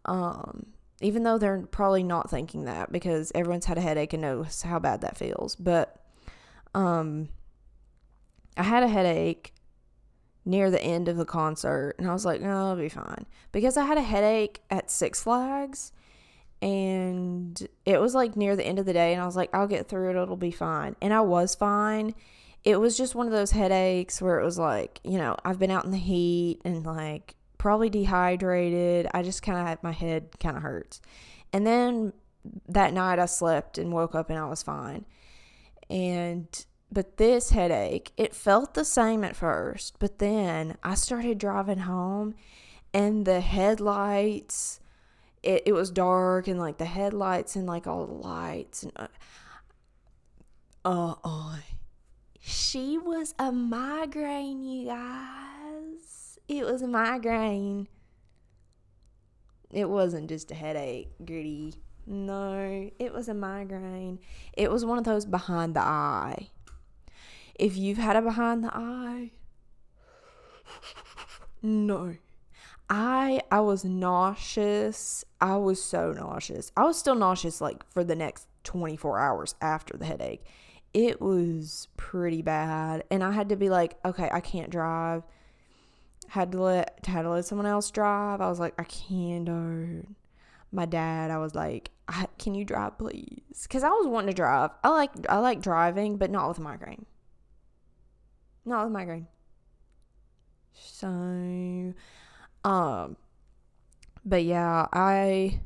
Um, 0.05 0.67
even 1.01 1.23
though 1.23 1.37
they're 1.37 1.65
probably 1.71 2.03
not 2.03 2.29
thinking 2.29 2.65
that 2.65 2.91
because 2.91 3.31
everyone's 3.33 3.65
had 3.65 3.77
a 3.77 3.81
headache 3.81 4.11
and 4.13 4.21
knows 4.21 4.61
how 4.61 4.79
bad 4.79 5.01
that 5.01 5.17
feels. 5.17 5.55
But, 5.55 5.95
um, 6.75 7.29
I 8.57 8.63
had 8.63 8.83
a 8.83 8.89
headache 8.89 9.53
near 10.49 10.71
the 10.71 10.81
end 10.81 11.07
of 11.07 11.15
the 11.15 11.25
concert 11.25 11.95
and 11.99 12.07
I 12.07 12.13
was 12.13 12.25
like, 12.25 12.41
no, 12.41 12.49
I'll 12.49 12.75
be 12.75 12.89
fine. 12.89 13.25
Because 13.51 13.77
I 13.77 13.85
had 13.85 13.97
a 13.97 14.01
headache 14.01 14.61
at 14.69 14.89
Six 14.89 15.21
Flags 15.21 15.91
and 16.61 17.67
it 17.85 18.01
was 18.01 18.15
like 18.15 18.35
near 18.35 18.55
the 18.55 18.65
end 18.65 18.79
of 18.79 18.85
the 18.85 18.93
day 18.93 19.13
and 19.13 19.21
I 19.21 19.25
was 19.25 19.35
like, 19.35 19.53
I'll 19.53 19.67
get 19.67 19.87
through 19.87 20.09
it, 20.09 20.21
it'll 20.21 20.35
be 20.35 20.51
fine. 20.51 20.95
And 21.01 21.13
I 21.13 21.21
was 21.21 21.53
fine. 21.53 22.15
It 22.63 22.79
was 22.79 22.97
just 22.97 23.15
one 23.15 23.27
of 23.27 23.31
those 23.31 23.51
headaches 23.51 24.21
where 24.21 24.39
it 24.39 24.43
was 24.43 24.57
like, 24.57 24.99
you 25.03 25.17
know, 25.17 25.37
I've 25.45 25.59
been 25.59 25.71
out 25.71 25.85
in 25.85 25.91
the 25.91 25.97
heat 25.97 26.59
and 26.65 26.83
like 26.83 27.35
probably 27.59 27.89
dehydrated. 27.89 29.07
I 29.13 29.21
just 29.21 29.43
kind 29.43 29.59
of 29.59 29.67
had 29.67 29.83
my 29.83 29.91
head 29.91 30.39
kind 30.39 30.57
of 30.57 30.63
hurts. 30.63 30.99
And 31.53 31.65
then 31.65 32.11
that 32.67 32.91
night 32.93 33.19
I 33.19 33.27
slept 33.27 33.77
and 33.77 33.93
woke 33.93 34.15
up 34.15 34.31
and 34.31 34.39
I 34.39 34.45
was 34.45 34.63
fine. 34.63 35.05
And 35.89 36.47
but 36.91 37.17
this 37.17 37.51
headache, 37.51 38.11
it 38.17 38.33
felt 38.33 38.73
the 38.73 38.85
same 38.85 39.23
at 39.23 39.35
first, 39.35 39.99
but 39.99 40.19
then 40.19 40.77
I 40.83 40.95
started 40.95 41.37
driving 41.37 41.79
home 41.79 42.35
and 42.93 43.25
the 43.25 43.41
headlights, 43.41 44.79
it, 45.43 45.63
it 45.67 45.73
was 45.73 45.91
dark 45.91 46.47
and 46.47 46.59
like 46.59 46.77
the 46.77 46.85
headlights 46.85 47.55
and 47.55 47.67
like 47.67 47.85
all 47.85 48.07
the 48.07 48.13
lights 48.13 48.83
and 48.83 48.91
uh, 48.95 49.07
uh, 50.85 51.15
uh 51.23 51.57
she 52.41 52.97
was 52.97 53.35
a 53.37 53.51
migraine, 53.51 54.63
you 54.63 54.87
guys. 54.87 56.39
It 56.47 56.65
was 56.65 56.81
a 56.81 56.87
migraine. 56.87 57.87
It 59.71 59.87
wasn't 59.87 60.29
just 60.29 60.49
a 60.49 60.55
headache, 60.55 61.09
gritty. 61.23 61.75
No, 62.07 62.89
it 62.97 63.13
was 63.13 63.29
a 63.29 63.35
migraine. 63.35 64.19
It 64.53 64.71
was 64.71 64.83
one 64.83 64.97
of 64.97 65.03
those 65.03 65.25
behind 65.25 65.75
the 65.75 65.81
eye 65.81 66.49
if 67.59 67.77
you've 67.77 67.97
had 67.97 68.15
a 68.15 68.21
behind 68.21 68.63
the 68.63 68.71
eye, 68.73 69.31
no. 71.61 72.15
I 72.89 73.41
I 73.51 73.59
was 73.61 73.85
nauseous. 73.85 75.23
I 75.39 75.57
was 75.57 75.81
so 75.83 76.11
nauseous. 76.11 76.71
I 76.75 76.83
was 76.85 76.97
still 76.97 77.15
nauseous 77.15 77.61
like 77.61 77.85
for 77.91 78.03
the 78.03 78.15
next 78.15 78.47
24 78.63 79.19
hours 79.19 79.55
after 79.61 79.97
the 79.97 80.05
headache. 80.05 80.43
it 80.93 81.21
was 81.21 81.87
pretty 81.97 82.41
bad. 82.41 83.03
And 83.11 83.23
I 83.23 83.31
had 83.31 83.49
to 83.49 83.55
be 83.55 83.69
like, 83.69 83.97
okay, 84.05 84.29
I 84.31 84.39
can't 84.41 84.71
drive. 84.71 85.23
Had 86.29 86.51
to 86.53 86.61
let 86.61 87.05
had 87.05 87.23
to 87.23 87.29
let 87.31 87.45
someone 87.45 87.67
else 87.67 87.91
drive. 87.91 88.41
I 88.41 88.49
was 88.49 88.59
like, 88.59 88.73
I 88.79 88.83
can't. 88.83 89.45
Dude. 89.45 90.15
My 90.71 90.85
dad, 90.85 91.31
I 91.31 91.37
was 91.39 91.55
like, 91.55 91.91
I, 92.07 92.27
can 92.37 92.53
you 92.53 92.63
drive, 92.63 92.97
please? 92.99 93.63
Because 93.63 93.83
I 93.83 93.89
was 93.89 94.05
wanting 94.07 94.27
to 94.29 94.33
drive. 94.35 94.71
I 94.83 94.89
like 94.89 95.11
I 95.29 95.39
like 95.39 95.61
driving, 95.61 96.17
but 96.17 96.29
not 96.31 96.47
with 96.47 96.59
migraine. 96.59 97.05
Not 98.65 98.85
with 98.85 98.93
migraine. 98.93 99.27
So, 100.73 101.93
um, 102.63 103.17
but 104.25 104.43
yeah, 104.43 104.87
I 104.91 105.61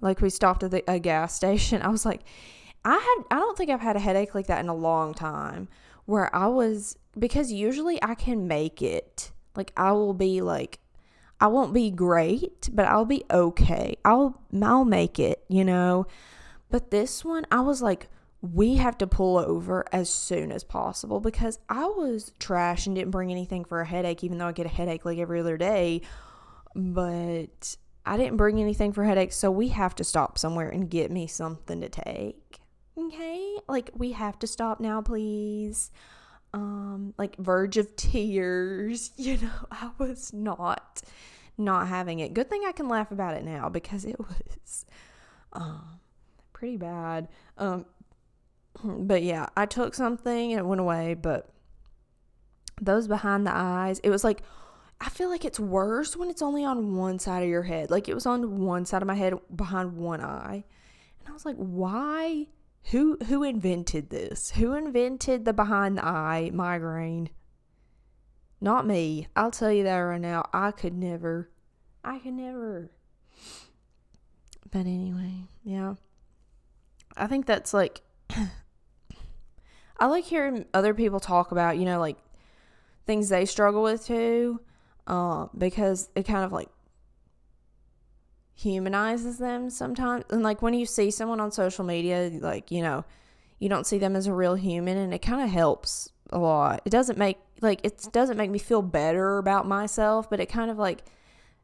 like 0.00 0.20
we 0.20 0.30
stopped 0.30 0.62
at 0.62 0.70
the, 0.70 0.82
a 0.90 0.98
gas 0.98 1.34
station. 1.42 1.82
I 1.82 1.88
was 1.88 2.04
like, 2.04 2.22
I 2.84 2.94
had 2.94 3.36
I 3.36 3.38
don't 3.38 3.56
think 3.56 3.70
I've 3.70 3.80
had 3.80 3.96
a 3.96 4.00
headache 4.00 4.34
like 4.34 4.46
that 4.46 4.60
in 4.60 4.68
a 4.68 4.74
long 4.74 5.14
time 5.14 5.68
where 6.04 6.34
I 6.34 6.46
was 6.48 6.96
because 7.18 7.52
usually 7.52 8.02
I 8.02 8.14
can 8.14 8.48
make 8.48 8.82
it. 8.82 9.30
Like 9.54 9.72
I 9.76 9.92
will 9.92 10.14
be 10.14 10.40
like 10.40 10.80
I 11.40 11.48
won't 11.48 11.74
be 11.74 11.90
great, 11.90 12.70
but 12.72 12.86
I'll 12.86 13.04
be 13.04 13.24
okay. 13.30 13.96
I'll 14.04 14.40
I'll 14.62 14.84
make 14.84 15.18
it, 15.18 15.44
you 15.48 15.64
know. 15.64 16.06
But 16.70 16.90
this 16.90 17.24
one 17.24 17.46
I 17.50 17.60
was 17.60 17.82
like 17.82 18.08
we 18.42 18.74
have 18.74 18.98
to 18.98 19.06
pull 19.06 19.38
over 19.38 19.84
as 19.92 20.10
soon 20.10 20.50
as 20.50 20.64
possible 20.64 21.20
because 21.20 21.60
I 21.68 21.86
was 21.86 22.32
trash 22.40 22.86
and 22.86 22.96
didn't 22.96 23.12
bring 23.12 23.30
anything 23.30 23.64
for 23.64 23.80
a 23.80 23.86
headache 23.86 24.24
even 24.24 24.38
though 24.38 24.48
I 24.48 24.52
get 24.52 24.66
a 24.66 24.70
headache 24.70 25.04
like 25.04 25.18
every 25.18 25.38
other 25.38 25.56
day. 25.56 26.02
But 26.74 27.76
I 28.04 28.16
didn't 28.16 28.38
bring 28.38 28.58
anything 28.58 28.92
for 28.92 29.04
headaches, 29.04 29.36
so 29.36 29.50
we 29.50 29.68
have 29.68 29.94
to 29.96 30.04
stop 30.04 30.38
somewhere 30.38 30.68
and 30.68 30.90
get 30.90 31.10
me 31.10 31.28
something 31.28 31.80
to 31.82 31.88
take. 31.88 32.58
Okay? 32.98 33.58
Like 33.68 33.90
we 33.94 34.12
have 34.12 34.38
to 34.40 34.48
stop 34.48 34.80
now, 34.80 35.00
please. 35.00 35.92
Um 36.52 37.14
like 37.16 37.36
verge 37.36 37.76
of 37.76 37.94
tears, 37.94 39.12
you 39.16 39.36
know. 39.36 39.66
I 39.70 39.90
was 39.98 40.32
not 40.32 41.02
not 41.56 41.86
having 41.86 42.18
it. 42.18 42.34
Good 42.34 42.50
thing 42.50 42.64
I 42.66 42.72
can 42.72 42.88
laugh 42.88 43.12
about 43.12 43.36
it 43.36 43.44
now 43.44 43.68
because 43.68 44.04
it 44.04 44.18
was 44.18 44.84
um 45.52 46.00
pretty 46.52 46.76
bad. 46.76 47.28
Um 47.56 47.86
but 48.84 49.22
yeah, 49.22 49.46
I 49.56 49.66
took 49.66 49.94
something 49.94 50.52
and 50.52 50.60
it 50.60 50.66
went 50.66 50.80
away, 50.80 51.14
but 51.14 51.48
those 52.80 53.06
behind 53.06 53.46
the 53.46 53.54
eyes, 53.54 53.98
it 54.00 54.10
was 54.10 54.24
like 54.24 54.42
I 55.00 55.08
feel 55.08 55.28
like 55.28 55.44
it's 55.44 55.58
worse 55.58 56.16
when 56.16 56.30
it's 56.30 56.42
only 56.42 56.64
on 56.64 56.94
one 56.94 57.18
side 57.18 57.42
of 57.42 57.48
your 57.48 57.64
head. 57.64 57.90
Like 57.90 58.08
it 58.08 58.14
was 58.14 58.24
on 58.24 58.60
one 58.60 58.86
side 58.86 59.02
of 59.02 59.08
my 59.08 59.16
head 59.16 59.34
behind 59.54 59.96
one 59.96 60.20
eye. 60.20 60.62
And 61.18 61.28
I 61.28 61.32
was 61.32 61.44
like, 61.44 61.56
why 61.56 62.46
who 62.90 63.18
who 63.26 63.42
invented 63.42 64.10
this? 64.10 64.52
Who 64.52 64.74
invented 64.74 65.44
the 65.44 65.52
behind 65.52 65.98
the 65.98 66.04
eye 66.04 66.50
migraine? 66.52 67.30
Not 68.60 68.86
me. 68.86 69.26
I'll 69.34 69.50
tell 69.50 69.72
you 69.72 69.82
that 69.84 69.96
right 69.96 70.20
now. 70.20 70.48
I 70.52 70.70
could 70.70 70.94
never. 70.94 71.50
I 72.04 72.20
could 72.20 72.34
never. 72.34 72.90
But 74.70 74.80
anyway, 74.80 75.46
yeah. 75.64 75.94
I 77.16 77.26
think 77.26 77.46
that's 77.46 77.74
like 77.74 78.02
I 80.02 80.06
like 80.06 80.24
hearing 80.24 80.64
other 80.74 80.94
people 80.94 81.20
talk 81.20 81.52
about, 81.52 81.78
you 81.78 81.84
know, 81.84 82.00
like 82.00 82.16
things 83.06 83.28
they 83.28 83.44
struggle 83.44 83.84
with 83.84 84.04
too. 84.04 84.60
Uh, 85.06 85.46
because 85.56 86.08
it 86.16 86.24
kind 86.24 86.44
of 86.44 86.50
like 86.50 86.68
humanizes 88.52 89.38
them 89.38 89.70
sometimes. 89.70 90.24
And 90.30 90.42
like 90.42 90.60
when 90.60 90.74
you 90.74 90.86
see 90.86 91.12
someone 91.12 91.38
on 91.38 91.52
social 91.52 91.84
media, 91.84 92.32
like, 92.40 92.72
you 92.72 92.82
know, 92.82 93.04
you 93.60 93.68
don't 93.68 93.86
see 93.86 93.98
them 93.98 94.16
as 94.16 94.26
a 94.26 94.34
real 94.34 94.56
human 94.56 94.98
and 94.98 95.14
it 95.14 95.22
kind 95.22 95.40
of 95.40 95.48
helps 95.48 96.10
a 96.30 96.38
lot. 96.40 96.82
It 96.84 96.90
doesn't 96.90 97.16
make 97.16 97.38
like 97.60 97.84
it 97.84 98.08
doesn't 98.10 98.36
make 98.36 98.50
me 98.50 98.58
feel 98.58 98.82
better 98.82 99.38
about 99.38 99.68
myself, 99.68 100.28
but 100.28 100.40
it 100.40 100.46
kind 100.46 100.68
of 100.68 100.78
like 100.78 101.04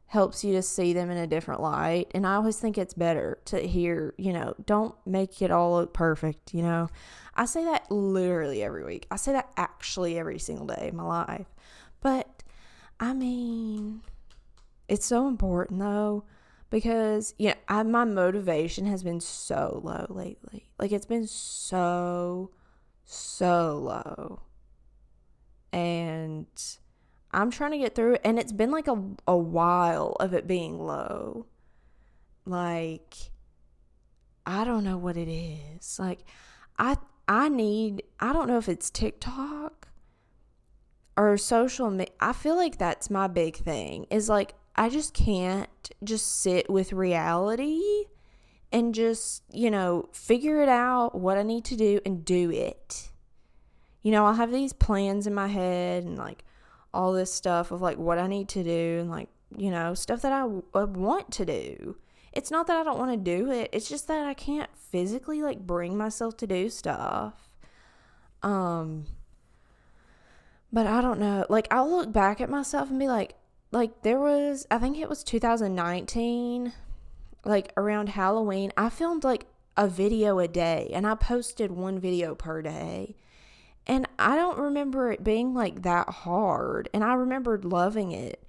helps 0.09 0.43
you 0.43 0.53
to 0.53 0.61
see 0.61 0.91
them 0.91 1.11
in 1.11 1.17
a 1.17 1.27
different 1.27 1.61
light. 1.61 2.09
And 2.15 2.25
I 2.25 2.33
always 2.33 2.57
think 2.57 2.79
it's 2.79 2.95
better 2.95 3.37
to 3.45 3.59
hear, 3.59 4.15
you 4.17 4.33
know, 4.33 4.55
don't 4.65 4.95
make 5.05 5.39
it 5.39 5.51
all 5.51 5.73
look 5.73 5.93
perfect, 5.93 6.51
you 6.51 6.63
know. 6.63 6.89
I 7.35 7.45
say 7.45 7.63
that 7.65 7.91
literally 7.91 8.63
every 8.63 8.83
week. 8.83 9.05
I 9.11 9.17
say 9.17 9.33
that 9.33 9.51
actually 9.55 10.17
every 10.17 10.39
single 10.39 10.65
day 10.65 10.87
of 10.87 10.95
my 10.95 11.03
life. 11.03 11.45
But 12.01 12.41
I 12.99 13.13
mean, 13.13 14.01
it's 14.87 15.05
so 15.05 15.27
important 15.27 15.79
though 15.79 16.23
because 16.71 17.35
yeah, 17.37 17.53
I, 17.67 17.83
my 17.83 18.03
motivation 18.03 18.87
has 18.87 19.03
been 19.03 19.21
so 19.21 19.79
low 19.83 20.07
lately. 20.09 20.71
Like 20.79 20.91
it's 20.91 21.05
been 21.05 21.27
so 21.27 22.49
so 23.05 23.77
low. 23.77 24.41
And 25.71 26.47
I'm 27.31 27.51
trying 27.51 27.71
to 27.71 27.77
get 27.77 27.95
through 27.95 28.15
it 28.15 28.21
and 28.23 28.39
it's 28.39 28.51
been 28.51 28.71
like 28.71 28.87
a 28.87 29.01
a 29.27 29.37
while 29.37 30.15
of 30.19 30.33
it 30.33 30.47
being 30.47 30.79
low. 30.79 31.45
Like 32.45 33.15
I 34.45 34.63
don't 34.63 34.83
know 34.83 34.97
what 34.97 35.17
it 35.17 35.29
is. 35.29 35.99
Like 35.99 36.21
I 36.77 36.97
I 37.27 37.49
need 37.49 38.03
I 38.19 38.33
don't 38.33 38.47
know 38.47 38.57
if 38.57 38.67
it's 38.67 38.89
TikTok 38.89 39.89
or 41.15 41.37
social 41.37 41.91
media. 41.91 42.13
I 42.19 42.33
feel 42.33 42.55
like 42.55 42.77
that's 42.77 43.09
my 43.09 43.27
big 43.27 43.57
thing. 43.57 44.07
Is 44.09 44.29
like 44.29 44.55
I 44.75 44.89
just 44.89 45.13
can't 45.13 45.91
just 46.03 46.41
sit 46.41 46.69
with 46.69 46.93
reality 46.93 48.05
and 48.71 48.93
just, 48.93 49.43
you 49.51 49.69
know, 49.69 50.07
figure 50.13 50.61
it 50.61 50.69
out 50.69 51.15
what 51.15 51.37
I 51.37 51.43
need 51.43 51.65
to 51.65 51.75
do 51.75 51.99
and 52.05 52.23
do 52.23 52.51
it. 52.51 53.11
You 54.01 54.11
know, 54.11 54.25
I'll 54.25 54.35
have 54.35 54.51
these 54.51 54.73
plans 54.73 55.27
in 55.27 55.33
my 55.33 55.47
head 55.47 56.03
and 56.03 56.17
like 56.17 56.43
all 56.93 57.13
this 57.13 57.33
stuff 57.33 57.71
of 57.71 57.81
like 57.81 57.97
what 57.97 58.19
I 58.19 58.27
need 58.27 58.49
to 58.49 58.63
do 58.63 58.97
and 58.99 59.09
like, 59.09 59.29
you 59.57 59.71
know, 59.71 59.93
stuff 59.93 60.21
that 60.21 60.31
I, 60.31 60.43
I 60.73 60.83
want 60.83 61.31
to 61.33 61.45
do. 61.45 61.97
It's 62.31 62.51
not 62.51 62.67
that 62.67 62.77
I 62.77 62.83
don't 62.83 62.99
want 62.99 63.11
to 63.11 63.17
do 63.17 63.51
it, 63.51 63.69
it's 63.73 63.89
just 63.89 64.07
that 64.07 64.25
I 64.25 64.33
can't 64.33 64.69
physically 64.75 65.41
like 65.41 65.65
bring 65.65 65.97
myself 65.97 66.37
to 66.37 66.47
do 66.47 66.69
stuff. 66.69 67.33
Um, 68.43 69.05
but 70.71 70.85
I 70.85 71.01
don't 71.01 71.19
know. 71.19 71.45
Like, 71.49 71.67
I'll 71.71 71.89
look 71.89 72.13
back 72.13 72.39
at 72.39 72.49
myself 72.49 72.89
and 72.89 72.99
be 72.99 73.07
like, 73.07 73.33
like 73.71 74.01
there 74.01 74.19
was 74.19 74.65
I 74.71 74.77
think 74.77 74.97
it 74.97 75.09
was 75.09 75.23
2019 75.23 76.73
like 77.45 77.71
around 77.77 78.09
Halloween 78.09 78.71
I 78.75 78.89
filmed 78.89 79.23
like 79.23 79.45
a 79.77 79.87
video 79.87 80.39
a 80.39 80.47
day 80.47 80.89
and 80.93 81.07
I 81.07 81.15
posted 81.15 81.71
one 81.71 81.99
video 81.99 82.35
per 82.35 82.61
day. 82.61 83.15
And 83.89 84.07
I 84.19 84.35
don't 84.35 84.59
remember 84.59 85.11
it 85.11 85.23
being 85.23 85.55
like 85.55 85.81
that 85.81 86.07
hard 86.09 86.89
and 86.93 87.03
I 87.03 87.15
remembered 87.15 87.65
loving 87.65 88.11
it. 88.11 88.43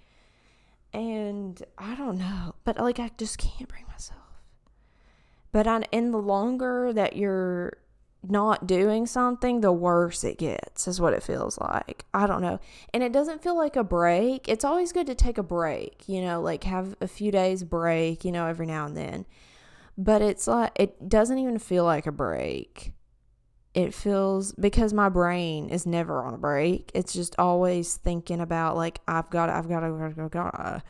And 0.92 1.60
I 1.78 1.94
don't 1.94 2.18
know, 2.18 2.56
but 2.64 2.76
like 2.76 3.00
I 3.00 3.10
just 3.16 3.38
can't 3.38 3.66
bring 3.66 3.86
myself. 3.88 4.20
But 5.50 5.66
I, 5.66 5.82
in 5.92 6.10
the 6.10 6.18
longer 6.18 6.92
that 6.92 7.16
you're 7.16 7.78
not 8.22 8.66
doing 8.66 9.06
something, 9.06 9.62
the 9.62 9.72
worse 9.72 10.24
it 10.24 10.36
gets, 10.36 10.86
is 10.86 11.00
what 11.00 11.14
it 11.14 11.22
feels 11.22 11.56
like. 11.56 12.04
I 12.12 12.26
don't 12.26 12.42
know. 12.42 12.60
And 12.92 13.02
it 13.02 13.10
doesn't 13.10 13.42
feel 13.42 13.56
like 13.56 13.76
a 13.76 13.84
break. 13.84 14.46
It's 14.46 14.64
always 14.64 14.92
good 14.92 15.06
to 15.06 15.14
take 15.14 15.38
a 15.38 15.42
break, 15.42 16.02
you 16.06 16.20
know, 16.20 16.42
like 16.42 16.64
have 16.64 16.96
a 17.00 17.08
few 17.08 17.32
days 17.32 17.64
break, 17.64 18.26
you 18.26 18.32
know, 18.32 18.46
every 18.46 18.66
now 18.66 18.84
and 18.84 18.94
then. 18.94 19.24
But 19.96 20.20
it's 20.20 20.46
like, 20.46 20.72
it 20.76 21.08
doesn't 21.08 21.38
even 21.38 21.58
feel 21.58 21.84
like 21.84 22.06
a 22.06 22.12
break. 22.12 22.92
It 23.72 23.94
feels 23.94 24.52
because 24.52 24.92
my 24.92 25.08
brain 25.08 25.68
is 25.68 25.86
never 25.86 26.24
on 26.24 26.34
a 26.34 26.38
break. 26.38 26.90
It's 26.94 27.12
just 27.12 27.36
always 27.38 27.96
thinking 27.96 28.40
about, 28.40 28.76
like, 28.76 29.00
I've 29.06 29.30
got 29.30 29.48
I've 29.48 29.68
got 29.68 29.80
to, 29.80 29.86
I've 29.86 30.16
got 30.16 30.22
to, 30.22 30.28
got. 30.28 30.84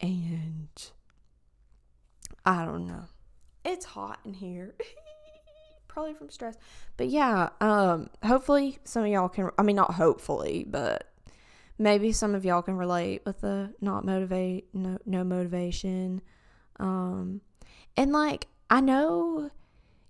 And 0.00 0.68
I 2.44 2.64
don't 2.64 2.86
know. 2.86 3.04
It's 3.64 3.84
hot 3.84 4.20
in 4.24 4.34
here. 4.34 4.74
probably 5.98 6.14
from 6.14 6.30
stress. 6.30 6.56
But 6.96 7.08
yeah, 7.08 7.48
um, 7.60 8.08
hopefully 8.24 8.78
some 8.84 9.02
of 9.02 9.08
y'all 9.08 9.28
can. 9.28 9.50
I 9.58 9.62
mean, 9.62 9.74
not 9.74 9.94
hopefully, 9.94 10.64
but 10.68 11.10
maybe 11.76 12.12
some 12.12 12.36
of 12.36 12.44
y'all 12.44 12.62
can 12.62 12.76
relate 12.76 13.22
with 13.26 13.40
the 13.40 13.74
not 13.80 14.04
motivate, 14.04 14.68
no, 14.72 14.98
no 15.04 15.24
motivation. 15.24 16.20
Um, 16.78 17.40
and 17.96 18.12
like 18.12 18.46
I 18.70 18.80
know 18.80 19.50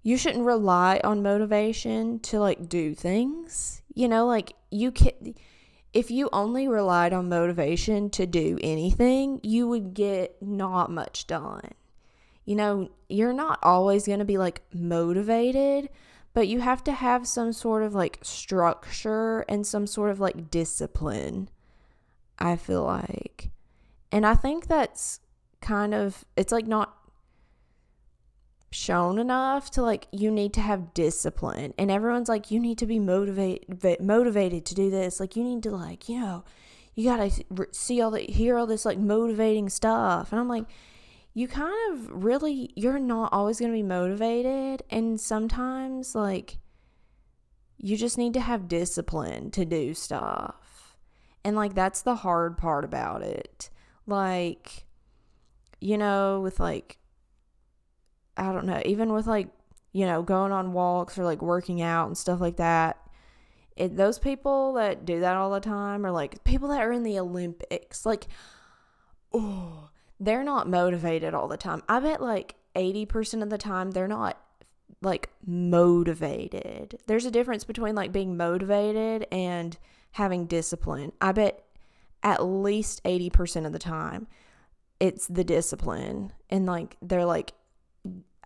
you 0.02 0.16
shouldn't 0.16 0.44
rely 0.44 1.00
on 1.04 1.22
motivation 1.22 2.20
to 2.20 2.38
like 2.40 2.68
do 2.68 2.94
things. 2.94 3.82
You 3.94 4.08
know, 4.08 4.26
like 4.26 4.54
you 4.70 4.92
can. 4.92 5.34
If 5.94 6.10
you 6.10 6.28
only 6.32 6.68
relied 6.68 7.12
on 7.14 7.30
motivation 7.30 8.10
to 8.10 8.26
do 8.26 8.58
anything, 8.62 9.40
you 9.42 9.66
would 9.68 9.94
get 9.94 10.36
not 10.42 10.90
much 10.90 11.26
done 11.26 11.72
you 12.48 12.56
know, 12.56 12.88
you're 13.10 13.34
not 13.34 13.58
always 13.62 14.06
going 14.06 14.20
to 14.20 14.24
be 14.24 14.38
like 14.38 14.62
motivated, 14.72 15.90
but 16.32 16.48
you 16.48 16.60
have 16.60 16.82
to 16.84 16.92
have 16.92 17.28
some 17.28 17.52
sort 17.52 17.82
of 17.82 17.94
like 17.94 18.18
structure 18.22 19.40
and 19.50 19.66
some 19.66 19.86
sort 19.86 20.10
of 20.10 20.18
like 20.18 20.50
discipline. 20.50 21.50
I 22.38 22.56
feel 22.56 22.84
like. 22.84 23.50
And 24.10 24.24
I 24.24 24.34
think 24.34 24.66
that's 24.66 25.20
kind 25.60 25.92
of 25.92 26.24
it's 26.38 26.50
like 26.50 26.66
not 26.66 26.96
shown 28.70 29.18
enough 29.18 29.70
to 29.70 29.82
like 29.82 30.06
you 30.12 30.30
need 30.30 30.52
to 30.54 30.60
have 30.60 30.92
discipline. 30.94 31.72
And 31.78 31.90
everyone's 31.90 32.28
like 32.28 32.50
you 32.50 32.60
need 32.60 32.78
to 32.78 32.86
be 32.86 32.98
motivated 32.98 34.00
motivated 34.00 34.66
to 34.66 34.74
do 34.74 34.90
this. 34.90 35.20
Like 35.20 35.36
you 35.36 35.44
need 35.44 35.62
to 35.62 35.70
like 35.70 36.08
you 36.08 36.20
know 36.20 36.44
you 36.94 37.04
got 37.04 37.30
to 37.30 37.66
see 37.72 38.00
all 38.00 38.10
the 38.10 38.20
hear 38.20 38.58
all 38.58 38.66
this 38.66 38.84
like 38.84 38.98
motivating 38.98 39.68
stuff. 39.68 40.32
And 40.32 40.40
i'm 40.40 40.48
like 40.48 40.64
you 41.34 41.46
kind 41.46 41.74
of 41.92 42.24
really 42.24 42.70
you're 42.74 42.98
not 42.98 43.32
always 43.32 43.58
going 43.58 43.70
to 43.70 43.76
be 43.76 43.82
motivated. 43.82 44.82
And 44.90 45.20
sometimes 45.20 46.14
like 46.14 46.58
you 47.78 47.96
just 47.96 48.18
need 48.18 48.34
to 48.34 48.40
have 48.40 48.68
discipline 48.68 49.50
to 49.52 49.64
do 49.64 49.94
stuff. 49.94 50.96
And 51.44 51.56
like 51.56 51.74
that's 51.74 52.02
the 52.02 52.16
hard 52.16 52.58
part 52.58 52.84
about 52.84 53.22
it. 53.22 53.70
Like 54.06 54.84
you 55.80 55.96
know 55.96 56.40
with 56.40 56.60
like 56.60 56.98
I 58.38 58.52
don't 58.52 58.66
know, 58.66 58.80
even 58.84 59.12
with 59.12 59.26
like, 59.26 59.48
you 59.92 60.06
know, 60.06 60.22
going 60.22 60.52
on 60.52 60.72
walks 60.72 61.18
or 61.18 61.24
like 61.24 61.42
working 61.42 61.82
out 61.82 62.06
and 62.06 62.16
stuff 62.16 62.40
like 62.40 62.56
that. 62.56 62.98
It, 63.76 63.96
those 63.96 64.18
people 64.18 64.74
that 64.74 65.04
do 65.04 65.20
that 65.20 65.36
all 65.36 65.50
the 65.50 65.60
time 65.60 66.04
are 66.06 66.10
like 66.10 66.42
people 66.44 66.68
that 66.68 66.80
are 66.80 66.92
in 66.92 67.02
the 67.02 67.18
Olympics. 67.18 68.06
Like, 68.06 68.26
oh, 69.32 69.90
they're 70.18 70.44
not 70.44 70.68
motivated 70.68 71.34
all 71.34 71.48
the 71.48 71.56
time. 71.56 71.82
I 71.88 72.00
bet 72.00 72.20
like 72.20 72.54
80% 72.74 73.42
of 73.42 73.50
the 73.50 73.58
time 73.58 73.90
they're 73.90 74.08
not 74.08 74.40
like 75.00 75.30
motivated. 75.44 76.98
There's 77.06 77.26
a 77.26 77.30
difference 77.30 77.64
between 77.64 77.94
like 77.94 78.12
being 78.12 78.36
motivated 78.36 79.26
and 79.30 79.76
having 80.12 80.46
discipline. 80.46 81.12
I 81.20 81.32
bet 81.32 81.64
at 82.22 82.44
least 82.44 83.02
80% 83.04 83.66
of 83.66 83.72
the 83.72 83.78
time 83.78 84.26
it's 85.00 85.26
the 85.26 85.44
discipline 85.44 86.32
and 86.50 86.66
like 86.66 86.96
they're 87.00 87.24
like 87.24 87.52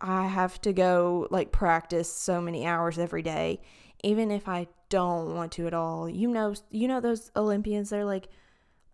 I 0.03 0.27
have 0.27 0.61
to 0.63 0.73
go 0.73 1.29
like 1.31 1.53
practice 1.53 2.13
so 2.13 2.41
many 2.41 2.67
hours 2.67 2.99
every 2.99 3.23
day, 3.23 3.61
even 4.03 4.33
if 4.33 4.49
I 4.49 4.67
don't 4.89 5.37
want 5.37 5.53
to 5.53 5.69
at 5.69 5.75
all. 5.75 6.09
You 6.09 6.29
know, 6.29 6.55
you 6.71 6.89
know 6.89 7.01
those 7.01 7.31
Olympians. 7.37 7.91
They're 7.91 8.05
like, 8.05 8.29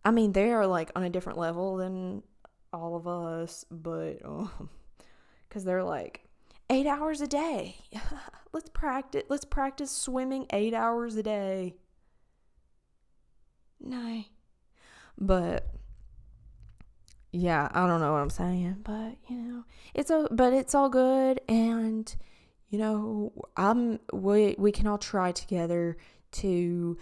I 0.04 0.11
mean, 0.11 0.32
they 0.32 0.50
are 0.50 0.66
like 0.66 0.90
on 0.94 1.02
a 1.04 1.11
different 1.11 1.38
level 1.38 1.78
than 1.78 2.22
all 2.74 2.94
of 2.94 3.09
us, 3.09 3.64
but 3.70 4.18
um, 4.24 4.68
because 5.48 5.64
they're 5.64 5.82
like 5.82 6.20
eight 6.68 6.86
hours 6.86 7.22
a 7.22 7.26
day. 7.26 7.76
let's 8.52 8.68
practice. 8.68 9.24
Let's 9.30 9.46
practice 9.46 9.90
swimming 9.90 10.46
eight 10.52 10.74
hours 10.74 11.16
a 11.16 11.22
day. 11.22 11.74
No, 13.80 14.24
but 15.16 15.78
yeah, 17.33 17.68
I 17.72 17.87
don't 17.87 18.01
know 18.01 18.12
what 18.12 18.20
I'm 18.20 18.31
saying, 18.31 18.79
but 18.83 19.16
you 19.29 19.37
know, 19.37 19.64
it's 19.95 20.11
a 20.11 20.29
but 20.31 20.53
it's 20.53 20.74
all 20.74 20.89
good 20.89 21.41
and 21.49 22.14
you 22.70 22.79
know, 22.79 23.33
I'm 23.57 24.01
we 24.12 24.55
we 24.59 24.72
can 24.72 24.87
all 24.87 24.99
try 24.99 25.33
together 25.33 25.97
to 26.33 26.99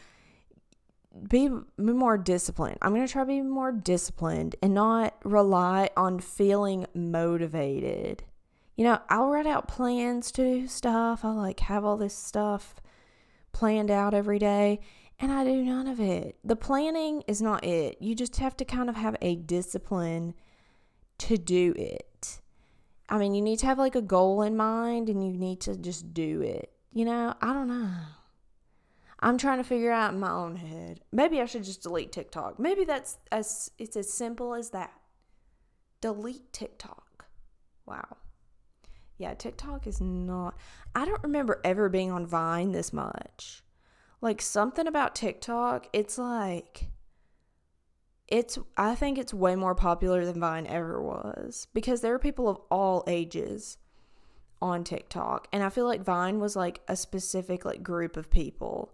be, 1.29 1.49
be 1.49 1.93
more 1.93 2.19
disciplined. 2.19 2.79
I'm 2.83 2.95
going 2.95 3.07
to 3.07 3.13
try 3.13 3.23
to 3.23 3.27
be 3.27 3.41
more 3.41 3.73
disciplined 3.73 4.57
and 4.63 4.75
not 4.75 5.15
rely 5.25 5.91
on 5.97 6.21
feeling 6.21 6.87
motivated. 6.95 8.23
You 8.77 8.85
know, 8.85 8.99
I'll 9.09 9.31
write 9.31 9.47
out 9.47 9.69
plans 9.69 10.31
to 10.33 10.43
do 10.43 10.69
stuff. 10.69 11.25
I'll 11.25 11.37
like 11.37 11.61
have 11.61 11.85
all 11.85 11.97
this 11.97 12.15
stuff 12.15 12.75
planned 13.53 13.91
out 13.91 14.13
every 14.13 14.39
day 14.39 14.81
and 15.19 15.33
I 15.33 15.45
do 15.45 15.63
none 15.63 15.87
of 15.87 16.01
it. 16.01 16.37
The 16.45 16.57
planning 16.57 17.23
is 17.27 17.41
not 17.41 17.65
it. 17.65 17.97
You 18.01 18.15
just 18.15 18.37
have 18.37 18.57
to 18.59 18.65
kind 18.65 18.89
of 18.89 18.97
have 18.97 19.17
a 19.23 19.37
discipline 19.37 20.35
to 21.19 21.39
do 21.39 21.73
it. 21.77 22.41
I 23.09 23.19
mean, 23.19 23.35
you 23.35 23.41
need 23.41 23.59
to 23.61 23.67
have 23.67 23.79
like 23.79 23.95
a 23.95 24.03
goal 24.03 24.43
in 24.43 24.57
mind 24.57 25.09
and 25.09 25.25
you 25.25 25.39
need 25.39 25.61
to 25.63 25.77
just 25.77 26.13
do 26.13 26.43
it. 26.43 26.73
You 26.93 27.05
know, 27.05 27.35
I 27.41 27.53
don't 27.53 27.69
know. 27.69 27.91
I'm 29.21 29.39
trying 29.39 29.59
to 29.59 29.65
figure 29.65 29.91
out 29.91 30.13
in 30.13 30.21
my 30.21 30.31
own 30.31 30.57
head. 30.57 31.01
Maybe 31.13 31.41
I 31.41 31.47
should 31.47 31.65
just 31.65 31.83
delete 31.83 32.13
TikTok. 32.13 32.59
Maybe 32.59 32.85
that's 32.85 33.17
as 33.33 33.71
it's 33.79 33.97
as 33.97 34.13
simple 34.13 34.55
as 34.55 34.71
that. 34.71 34.93
Delete 36.03 36.53
TikTok. 36.53 37.27
Wow. 37.87 38.19
Yeah, 39.17 39.33
TikTok 39.33 39.87
is 39.87 40.01
not 40.01 40.57
I 40.95 41.07
don't 41.07 41.23
remember 41.23 41.61
ever 41.65 41.89
being 41.89 42.11
on 42.11 42.27
Vine 42.27 42.73
this 42.73 42.93
much 42.93 43.63
like 44.27 44.43
something 44.43 44.89
about 44.89 45.15
TikTok, 45.15 45.87
it's 45.93 46.19
like 46.19 46.91
it's 48.27 48.59
I 48.77 48.97
think 48.97 49.19
it's 49.19 49.33
way 49.33 49.55
more 49.55 49.77
popular 49.77 50.25
than 50.25 50.41
Vine 50.41 50.67
ever 50.67 51.01
was 51.01 51.69
because 51.73 52.01
there 52.01 52.13
are 52.13 52.19
people 52.19 52.49
of 52.49 52.59
all 52.69 53.05
ages 53.07 53.79
on 54.61 54.83
TikTok 54.83 55.47
and 55.53 55.63
I 55.63 55.69
feel 55.69 55.87
like 55.87 56.03
Vine 56.03 56.41
was 56.41 56.57
like 56.57 56.81
a 56.89 56.97
specific 56.97 57.65
like 57.65 57.85
group 57.85 58.17
of 58.17 58.29
people. 58.29 58.93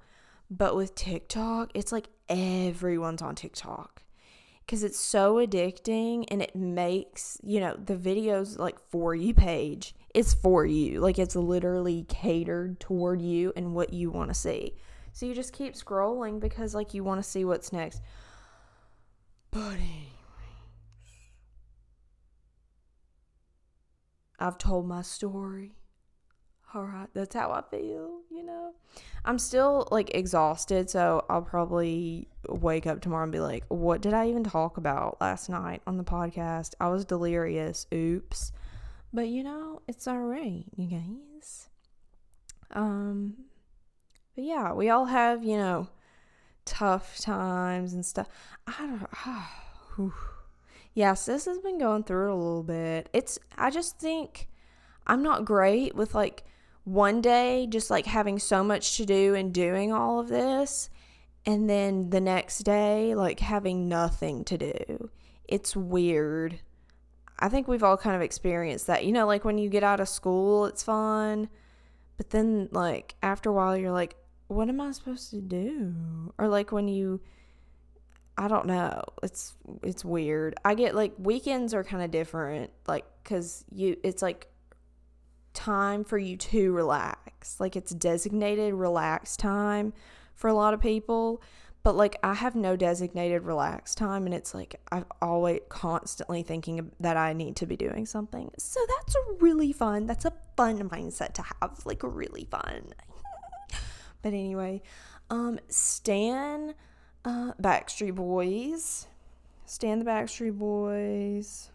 But 0.50 0.76
with 0.76 0.94
TikTok, 0.94 1.70
it's 1.72 1.92
like 1.92 2.10
everyone's 2.28 3.22
on 3.22 3.34
TikTok 3.34 4.02
because 4.66 4.82
it's 4.82 5.00
so 5.00 5.36
addicting 5.36 6.26
and 6.28 6.42
it 6.42 6.54
makes, 6.54 7.38
you 7.42 7.58
know, 7.58 7.74
the 7.82 7.96
videos 7.96 8.58
like 8.58 8.78
for 8.90 9.14
you 9.14 9.32
page 9.32 9.94
is 10.12 10.34
for 10.34 10.66
you. 10.66 11.00
Like 11.00 11.18
it's 11.18 11.36
literally 11.36 12.04
catered 12.06 12.80
toward 12.80 13.22
you 13.22 13.54
and 13.56 13.74
what 13.74 13.94
you 13.94 14.10
want 14.10 14.28
to 14.28 14.34
see. 14.34 14.74
So 15.12 15.26
you 15.26 15.34
just 15.34 15.52
keep 15.52 15.74
scrolling 15.74 16.40
because 16.40 16.74
like 16.74 16.94
you 16.94 17.04
want 17.04 17.22
to 17.22 17.28
see 17.28 17.44
what's 17.44 17.72
next. 17.72 18.02
But 19.50 19.78
I've 24.38 24.58
told 24.58 24.88
my 24.88 25.02
story. 25.02 25.72
All 26.74 26.84
right, 26.84 27.08
that's 27.12 27.34
how 27.34 27.50
I 27.50 27.62
feel, 27.70 28.22
you 28.30 28.42
know. 28.42 28.72
I'm 29.26 29.38
still 29.38 29.86
like 29.90 30.14
exhausted, 30.14 30.88
so 30.88 31.24
I'll 31.28 31.42
probably 31.42 32.28
wake 32.48 32.86
up 32.86 33.02
tomorrow 33.02 33.24
and 33.24 33.30
be 33.32 33.40
like, 33.40 33.64
"What 33.68 34.00
did 34.00 34.14
I 34.14 34.28
even 34.30 34.42
talk 34.42 34.78
about 34.78 35.20
last 35.20 35.50
night 35.50 35.82
on 35.86 35.98
the 35.98 36.04
podcast? 36.04 36.74
I 36.80 36.88
was 36.88 37.04
delirious. 37.04 37.86
Oops." 37.92 38.52
But 39.12 39.28
you 39.28 39.44
know, 39.44 39.82
it's 39.86 40.08
all 40.08 40.20
right, 40.20 40.64
you 40.74 40.86
guys. 40.88 41.68
Um 42.70 43.34
but 44.34 44.44
yeah, 44.44 44.72
we 44.72 44.88
all 44.88 45.06
have, 45.06 45.44
you 45.44 45.56
know, 45.56 45.88
tough 46.64 47.18
times 47.18 47.92
and 47.92 48.04
stuff. 48.04 48.28
I 48.66 48.74
don't 48.78 49.98
know. 49.98 50.12
yeah, 50.94 51.14
sis 51.14 51.44
has 51.44 51.58
been 51.58 51.78
going 51.78 52.04
through 52.04 52.32
a 52.32 52.36
little 52.36 52.62
bit. 52.62 53.08
It's, 53.12 53.38
I 53.56 53.70
just 53.70 53.98
think 53.98 54.48
I'm 55.06 55.22
not 55.22 55.44
great 55.44 55.94
with 55.94 56.14
like 56.14 56.44
one 56.84 57.20
day 57.20 57.66
just 57.68 57.90
like 57.90 58.06
having 58.06 58.38
so 58.38 58.64
much 58.64 58.96
to 58.96 59.06
do 59.06 59.34
and 59.34 59.52
doing 59.52 59.92
all 59.92 60.20
of 60.20 60.28
this. 60.28 60.90
And 61.44 61.68
then 61.68 62.10
the 62.10 62.20
next 62.20 62.60
day, 62.60 63.14
like 63.14 63.40
having 63.40 63.88
nothing 63.88 64.44
to 64.44 64.56
do. 64.56 65.10
It's 65.48 65.76
weird. 65.76 66.60
I 67.38 67.48
think 67.48 67.66
we've 67.66 67.82
all 67.82 67.96
kind 67.96 68.14
of 68.14 68.22
experienced 68.22 68.86
that. 68.86 69.04
You 69.04 69.12
know, 69.12 69.26
like 69.26 69.44
when 69.44 69.58
you 69.58 69.68
get 69.68 69.82
out 69.82 70.00
of 70.00 70.08
school, 70.08 70.66
it's 70.66 70.84
fun. 70.84 71.48
But 72.16 72.30
then, 72.30 72.68
like, 72.70 73.16
after 73.22 73.50
a 73.50 73.52
while, 73.52 73.76
you're 73.76 73.90
like, 73.90 74.14
what 74.52 74.68
am 74.68 74.80
I 74.80 74.92
supposed 74.92 75.30
to 75.30 75.40
do? 75.40 76.32
Or 76.38 76.48
like 76.48 76.72
when 76.72 76.88
you 76.88 77.20
I 78.36 78.48
don't 78.48 78.66
know. 78.66 79.02
It's 79.22 79.54
it's 79.82 80.04
weird. 80.04 80.54
I 80.64 80.74
get 80.74 80.94
like 80.94 81.12
weekends 81.18 81.74
are 81.74 81.84
kind 81.84 82.02
of 82.02 82.10
different 82.10 82.70
like 82.86 83.04
cuz 83.24 83.64
you 83.70 83.96
it's 84.02 84.22
like 84.22 84.48
time 85.54 86.04
for 86.04 86.18
you 86.18 86.36
to 86.36 86.72
relax. 86.72 87.60
Like 87.60 87.76
it's 87.76 87.92
designated 87.92 88.74
relax 88.74 89.36
time 89.36 89.92
for 90.34 90.48
a 90.48 90.54
lot 90.54 90.72
of 90.72 90.80
people, 90.80 91.42
but 91.82 91.94
like 91.94 92.16
I 92.22 92.34
have 92.34 92.54
no 92.54 92.74
designated 92.74 93.42
relax 93.42 93.94
time 93.94 94.24
and 94.24 94.34
it's 94.34 94.54
like 94.54 94.80
I'm 94.90 95.04
always 95.20 95.60
constantly 95.68 96.42
thinking 96.42 96.90
that 97.00 97.16
I 97.16 97.34
need 97.34 97.56
to 97.56 97.66
be 97.66 97.76
doing 97.76 98.06
something. 98.06 98.50
So 98.58 98.80
that's 98.96 99.16
really 99.40 99.72
fun. 99.72 100.06
That's 100.06 100.24
a 100.24 100.32
fun 100.56 100.88
mindset 100.88 101.34
to 101.34 101.42
have. 101.42 101.82
Like 101.84 102.00
really 102.02 102.44
fun. 102.44 102.94
But 104.22 104.32
anyway, 104.32 104.82
um, 105.30 105.58
Stan, 105.68 106.74
uh, 107.24 107.52
Backstreet 107.60 108.14
Boys, 108.14 109.06
Stan 109.66 109.98
the 109.98 110.04
Backstreet 110.04 110.58
Boys. 110.58 111.70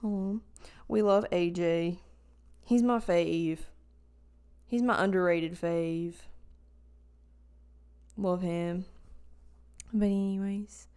Hold 0.00 0.14
on. 0.14 0.40
We 0.86 1.02
love 1.02 1.24
AJ. 1.32 1.98
He's 2.64 2.82
my 2.82 2.98
fave. 2.98 3.60
He's 4.66 4.82
my 4.82 5.02
underrated 5.02 5.58
fave. 5.58 6.14
Love 8.16 8.42
him. 8.42 8.84
But 9.92 10.06
anyways, 10.06 10.88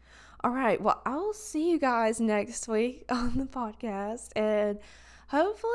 all 0.43 0.51
right. 0.51 0.81
Well, 0.81 1.01
I'll 1.05 1.33
see 1.33 1.69
you 1.69 1.79
guys 1.79 2.19
next 2.19 2.67
week 2.67 3.05
on 3.09 3.37
the 3.37 3.45
podcast, 3.45 4.29
and 4.35 4.79
hopefully, 5.27 5.71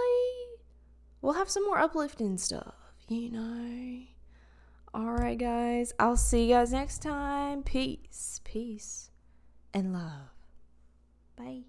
we'll 1.22 1.34
have 1.34 1.48
some 1.48 1.64
more 1.64 1.78
uplifting 1.78 2.36
stuff. 2.36 2.74
You 3.08 3.30
know. 3.30 4.15
All 4.96 5.12
right, 5.12 5.36
guys. 5.36 5.92
I'll 5.98 6.16
see 6.16 6.44
you 6.44 6.54
guys 6.54 6.72
next 6.72 7.02
time. 7.02 7.62
Peace, 7.62 8.40
peace, 8.44 9.10
and 9.74 9.92
love. 9.92 10.30
Bye. 11.36 11.64